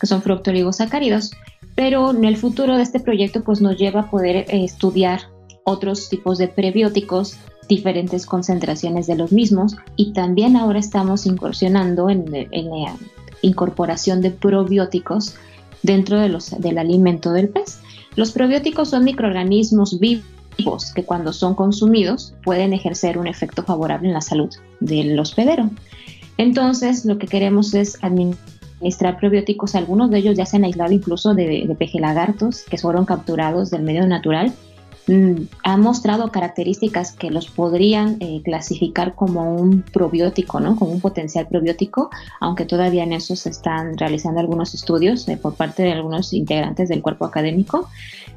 que 0.00 0.06
son 0.06 0.22
fructoligosacáridos 0.22 1.32
pero 1.80 2.10
en 2.10 2.24
el 2.26 2.36
futuro 2.36 2.76
de 2.76 2.82
este 2.82 3.00
proyecto 3.00 3.42
pues 3.42 3.62
nos 3.62 3.78
lleva 3.78 4.00
a 4.00 4.10
poder 4.10 4.36
eh, 4.36 4.64
estudiar 4.64 5.20
otros 5.64 6.10
tipos 6.10 6.36
de 6.36 6.48
prebióticos, 6.48 7.38
diferentes 7.70 8.26
concentraciones 8.26 9.06
de 9.06 9.14
los 9.14 9.32
mismos 9.32 9.76
y 9.96 10.12
también 10.12 10.56
ahora 10.56 10.80
estamos 10.80 11.24
incursionando 11.24 12.10
en, 12.10 12.30
la 12.30 12.96
incorporación 13.42 14.20
de 14.20 14.30
probióticos 14.30 15.36
dentro 15.82 16.18
de 16.18 16.28
los, 16.28 16.50
del 16.60 16.76
alimento 16.76 17.32
del 17.32 17.48
pez. 17.48 17.78
Los 18.16 18.32
probióticos 18.32 18.90
son 18.90 19.04
microorganismos 19.04 19.98
vivos 20.00 20.92
que 20.94 21.04
cuando 21.04 21.32
son 21.32 21.54
consumidos 21.54 22.34
pueden 22.42 22.72
ejercer 22.74 23.16
un 23.16 23.28
efecto 23.28 23.62
favorable 23.62 24.08
en 24.08 24.14
la 24.14 24.20
salud 24.20 24.50
del 24.80 25.18
hospedero. 25.18 25.70
Entonces, 26.36 27.04
lo 27.04 27.18
que 27.18 27.28
queremos 27.28 27.72
es 27.72 28.02
administrar 28.02 28.60
administrar 28.80 29.18
probióticos, 29.18 29.74
algunos 29.74 30.10
de 30.10 30.18
ellos 30.18 30.38
ya 30.38 30.46
se 30.46 30.56
han 30.56 30.64
aislado 30.64 30.90
incluso 30.90 31.34
de, 31.34 31.66
de 31.68 31.74
pejelagartos 31.74 32.62
que 32.62 32.78
fueron 32.78 33.04
capturados 33.04 33.70
del 33.70 33.82
medio 33.82 34.06
natural. 34.06 34.54
Mm, 35.06 35.46
han 35.64 35.80
mostrado 35.80 36.30
características 36.30 37.12
que 37.12 37.30
los 37.30 37.48
podrían 37.48 38.18
eh, 38.20 38.42
clasificar 38.44 39.14
como 39.14 39.54
un 39.54 39.82
probiótico, 39.82 40.60
¿no? 40.60 40.76
como 40.76 40.92
un 40.92 41.00
potencial 41.00 41.48
probiótico, 41.48 42.10
aunque 42.38 42.64
todavía 42.64 43.02
en 43.04 43.12
eso 43.12 43.34
se 43.34 43.50
están 43.50 43.96
realizando 43.96 44.40
algunos 44.40 44.74
estudios 44.74 45.26
eh, 45.28 45.36
por 45.36 45.54
parte 45.54 45.82
de 45.82 45.92
algunos 45.92 46.32
integrantes 46.32 46.88
del 46.88 47.02
cuerpo 47.02 47.24
académico. 47.24 47.88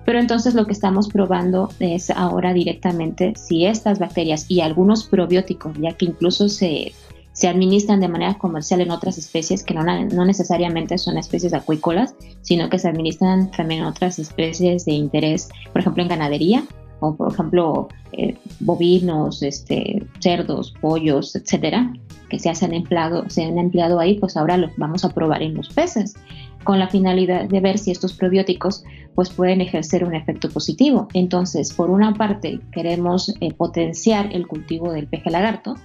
Pero 0.06 0.20
entonces 0.20 0.54
lo 0.54 0.66
que 0.66 0.74
estamos 0.74 1.08
probando 1.08 1.70
es 1.80 2.10
ahora 2.10 2.54
directamente 2.54 3.34
si 3.36 3.66
estas 3.66 4.00
bacterias 4.00 4.46
y 4.50 4.62
algunos 4.62 5.06
probióticos, 5.06 5.74
ya 5.80 5.94
que 5.94 6.06
incluso 6.06 6.50
se 6.50 6.94
se 7.34 7.48
administran 7.48 8.00
de 8.00 8.08
manera 8.08 8.36
comercial 8.36 8.82
en 8.82 8.92
otras 8.92 9.18
especies 9.18 9.64
que 9.64 9.74
no, 9.74 9.84
no, 9.84 10.26
necesariamente 10.26 10.98
son 10.98 11.18
especies 11.18 11.54
acuícolas, 11.54 12.16
sino 12.42 12.70
que 12.70 12.80
se 12.80 12.88
administran 12.88 13.52
también 13.52 13.82
en 13.82 13.88
otras 13.88 14.20
especies 14.20 14.86
de 14.86 14.94
interés, 14.94 15.50
por 15.72 15.82
ejemplo 15.82 16.04
en 16.04 16.10
ganadería 16.10 16.64
o 17.00 17.16
por 17.16 17.34
ejemplo 17.34 17.90
eh, 18.14 18.38
bovinos, 18.60 19.44
este, 19.44 20.06
cerdos, 20.20 20.74
pollos, 20.80 21.36
etcétera, 21.36 21.92
que 22.30 22.40
se, 22.40 22.50
han 22.50 22.74
empleado, 22.74 23.30
se 23.30 23.44
han 23.44 23.58
empleado 23.58 24.00
ahí, 24.00 24.18
pues 24.20 24.38
ahora 24.38 24.58
los 24.58 24.72
vamos 24.78 25.04
a 25.04 25.10
probar 25.10 25.42
en 25.42 25.56
los 25.56 25.70
peces 25.70 26.16
con 26.64 26.80
la 26.80 26.88
finalidad 26.88 27.50
de 27.50 27.60
ver 27.60 27.78
si 27.78 27.92
estos 27.92 28.14
probióticos 28.14 28.84
pues 29.16 29.30
pueden 29.30 29.62
ejercer 29.62 30.06
un 30.06 30.16
efecto 30.16 30.50
positivo. 30.50 31.08
Entonces, 31.14 31.74
por 31.74 31.90
una 31.90 32.14
parte, 32.14 32.60
queremos 32.72 33.34
eh, 33.42 33.54
potenciar 33.54 34.34
el 34.34 34.48
cultivo 34.48 34.92
del 34.92 35.08
peje 35.08 35.30
lagarto, 35.30 35.76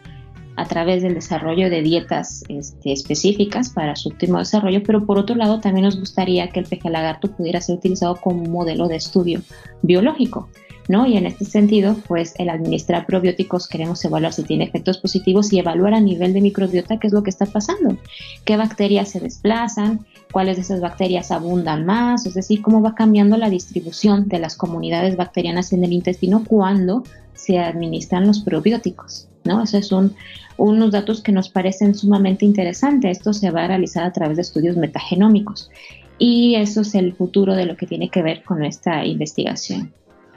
a 0.58 0.64
través 0.66 1.04
del 1.04 1.14
desarrollo 1.14 1.70
de 1.70 1.82
dietas 1.82 2.42
este, 2.48 2.92
específicas 2.92 3.70
para 3.70 3.94
su 3.94 4.08
último 4.08 4.40
desarrollo, 4.40 4.82
pero 4.82 5.06
por 5.06 5.16
otro 5.16 5.36
lado 5.36 5.60
también 5.60 5.84
nos 5.84 6.00
gustaría 6.00 6.48
que 6.48 6.58
el 6.58 6.66
peje 6.66 6.90
lagarto 6.90 7.30
pudiera 7.30 7.60
ser 7.60 7.76
utilizado 7.76 8.16
como 8.16 8.42
modelo 8.42 8.88
de 8.88 8.96
estudio 8.96 9.40
biológico. 9.82 10.48
¿No? 10.88 11.06
Y 11.06 11.18
en 11.18 11.26
este 11.26 11.44
sentido, 11.44 11.96
pues 12.08 12.32
el 12.38 12.48
administrar 12.48 13.04
probióticos 13.04 13.68
queremos 13.68 14.02
evaluar 14.06 14.32
si 14.32 14.42
tiene 14.42 14.64
efectos 14.64 14.96
positivos 14.96 15.52
y 15.52 15.58
evaluar 15.58 15.92
a 15.92 16.00
nivel 16.00 16.32
de 16.32 16.40
microbiota 16.40 16.98
qué 16.98 17.08
es 17.08 17.12
lo 17.12 17.22
que 17.22 17.28
está 17.28 17.44
pasando, 17.44 17.98
qué 18.46 18.56
bacterias 18.56 19.10
se 19.10 19.20
desplazan, 19.20 20.06
cuáles 20.32 20.56
de 20.56 20.62
esas 20.62 20.80
bacterias 20.80 21.30
abundan 21.30 21.84
más, 21.84 22.24
es 22.24 22.32
decir, 22.32 22.62
cómo 22.62 22.80
va 22.80 22.94
cambiando 22.94 23.36
la 23.36 23.50
distribución 23.50 24.28
de 24.28 24.38
las 24.38 24.56
comunidades 24.56 25.14
bacterianas 25.18 25.74
en 25.74 25.84
el 25.84 25.92
intestino 25.92 26.42
cuando 26.48 27.02
se 27.34 27.58
administran 27.58 28.26
los 28.26 28.40
probióticos. 28.40 29.28
¿no? 29.44 29.62
Esos 29.62 29.86
son 29.86 30.14
unos 30.58 30.90
datos 30.90 31.22
que 31.22 31.32
nos 31.32 31.48
parecen 31.48 31.94
sumamente 31.94 32.44
interesantes. 32.44 33.18
Esto 33.18 33.32
se 33.32 33.50
va 33.50 33.64
a 33.64 33.68
realizar 33.68 34.04
a 34.04 34.12
través 34.12 34.36
de 34.36 34.42
estudios 34.42 34.76
metagenómicos 34.76 35.70
y 36.18 36.56
eso 36.56 36.82
es 36.82 36.94
el 36.94 37.14
futuro 37.14 37.54
de 37.54 37.64
lo 37.64 37.76
que 37.76 37.86
tiene 37.86 38.10
que 38.10 38.22
ver 38.22 38.42
con 38.42 38.64
esta 38.64 39.04
investigación. 39.06 39.92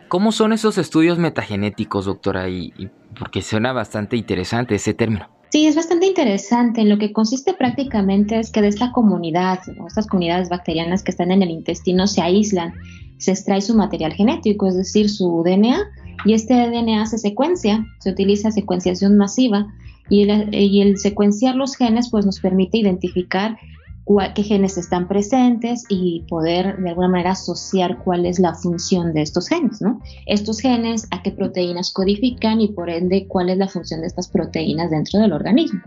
¿Cómo 0.08 0.32
son 0.32 0.54
esos 0.54 0.78
estudios 0.78 1.18
metagenéticos, 1.18 2.06
doctora? 2.06 2.50
Y, 2.50 2.74
porque 3.18 3.42
suena 3.42 3.74
bastante 3.74 4.18
interesante 4.18 4.76
ese 4.76 4.94
término. 4.94 5.28
Sí, 5.52 5.68
es 5.68 5.76
bastante 5.76 6.06
interesante. 6.06 6.82
En 6.82 6.90
lo 6.90 6.98
que 6.98 7.12
consiste 7.12 7.54
prácticamente 7.54 8.40
es 8.40 8.52
que 8.52 8.62
de 8.62 8.68
esta 8.68 8.92
comunidad, 8.92 9.60
estas 9.88 10.08
comunidades 10.08 10.50
bacterianas 10.50 11.04
que 11.04 11.12
están 11.12 11.32
en 11.32 11.42
el 11.42 11.50
intestino 11.50 12.08
se 12.08 12.22
aíslan, 12.22 12.74
se 13.18 13.32
extrae 13.32 13.62
su 13.62 13.76
material 13.76 14.14
genético, 14.14 14.68
es 14.68 14.76
decir, 14.76 15.10
su 15.10 15.44
DNA, 15.44 15.78
y 16.26 16.34
este 16.34 16.54
DNA 16.54 17.06
se 17.06 17.18
secuencia, 17.18 17.86
se 18.00 18.12
utiliza 18.12 18.52
secuenciación 18.52 19.18
masiva 19.18 19.68
y 20.12 20.82
el, 20.82 20.98
secuenciar 20.98 21.56
los 21.56 21.76
genes 21.76 22.10
pues 22.12 22.26
nos 22.26 22.40
permite 22.40 22.78
identificar 22.78 23.58
qué 24.36 24.44
genes 24.44 24.78
están 24.78 25.08
presentes 25.08 25.86
y 25.88 26.26
poder 26.28 26.78
de 26.78 26.90
alguna 26.90 27.08
manera 27.08 27.32
asociar 27.32 28.00
cuál 28.04 28.26
es 28.26 28.40
la 28.40 28.54
función 28.54 29.14
de 29.14 29.22
estos 29.22 29.48
genes, 29.48 29.82
¿no? 29.82 30.02
Estos 30.26 30.60
genes 30.60 31.08
a 31.12 31.24
qué 31.24 31.32
proteínas 31.32 31.94
codifican 31.94 32.60
y 32.60 32.68
por 32.68 32.90
ende 32.90 33.26
cuál 33.28 33.50
es 33.50 33.58
la 33.58 33.70
función 33.70 34.02
de 34.02 34.08
estas 34.08 34.28
proteínas 34.28 34.92
dentro 34.92 35.22
del 35.22 35.32
organismo. 35.32 35.80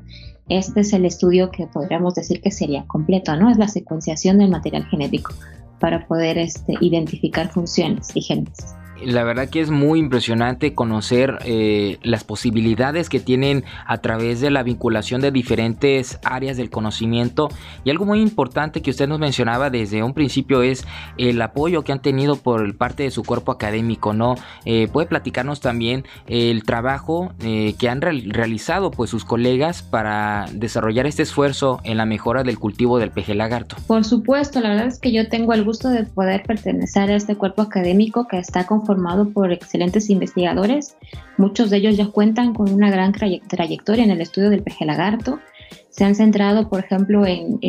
Este 0.49 0.81
es 0.81 0.95
el 0.95 1.05
estudio 1.05 1.51
que 1.51 1.67
podríamos 1.67 2.15
decir 2.15 2.41
que 2.41 2.51
sería 2.51 2.87
completo, 2.87 3.37
¿no? 3.37 3.51
Es 3.51 3.59
la 3.59 3.69
secuenciación 3.69 4.39
del 4.39 4.51
material 4.51 4.87
genético 4.87 5.35
para 5.79 6.07
poder 6.07 6.39
este, 6.39 6.75
identificar 6.81 7.51
funciones 7.51 8.09
y 8.15 8.23
genes 8.23 8.75
la 9.07 9.25
verdad 9.25 9.49
que 9.49 9.61
es 9.61 9.71
muy 9.71 9.99
impresionante 9.99 10.75
conocer 10.75 11.39
eh, 11.45 11.99
las 12.03 12.25
posibilidades 12.25 13.09
que 13.09 13.21
tienen 13.21 13.65
a 13.87 13.99
través 13.99 14.41
de 14.41 14.51
la 14.51 14.63
vinculación 14.63 15.21
de 15.21 15.31
diferentes 15.31 16.19
áreas 16.25 16.57
del 16.57 16.71
conocimiento 16.71 17.49
y 17.85 17.91
algo 17.91 18.05
muy 18.05 18.21
importante 18.21 18.83
que 18.83 18.91
usted 18.91 19.09
nos 19.09 19.19
mencionaba 19.19 19.71
desde 19.71 20.03
un 20.03 20.15
principio 20.15 20.63
es 20.63 20.87
el 21.19 21.41
apoyo 21.43 21.83
que 21.83 21.93
han 21.93 22.01
tenido 22.01 22.37
por 22.37 22.77
parte 22.77 23.05
de 23.05 23.11
su 23.11 23.23
cuerpo 23.23 23.53
académico, 23.53 24.13
¿no? 24.13 24.35
Eh, 24.65 24.89
puede 24.93 25.07
platicarnos 25.07 25.61
también 25.61 26.05
el 26.27 26.65
trabajo 26.65 27.33
eh, 27.41 27.75
que 27.79 27.89
han 27.89 28.01
realizado 28.01 28.91
pues 28.91 29.11
sus 29.11 29.25
colegas 29.25 29.83
para 29.83 30.47
desarrollar 30.53 31.07
este 31.07 31.23
esfuerzo 31.23 31.81
en 31.85 31.97
la 31.97 32.07
mejora 32.07 32.43
del 32.43 32.59
cultivo 32.59 32.99
del 32.99 33.11
peje 33.11 33.35
lagarto. 33.35 33.77
Por 33.87 34.05
supuesto, 34.05 34.61
la 34.61 34.71
verdad 34.71 34.87
es 34.87 34.99
que 34.99 35.13
yo 35.13 35.29
tengo 35.29 35.53
el 35.53 35.65
gusto 35.65 35.89
de 35.89 36.05
poder 36.05 36.43
pertenecer 36.45 37.11
a 37.11 37.17
este 37.17 37.37
cuerpo 37.37 37.63
académico 37.63 38.27
que 38.29 38.39
está 38.39 38.67
con 38.67 38.85
formado 38.95 39.31
por 39.31 39.53
excelentes 39.53 40.09
investigadores. 40.09 40.97
Muchos 41.37 41.69
de 41.71 41.79
ellos 41.79 41.97
ya 41.97 42.07
cuentan 42.07 42.55
con 42.55 42.73
una 42.73 42.91
gran 42.91 43.13
trayectoria 43.13 44.05
en 44.05 44.13
el 44.13 44.21
estudio 44.21 44.51
del 44.51 44.63
peje 44.63 44.85
lagarto. 44.85 45.41
se 45.91 46.05
han 46.05 46.15
centrado, 46.15 46.69
por 46.69 46.81
ejemplo, 46.81 47.25
en, 47.27 47.61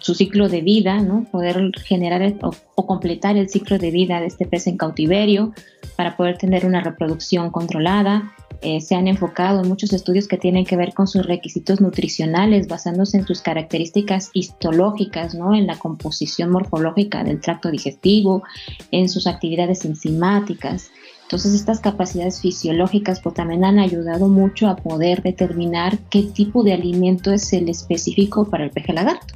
su 0.00 0.14
ciclo 0.14 0.48
de 0.48 0.60
vida, 0.60 1.00
¿no? 1.00 1.24
poder 1.30 1.70
generar 1.84 2.34
o, 2.42 2.86
completar 2.86 3.36
el 3.36 3.48
ciclo 3.48 3.78
de 3.78 3.90
vida 3.90 4.20
de 4.20 4.26
este 4.26 4.46
pez 4.46 4.66
en 4.66 4.76
cautiverio 4.76 5.52
para 5.96 6.16
poder 6.16 6.36
tener 6.36 6.66
una 6.66 6.80
reproducción 6.80 7.50
controlada. 7.50 8.34
Eh, 8.62 8.80
se 8.80 8.94
han 8.94 9.06
enfocado 9.06 9.62
en 9.62 9.68
muchos 9.68 9.92
estudios 9.92 10.28
que 10.28 10.38
tienen 10.38 10.64
que 10.64 10.76
ver 10.76 10.94
con 10.94 11.06
sus 11.06 11.26
requisitos 11.26 11.80
nutricionales, 11.80 12.68
basándose 12.68 13.18
en 13.18 13.26
sus 13.26 13.42
características 13.42 14.30
histológicas, 14.32 15.34
¿no? 15.34 15.54
en 15.54 15.66
la 15.66 15.78
composición 15.78 16.50
morfológica 16.50 17.22
del 17.22 17.40
tracto 17.40 17.70
digestivo, 17.70 18.42
en 18.90 19.08
sus 19.08 19.26
actividades 19.26 19.84
enzimáticas. 19.84 20.90
Entonces 21.22 21.54
estas 21.54 21.80
capacidades 21.80 22.40
fisiológicas 22.40 23.20
pues, 23.20 23.34
también 23.34 23.64
han 23.64 23.78
ayudado 23.80 24.28
mucho 24.28 24.68
a 24.68 24.76
poder 24.76 25.22
determinar 25.22 25.98
qué 26.08 26.22
tipo 26.22 26.62
de 26.62 26.72
alimento 26.72 27.32
es 27.32 27.52
el 27.52 27.68
específico 27.68 28.48
para 28.48 28.64
el 28.64 28.70
peje 28.70 28.92
lagarto. 28.92 29.34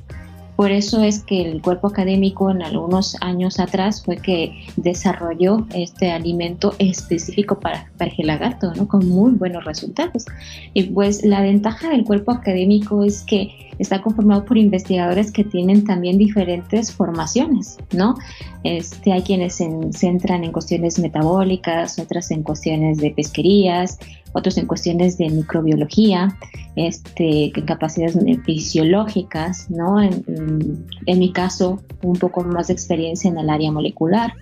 Por 0.60 0.72
eso 0.72 1.02
es 1.02 1.20
que 1.20 1.40
el 1.40 1.62
cuerpo 1.62 1.88
académico 1.88 2.50
en 2.50 2.60
algunos 2.60 3.16
años 3.22 3.58
atrás 3.58 4.04
fue 4.04 4.18
que 4.18 4.66
desarrolló 4.76 5.66
este 5.72 6.10
alimento 6.10 6.74
específico 6.78 7.58
para, 7.58 7.90
para 7.96 8.12
el 8.18 8.26
lagarto, 8.26 8.74
¿no? 8.74 8.86
con 8.86 9.08
muy 9.08 9.30
buenos 9.30 9.64
resultados. 9.64 10.26
Y 10.74 10.82
pues 10.82 11.24
la 11.24 11.40
ventaja 11.40 11.88
del 11.88 12.04
cuerpo 12.04 12.32
académico 12.32 13.02
es 13.04 13.22
que 13.22 13.70
está 13.78 14.02
conformado 14.02 14.44
por 14.44 14.58
investigadores 14.58 15.32
que 15.32 15.44
tienen 15.44 15.84
también 15.84 16.18
diferentes 16.18 16.92
formaciones, 16.92 17.78
¿no? 17.94 18.16
Este, 18.62 19.14
hay 19.14 19.22
quienes 19.22 19.54
se 19.54 19.70
centran 19.92 20.44
en 20.44 20.52
cuestiones 20.52 20.98
metabólicas, 20.98 21.98
otras 21.98 22.30
en 22.30 22.42
cuestiones 22.42 22.98
de 22.98 23.10
pesquerías, 23.12 23.98
otros 24.32 24.56
en 24.58 24.66
cuestiones 24.66 25.18
de 25.18 25.28
microbiología, 25.30 26.36
este, 26.76 27.46
en 27.58 27.66
capacidades 27.66 28.16
fisiológicas, 28.44 29.70
¿no? 29.70 30.00
En, 30.00 30.74
mi 31.06 31.32
caso, 31.32 31.82
un 32.02 32.16
poco 32.16 32.42
más 32.44 32.68
de 32.68 32.74
experiencia 32.74 33.30
en 33.30 33.38
el 33.38 33.50
área 33.50 33.72
molecular, 33.72 34.32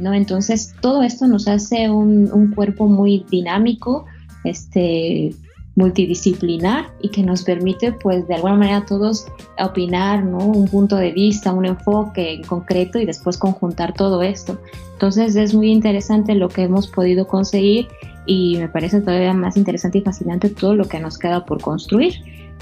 ¿no? 0.00 0.14
Entonces, 0.14 0.74
todo 0.80 1.02
esto 1.02 1.26
nos 1.26 1.48
hace 1.48 1.90
un, 1.90 2.30
un 2.32 2.52
cuerpo 2.54 2.86
muy 2.86 3.24
dinámico, 3.30 4.06
este, 4.44 5.34
multidisciplinar 5.76 6.86
y 7.00 7.08
que 7.08 7.22
nos 7.22 7.42
permite 7.42 7.92
pues 7.92 8.26
de 8.28 8.34
alguna 8.34 8.54
manera 8.54 8.86
todos 8.86 9.26
opinar, 9.58 10.24
¿no? 10.24 10.38
Un 10.38 10.68
punto 10.68 10.96
de 10.96 11.12
vista, 11.12 11.52
un 11.52 11.66
enfoque 11.66 12.34
en 12.34 12.42
concreto 12.44 12.98
y 12.98 13.06
después 13.06 13.38
conjuntar 13.38 13.92
todo 13.92 14.22
esto. 14.22 14.58
Entonces 14.92 15.34
es 15.36 15.54
muy 15.54 15.70
interesante 15.70 16.34
lo 16.34 16.48
que 16.48 16.62
hemos 16.62 16.88
podido 16.88 17.26
conseguir 17.26 17.88
y 18.26 18.56
me 18.58 18.68
parece 18.68 19.00
todavía 19.00 19.34
más 19.34 19.56
interesante 19.56 19.98
y 19.98 20.02
fascinante 20.02 20.48
todo 20.48 20.74
lo 20.76 20.86
que 20.86 21.00
nos 21.00 21.18
queda 21.18 21.44
por 21.44 21.60
construir. 21.60 22.14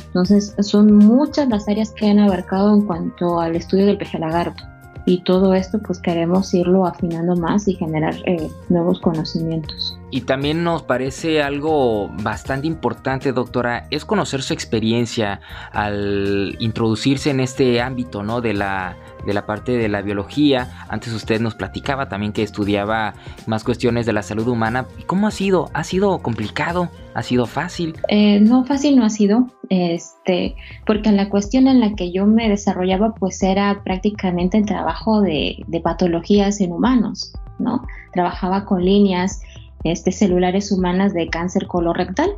Entonces 0.07 0.55
son 0.61 0.95
muchas 0.95 1.49
las 1.49 1.69
áreas 1.69 1.91
que 1.91 2.09
han 2.09 2.19
abarcado 2.19 2.75
en 2.75 2.87
cuanto 2.87 3.41
al 3.41 3.57
estudio 3.57 3.87
del 3.87 3.99
peje 3.99 4.19
lagarto 4.19 4.65
y 5.05 5.23
todo 5.25 5.55
esto 5.55 5.81
pues 5.81 5.99
queremos 5.99 6.53
irlo 6.55 6.87
afinando 6.87 7.37
más 7.37 7.67
y 7.69 7.75
generar 7.75 8.15
eh, 8.27 8.49
nuevos 8.69 9.01
conocimientos. 9.01 9.99
Y 10.15 10.21
también 10.21 10.63
nos 10.63 10.83
parece 10.83 11.43
algo 11.43 12.11
bastante 12.23 12.67
importante, 12.67 13.33
doctora, 13.33 13.87
es 13.91 14.05
conocer 14.05 14.43
su 14.43 14.53
experiencia 14.53 15.41
al 15.73 16.55
introducirse 16.61 17.31
en 17.31 17.41
este 17.41 17.81
ámbito, 17.81 18.23
¿no? 18.23 18.43
De 18.43 18.53
la, 18.53 18.95
de 19.25 19.33
la 19.33 19.47
parte 19.47 19.73
de 19.73 19.89
la 19.89 20.03
biología. 20.03 20.69
Antes 20.91 21.15
usted 21.15 21.41
nos 21.41 21.55
platicaba 21.55 22.11
también 22.11 22.35
que 22.35 22.43
estudiaba 22.43 23.15
más 23.47 23.65
cuestiones 23.65 24.05
de 24.05 24.13
la 24.13 24.23
salud 24.23 24.47
humana. 24.49 24.85
¿Cómo 25.07 25.29
ha 25.29 25.31
sido? 25.31 25.71
¿Ha 25.73 25.83
sido 25.83 26.19
complicado? 26.19 26.91
¿Ha 27.15 27.23
sido 27.23 27.47
fácil? 27.47 27.95
Eh, 28.09 28.39
no, 28.39 28.67
fácil 28.67 28.97
no 28.97 29.07
ha 29.07 29.11
sido, 29.11 29.47
este, 29.71 30.57
porque 30.87 31.11
la 31.11 31.31
cuestión 31.31 31.69
en 31.69 31.81
la 31.81 31.95
que 31.95 32.13
yo 32.13 32.27
me 32.27 32.51
desarrollaba 32.51 33.15
pues 33.15 33.43
era 33.43 33.81
prácticamente 33.83 34.59
el 34.59 34.67
trabajo 34.67 35.23
de, 35.23 35.65
de 35.67 35.81
patologías 35.81 36.61
en 36.61 36.73
humanos, 36.73 37.33
¿no? 37.59 37.87
Trabajaba 38.13 38.67
con 38.67 38.85
líneas 38.85 39.41
este, 39.85 40.13
celulares 40.13 40.73
humanas 40.73 41.13
de 41.15 41.29
cáncer 41.29 41.67
colorectal. 41.67 42.31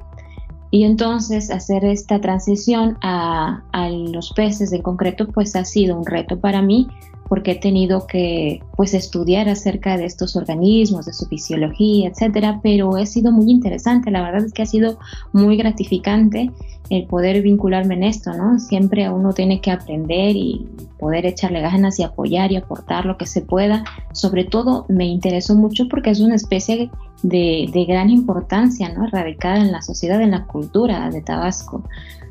Y 0.70 0.84
entonces 0.84 1.50
hacer 1.50 1.84
esta 1.84 2.20
transición 2.20 2.98
a, 3.00 3.62
a, 3.72 3.88
los 3.88 4.32
peces 4.32 4.72
en 4.72 4.82
concreto 4.82 5.28
pues 5.28 5.54
ha 5.54 5.64
sido 5.64 5.96
un 5.96 6.04
reto 6.04 6.40
para 6.40 6.62
mí 6.62 6.88
porque 7.28 7.52
he 7.52 7.56
tenido 7.56 8.06
que 8.06 8.60
pues 8.76 8.94
estudiar 8.94 9.48
acerca 9.48 9.96
de 9.96 10.04
estos 10.04 10.36
organismos, 10.36 11.06
de 11.06 11.12
su 11.12 11.26
fisiología, 11.26 12.08
etcétera, 12.08 12.60
pero 12.62 12.96
ha 12.96 13.06
sido 13.06 13.32
muy 13.32 13.50
interesante, 13.50 14.10
la 14.10 14.22
verdad 14.22 14.44
es 14.44 14.52
que 14.52 14.62
ha 14.62 14.66
sido 14.66 14.98
muy 15.32 15.56
gratificante 15.56 16.50
el 16.90 17.06
poder 17.06 17.40
vincularme 17.42 17.94
en 17.94 18.04
esto, 18.04 18.34
¿no? 18.34 18.58
Siempre 18.58 19.08
uno 19.08 19.32
tiene 19.32 19.60
que 19.60 19.70
aprender 19.70 20.36
y 20.36 20.66
poder 20.98 21.24
echarle 21.24 21.60
ganas 21.60 21.98
y 21.98 22.02
apoyar 22.02 22.52
y 22.52 22.56
aportar 22.56 23.06
lo 23.06 23.16
que 23.16 23.26
se 23.26 23.40
pueda. 23.40 23.84
Sobre 24.12 24.44
todo 24.44 24.84
me 24.88 25.06
interesó 25.06 25.54
mucho 25.54 25.88
porque 25.88 26.10
es 26.10 26.20
una 26.20 26.34
especie 26.34 26.90
de, 27.22 27.70
de 27.72 27.84
gran 27.86 28.10
importancia, 28.10 28.92
¿no? 28.92 29.06
Radicada 29.06 29.58
en 29.58 29.72
la 29.72 29.80
sociedad, 29.80 30.20
en 30.20 30.32
la 30.32 30.44
cultura 30.44 31.08
de 31.08 31.22
Tabasco. 31.22 31.84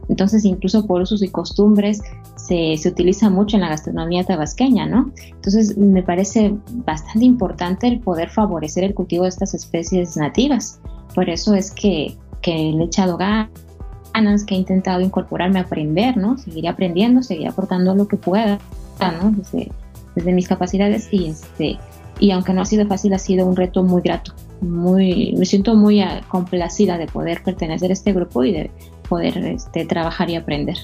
Entonces, 0.10 0.46
incluso 0.46 0.86
por 0.86 1.02
usos 1.02 1.24
y 1.24 1.30
costumbres 1.30 2.02
se, 2.36 2.76
se, 2.78 2.90
utiliza 2.90 3.30
mucho 3.30 3.58
en 3.58 3.62
la 3.62 3.70
gastronomía 3.70 4.24
tabasqueña, 4.24 4.86
¿no? 4.86 5.12
Entonces, 5.32 5.78
me 5.78 6.04
parece 6.04 6.56
bastante 6.86 7.26
importante 7.26 7.88
el 7.88 8.00
poder 8.00 8.30
favorecer 8.30 8.84
el 8.84 8.94
cultivo 8.94 9.24
de 9.24 9.30
estas 9.30 9.54
especies 9.54 10.18
nativas. 10.18 10.80
Por 11.16 11.30
eso 11.30 11.54
es 11.54 11.72
que, 11.72 12.18
que 12.42 12.52
le 12.52 12.84
he 12.84 12.86
echado 12.86 13.18
ganas 13.18 14.44
que 14.46 14.56
he 14.56 14.58
intentado 14.58 15.02
incorporarme 15.02 15.60
a 15.60 15.64
aprender, 15.64 16.18
¿no? 16.18 16.38
Seguiré 16.38 16.68
aprendiendo, 16.68 17.24
seguiré 17.24 17.50
aportando 17.50 17.96
lo 17.96 18.08
que 18.08 18.18
pueda, 18.18 18.60
¿no? 19.00 19.32
Desde, 19.32 19.72
desde 20.16 20.34
mis 20.34 20.48
capacidades 20.48 21.08
y 21.12 21.28
este 21.28 21.80
y 22.20 22.32
aunque 22.32 22.54
no 22.54 22.62
ha 22.62 22.66
sido 22.66 22.86
fácil, 22.88 23.14
ha 23.14 23.20
sido 23.20 23.46
un 23.46 23.56
reto 23.56 23.84
muy 23.84 24.02
grato. 24.02 24.34
Muy, 24.62 25.34
me 25.38 25.46
siento 25.46 25.76
muy 25.76 26.02
ah, 26.02 26.22
complacida 26.30 26.98
de 26.98 27.08
poder 27.08 27.44
pertenecer 27.44 27.90
a 27.90 27.94
este 27.94 28.14
grupo 28.14 28.44
y 28.44 28.54
de 28.54 28.72
poder 29.14 29.38
este, 29.46 29.86
trabajar 29.86 30.32
y 30.32 30.36
aprender 30.36 30.76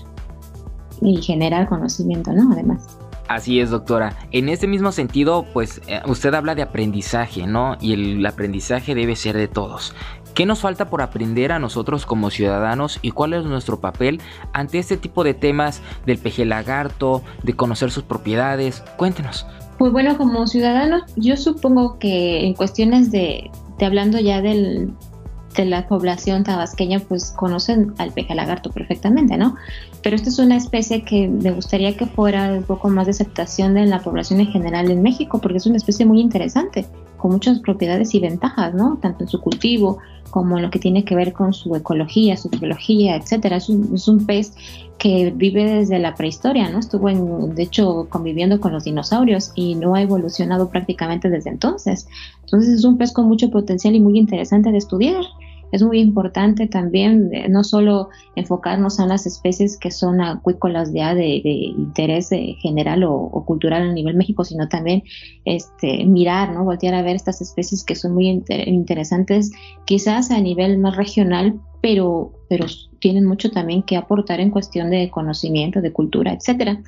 y 1.01 1.19
generar 1.19 1.67
conocimiento, 1.67 2.31
¿no? 2.31 2.51
Además. 2.53 2.99
Así 3.27 3.59
es, 3.59 3.71
doctora. 3.71 4.15
En 4.31 4.49
este 4.49 4.67
mismo 4.67 4.91
sentido, 4.91 5.47
pues 5.51 5.81
eh, 5.87 6.01
usted 6.05 6.31
habla 6.35 6.53
de 6.53 6.61
aprendizaje, 6.61 7.47
¿no? 7.47 7.75
Y 7.81 7.93
el 7.93 8.23
aprendizaje 8.23 8.93
debe 8.93 9.15
ser 9.15 9.35
de 9.35 9.47
todos. 9.47 9.95
¿Qué 10.35 10.45
nos 10.45 10.59
falta 10.59 10.91
por 10.91 11.01
aprender 11.01 11.51
a 11.51 11.57
nosotros 11.57 12.05
como 12.05 12.29
ciudadanos 12.29 12.99
y 13.01 13.09
cuál 13.09 13.33
es 13.33 13.45
nuestro 13.45 13.79
papel 13.79 14.21
ante 14.53 14.77
este 14.77 14.95
tipo 14.95 15.23
de 15.23 15.33
temas 15.33 15.81
del 16.05 16.19
peje 16.19 16.45
lagarto, 16.45 17.23
de 17.41 17.53
conocer 17.53 17.89
sus 17.89 18.03
propiedades? 18.03 18.83
Cuéntenos. 18.95 19.47
Pues 19.79 19.91
bueno, 19.91 20.17
como 20.19 20.45
ciudadanos, 20.45 21.01
yo 21.15 21.35
supongo 21.35 21.97
que 21.97 22.45
en 22.45 22.53
cuestiones 22.53 23.09
de, 23.11 23.49
de 23.79 23.85
hablando 23.87 24.19
ya 24.19 24.39
del, 24.39 24.93
de 25.55 25.65
la 25.65 25.87
población 25.87 26.43
tabasqueña 26.43 26.99
pues 26.99 27.31
conocen 27.31 27.93
al 27.97 28.11
peje 28.11 28.35
lagarto 28.35 28.71
perfectamente, 28.71 29.37
¿no? 29.37 29.55
Pero 30.03 30.15
esta 30.15 30.29
es 30.29 30.39
una 30.39 30.55
especie 30.55 31.03
que 31.03 31.27
me 31.27 31.51
gustaría 31.51 31.97
que 31.97 32.05
fuera 32.05 32.53
un 32.53 32.63
poco 32.63 32.89
más 32.89 33.05
de 33.05 33.11
aceptación 33.11 33.73
de 33.73 33.85
la 33.85 33.99
población 33.99 34.39
en 34.39 34.47
general 34.47 34.91
en 34.91 35.01
México, 35.01 35.39
porque 35.41 35.57
es 35.57 35.65
una 35.65 35.77
especie 35.77 36.05
muy 36.05 36.21
interesante, 36.21 36.85
con 37.19 37.31
muchas 37.31 37.59
propiedades 37.59 38.15
y 38.15 38.19
ventajas, 38.19 38.73
¿no? 38.73 38.97
Tanto 39.01 39.23
en 39.23 39.29
su 39.29 39.39
cultivo 39.39 39.99
como 40.31 40.57
en 40.57 40.63
lo 40.63 40.71
que 40.71 40.79
tiene 40.79 41.03
que 41.03 41.15
ver 41.15 41.33
con 41.33 41.53
su 41.53 41.75
ecología, 41.75 42.37
su 42.37 42.49
biología, 42.49 43.15
etcétera. 43.15 43.57
Es 43.57 43.69
un, 43.69 43.93
es 43.93 44.07
un 44.07 44.25
pez 44.25 44.53
que 44.97 45.31
vive 45.35 45.63
desde 45.63 45.99
la 45.99 46.15
prehistoria, 46.15 46.69
¿no? 46.69 46.79
Estuvo, 46.79 47.09
en, 47.09 47.55
de 47.55 47.63
hecho, 47.63 48.07
conviviendo 48.09 48.59
con 48.59 48.71
los 48.71 48.85
dinosaurios 48.85 49.51
y 49.55 49.75
no 49.75 49.95
ha 49.95 50.01
evolucionado 50.01 50.69
prácticamente 50.69 51.29
desde 51.29 51.49
entonces. 51.49 52.07
Entonces 52.45 52.75
es 52.75 52.85
un 52.85 52.97
pez 52.97 53.11
con 53.11 53.27
mucho 53.27 53.49
potencial 53.49 53.95
y 53.95 53.99
muy 53.99 54.17
interesante 54.17 54.71
de 54.71 54.77
estudiar 54.77 55.23
es 55.71 55.83
muy 55.83 55.99
importante 55.99 56.67
también 56.67 57.29
eh, 57.33 57.47
no 57.49 57.63
solo 57.63 58.09
enfocarnos 58.35 58.99
en 58.99 59.09
las 59.09 59.25
especies 59.25 59.77
que 59.77 59.91
son 59.91 60.21
acuícolas 60.21 60.93
ya 60.93 61.13
de, 61.13 61.41
interés 61.43 62.31
eh, 62.31 62.55
general 62.59 63.03
o, 63.03 63.43
cultural 63.45 63.83
a 63.83 63.93
nivel 63.93 64.15
México, 64.15 64.43
sino 64.43 64.67
también 64.67 65.03
este, 65.45 66.05
mirar, 66.05 66.53
¿no? 66.53 66.63
voltear 66.63 66.93
a 66.93 67.01
ver 67.01 67.15
estas 67.15 67.41
especies 67.41 67.83
que 67.83 67.95
son 67.95 68.13
muy 68.13 68.43
interesantes 68.65 69.51
quizás 69.85 70.31
a 70.31 70.39
nivel 70.39 70.77
más 70.77 70.95
regional, 70.95 71.59
pero, 71.81 72.33
pero 72.49 72.65
tienen 72.99 73.25
mucho 73.25 73.51
también 73.51 73.83
que 73.83 73.97
aportar 73.97 74.39
en 74.39 74.51
cuestión 74.51 74.89
de 74.89 75.09
conocimiento, 75.09 75.81
de 75.81 75.93
cultura, 75.93 76.33
etcétera. 76.33 76.81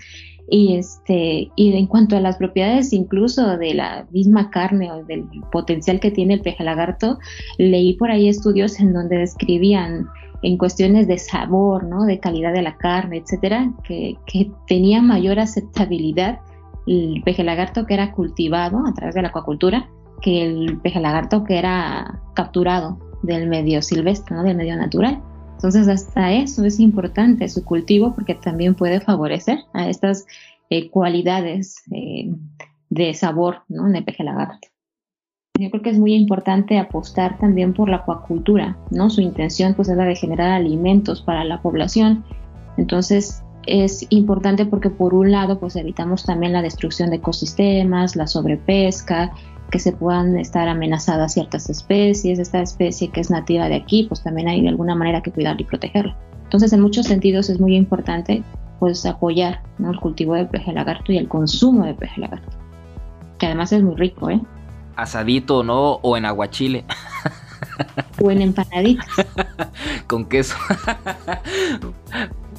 Y, 0.54 0.76
este, 0.76 1.50
y 1.56 1.74
en 1.74 1.88
cuanto 1.88 2.18
a 2.18 2.20
las 2.20 2.36
propiedades 2.36 2.92
incluso 2.92 3.58
de 3.58 3.74
la 3.74 4.06
misma 4.12 4.50
carne 4.50 4.92
o 4.92 5.02
del 5.06 5.24
potencial 5.50 6.02
que 6.02 6.12
tiene 6.12 6.34
el 6.36 6.42
peje 6.42 6.64
lagarto, 6.66 7.18
leí 7.58 7.94
por 7.94 8.12
ahí 8.12 8.28
estudios 8.28 8.78
en 8.82 8.92
donde 8.92 9.18
describían 9.18 10.08
en 10.44 10.58
cuestiones 10.58 11.08
de 11.08 11.18
sabor, 11.20 11.86
¿no? 11.86 12.04
de 12.04 12.20
calidad 12.20 12.52
de 12.52 12.64
la 12.64 12.76
carne, 12.76 13.18
etcétera, 13.18 13.72
que, 13.86 14.18
que 14.26 14.52
tenía 14.68 15.02
mayor 15.02 15.40
aceptabilidad 15.40 16.40
el 16.86 17.22
peje 17.24 17.46
lagarto 17.46 17.86
que 17.86 17.94
era 17.94 18.12
cultivado 18.12 18.86
a 18.86 18.94
través 18.94 19.16
de 19.16 19.22
la 19.22 19.30
acuacultura 19.30 19.88
que 20.22 20.44
el 20.44 20.80
peje 20.80 21.00
lagarto 21.00 21.46
que 21.46 21.58
era 21.58 22.20
capturado 22.34 22.98
del 23.24 23.48
medio 23.48 23.82
silvestre, 23.82 24.36
¿no? 24.36 24.44
del 24.44 24.58
medio 24.58 24.76
natural. 24.76 25.22
Entonces, 25.62 25.88
hasta 25.90 26.32
eso 26.32 26.66
es 26.66 26.80
importante 26.80 27.48
su 27.48 27.64
cultivo 27.64 28.16
porque 28.16 28.34
también 28.34 28.74
puede 28.74 29.00
favorecer 29.00 29.60
a 29.74 29.90
estas 29.90 30.26
eh, 30.72 30.90
cualidades 30.90 31.84
eh, 31.92 32.34
de 32.90 33.14
sabor 33.14 33.62
¿no? 33.70 33.88
en 33.88 33.96
el 33.96 34.04
peje 34.04 34.24
lagarto. 34.24 34.70
Yo 35.60 35.70
creo 35.70 35.84
que 35.84 35.92
es 35.92 36.00
muy 36.00 36.16
importante 36.16 36.80
apostar 36.80 37.38
también 37.38 37.76
por 37.76 37.90
la 37.90 37.98
acuacultura, 37.98 38.76
¿no? 38.90 39.12
Su 39.12 39.22
intención 39.22 39.76
pues 39.76 39.88
es 39.88 39.98
la 39.98 40.06
de 40.06 40.16
generar 40.16 40.50
alimentos 40.50 41.22
para 41.22 41.44
la 41.44 41.62
población. 41.62 42.24
Entonces, 42.78 43.44
es 43.68 44.08
importante 44.10 44.66
porque 44.66 44.90
por 44.90 45.14
un 45.14 45.32
lado 45.32 45.60
pues 45.60 45.76
evitamos 45.76 46.24
también 46.24 46.54
la 46.54 46.64
destrucción 46.64 47.12
de 47.12 47.18
ecosistemas, 47.18 48.16
la 48.16 48.26
sobrepesca, 48.26 49.32
que 49.72 49.80
se 49.80 49.94
puedan 49.94 50.38
estar 50.38 50.68
amenazadas 50.68 51.34
ciertas 51.34 51.70
especies, 51.70 52.38
esta 52.38 52.62
especie 52.62 53.10
que 53.10 53.22
es 53.22 53.32
nativa 53.32 53.70
de 53.70 53.76
aquí, 53.76 54.06
pues 54.08 54.22
también 54.22 54.50
hay 54.50 54.62
de 54.62 54.70
alguna 54.70 54.96
manera 54.96 55.22
que 55.22 55.32
cuidarla 55.32 55.62
y 55.62 55.66
protegerla. 55.66 56.16
Entonces, 56.44 56.74
en 56.74 56.82
muchos 56.82 57.08
sentidos 57.08 57.50
es 57.50 57.60
muy 57.60 57.76
importante 57.76 58.44
pues 58.80 59.06
apoyar 59.06 59.62
el 59.80 60.00
cultivo 60.00 60.34
de 60.34 60.46
peje 60.46 60.74
lagarto 60.74 61.12
y 61.12 61.18
el 61.18 61.28
consumo 61.28 61.86
de 61.86 61.94
peje 61.94 62.20
lagarto, 62.20 62.58
que 63.40 63.46
además 63.46 63.72
es 63.72 63.82
muy 63.82 63.96
rico, 63.96 64.30
¿eh? 64.30 64.42
Asadito, 64.96 65.64
¿no? 65.64 65.94
O 66.02 66.18
en 66.18 66.26
aguachile. 66.26 66.84
o 68.22 68.32
en 68.32 68.42
empanaditas. 68.42 69.08
Con 70.08 70.26
queso. 70.26 70.56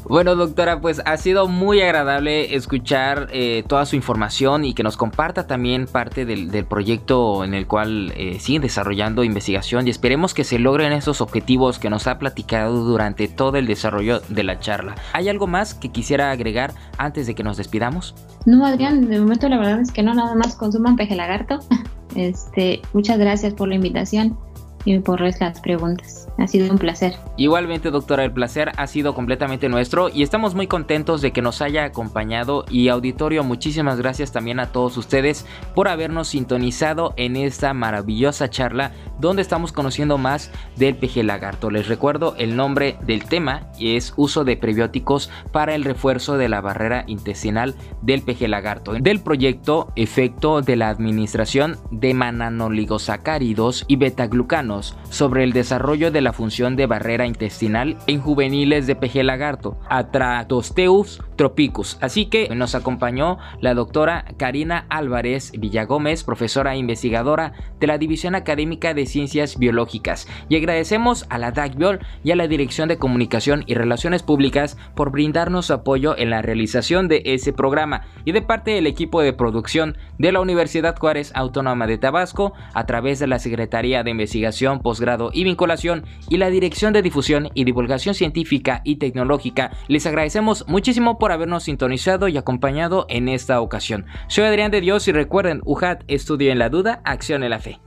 Bueno, 0.09 0.35
doctora, 0.35 0.81
pues 0.81 1.01
ha 1.05 1.17
sido 1.17 1.47
muy 1.49 1.81
agradable 1.81 2.55
escuchar 2.55 3.29
eh, 3.33 3.65
toda 3.67 3.87
su 3.87 3.97
información 3.97 4.65
y 4.65 4.75
que 4.75 4.83
nos 4.83 4.97
comparta 4.97 5.47
también 5.47 5.87
parte 5.87 6.25
del, 6.25 6.51
proyecto 6.67 7.45
en 7.45 7.55
el 7.55 7.67
cual 7.67 8.13
eh, 8.17 8.39
siguen 8.41 8.63
desarrollando 8.63 9.25
investigación 9.25 9.87
y 9.87 9.91
esperemos 9.91 10.35
que 10.35 10.45
se 10.45 10.59
logren 10.59 10.93
esos 10.93 11.21
objetivos 11.21 11.79
que 11.79 11.91
nos 11.91 12.07
ha 12.07 12.19
platicado 12.19 12.85
durante 12.85 13.29
todo 13.29 13.57
el 13.57 13.67
desarrollo 13.67 14.21
de 14.29 14.43
la 14.43 14.59
charla. 14.59 14.95
¿Hay 15.13 15.29
algo 15.29 15.47
más 15.47 15.75
que 15.75 15.91
quisiera 15.91 16.31
agregar 16.31 16.73
antes 16.99 17.27
de 17.27 17.35
que 17.35 17.43
nos 17.43 17.57
despidamos? 17.57 18.15
No, 18.45 18.67
Adrián, 18.67 19.09
de 19.09 19.21
momento 19.21 19.49
la 19.49 19.59
verdad 19.59 19.81
es 19.81 19.93
que 19.93 20.03
no, 20.03 20.15
nada 20.15 20.35
más 20.35 20.57
consuman 20.57 20.97
peje 20.97 21.17
lagarto. 21.17 21.61
Este, 22.15 22.83
muchas 22.93 23.19
gracias 23.19 23.55
por 23.55 23.69
la 23.69 23.77
invitación 23.77 24.37
y 24.85 24.99
por 24.99 25.23
las 25.23 25.61
preguntas. 25.63 26.22
Ha 26.43 26.49
sido 26.49 26.73
un 26.73 26.79
placer. 26.79 27.15
Igualmente, 27.37 27.93
doctora, 27.93 28.25
el 28.25 28.33
placer 28.33 28.73
ha 28.77 28.89
sido 28.89 29.15
completamente 29.15 29.69
nuestro 29.69 30.09
y 30.09 30.25
estamos 30.25 30.57
muy 30.57 30.67
contentos 30.67 31.23
de 31.23 31.31
que 31.31 31.41
nos 31.41 31.63
haya 31.63 31.85
acompañado 31.85 32.65
y 32.69 32.89
auditorio, 32.89 33.45
muchísimas 33.45 33.97
gracias 33.99 34.33
también 34.33 34.59
a 34.59 34.73
todos 34.73 34.97
ustedes 34.97 35.47
por 35.77 35.87
habernos 35.87 36.27
sintonizado 36.27 37.15
en 37.17 37.37
esta 37.37 37.75
maravillosa 37.75 38.51
charla 38.51 38.91
donde 39.21 39.41
estamos 39.41 39.71
conociendo 39.71 40.19
más 40.19 40.51
del 40.75 40.97
peje 40.97 41.23
lagarto. 41.23 41.71
Les 41.71 41.87
recuerdo 41.87 42.35
el 42.37 42.57
nombre 42.57 42.97
del 43.07 43.25
tema 43.25 43.69
y 43.79 43.95
es 43.95 44.13
uso 44.17 44.43
de 44.43 44.57
prebióticos 44.57 45.31
para 45.53 45.77
el 45.77 45.85
refuerzo 45.85 46.39
de 46.39 46.49
la 46.49 46.61
barrera 46.61 47.05
intestinal 47.07 47.77
del 48.03 48.23
peje 48.23 48.49
lagarto. 48.49 48.95
Del 48.95 49.21
proyecto 49.21 49.93
Efecto 49.95 50.61
de 50.61 50.75
la 50.75 50.89
Administración 50.89 51.77
de 51.93 52.15
Mananoligosacáridos 52.15 53.85
y 53.87 53.95
Betaglucanos 53.95 54.97
sobre 55.09 55.45
el 55.45 55.53
desarrollo 55.53 56.11
de 56.11 56.21
la 56.21 56.32
función 56.33 56.77
de 56.77 56.87
barrera 56.87 57.27
intestinal 57.27 57.97
en 58.07 58.21
juveniles 58.21 58.87
de 58.87 58.97
peje 58.97 59.23
lagarto, 59.23 59.79
Atratosteus 59.89 61.21
tropicus. 61.43 61.99
Así 62.01 62.27
que 62.27 62.49
nos 62.55 62.77
acompañó 62.77 63.37
la 63.61 63.75
doctora 63.75 64.27
Karina 64.37 64.87
Álvarez 64.89 65.51
Villagómez, 65.59 66.23
profesora 66.23 66.75
e 66.75 66.79
investigadora 66.79 67.53
de 67.81 67.89
la 67.89 67.99
División 67.99 68.37
Académica 68.37 68.95
de 68.95 69.07
Ciencias 69.07 69.59
Biológicas. 69.59 70.29
Y 70.49 70.55
agradecemos 70.55 71.27
a 71.31 71.39
la 71.39 71.51
DACBIOL 71.51 71.99
y 72.23 72.31
a 72.31 72.37
la 72.37 72.47
Dirección 72.47 72.89
de 72.89 72.97
Comunicación 72.97 73.65
y 73.67 73.75
Relaciones 73.75 74.23
Públicas 74.23 74.79
por 74.95 75.11
brindarnos 75.11 75.67
su 75.67 75.73
apoyo 75.73 76.17
en 76.17 76.31
la 76.31 76.43
realización 76.43 77.09
de 77.09 77.23
ese 77.25 77.53
programa 77.53 78.03
y 78.25 78.31
de 78.31 78.43
parte 78.43 78.71
del 78.71 78.87
equipo 78.87 79.21
de 79.21 79.33
producción 79.33 79.97
de 80.19 80.31
la 80.31 80.39
Universidad 80.39 80.97
Juárez 80.97 81.33
Autónoma 81.35 81.89
de 81.89 81.99
Tabasco 81.99 82.53
a 82.73 82.87
través 82.87 83.19
de 83.19 83.27
la 83.27 83.41
Secretaría 83.41 84.05
de 84.05 84.13
Investigación, 84.13 84.79
Posgrado 84.79 85.31
y 85.35 85.43
Vinculación 85.43 86.05
y 86.29 86.37
la 86.37 86.51
Dirección 86.51 86.93
de 86.93 87.03
Difusión 87.03 87.49
y 87.53 87.65
Divulgación 87.65 88.15
Científica 88.15 88.81
y 88.85 88.97
Tecnológica. 88.97 89.73
Les 89.89 90.07
agradecemos 90.07 90.69
muchísimo 90.69 91.19
por 91.33 91.37
habernos 91.37 91.63
sintonizado 91.63 92.29
y 92.29 92.37
acompañado 92.37 93.07
en 93.09 93.27
esta 93.27 93.63
ocasión. 93.63 94.05
Soy 94.29 94.45
Adrián 94.45 94.71
de 94.71 94.83
Dios 94.83 95.09
y 95.09 95.13
recuerden, 95.13 95.63
UJAT, 95.65 96.03
estudio 96.07 96.53
en 96.53 96.59
la 96.59 96.69
duda, 96.69 97.01
acción 97.07 97.43
en 97.43 97.49
la 97.49 97.59
fe. 97.59 97.81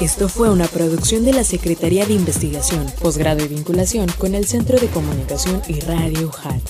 Esto 0.00 0.30
fue 0.30 0.50
una 0.50 0.66
producción 0.66 1.26
de 1.26 1.34
la 1.34 1.44
Secretaría 1.44 2.06
de 2.06 2.14
Investigación, 2.14 2.86
Posgrado 3.02 3.44
y 3.44 3.48
Vinculación 3.48 4.06
con 4.16 4.34
el 4.34 4.46
Centro 4.46 4.78
de 4.78 4.86
Comunicación 4.86 5.60
y 5.68 5.80
Radio 5.80 6.28
UJAT. 6.28 6.62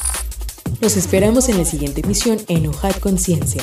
Los 0.81 0.97
esperamos 0.97 1.49
en 1.49 1.59
la 1.59 1.65
siguiente 1.65 2.01
emisión 2.01 2.39
en 2.49 2.67
UJAT 2.67 2.99
Conciencia. 2.99 3.63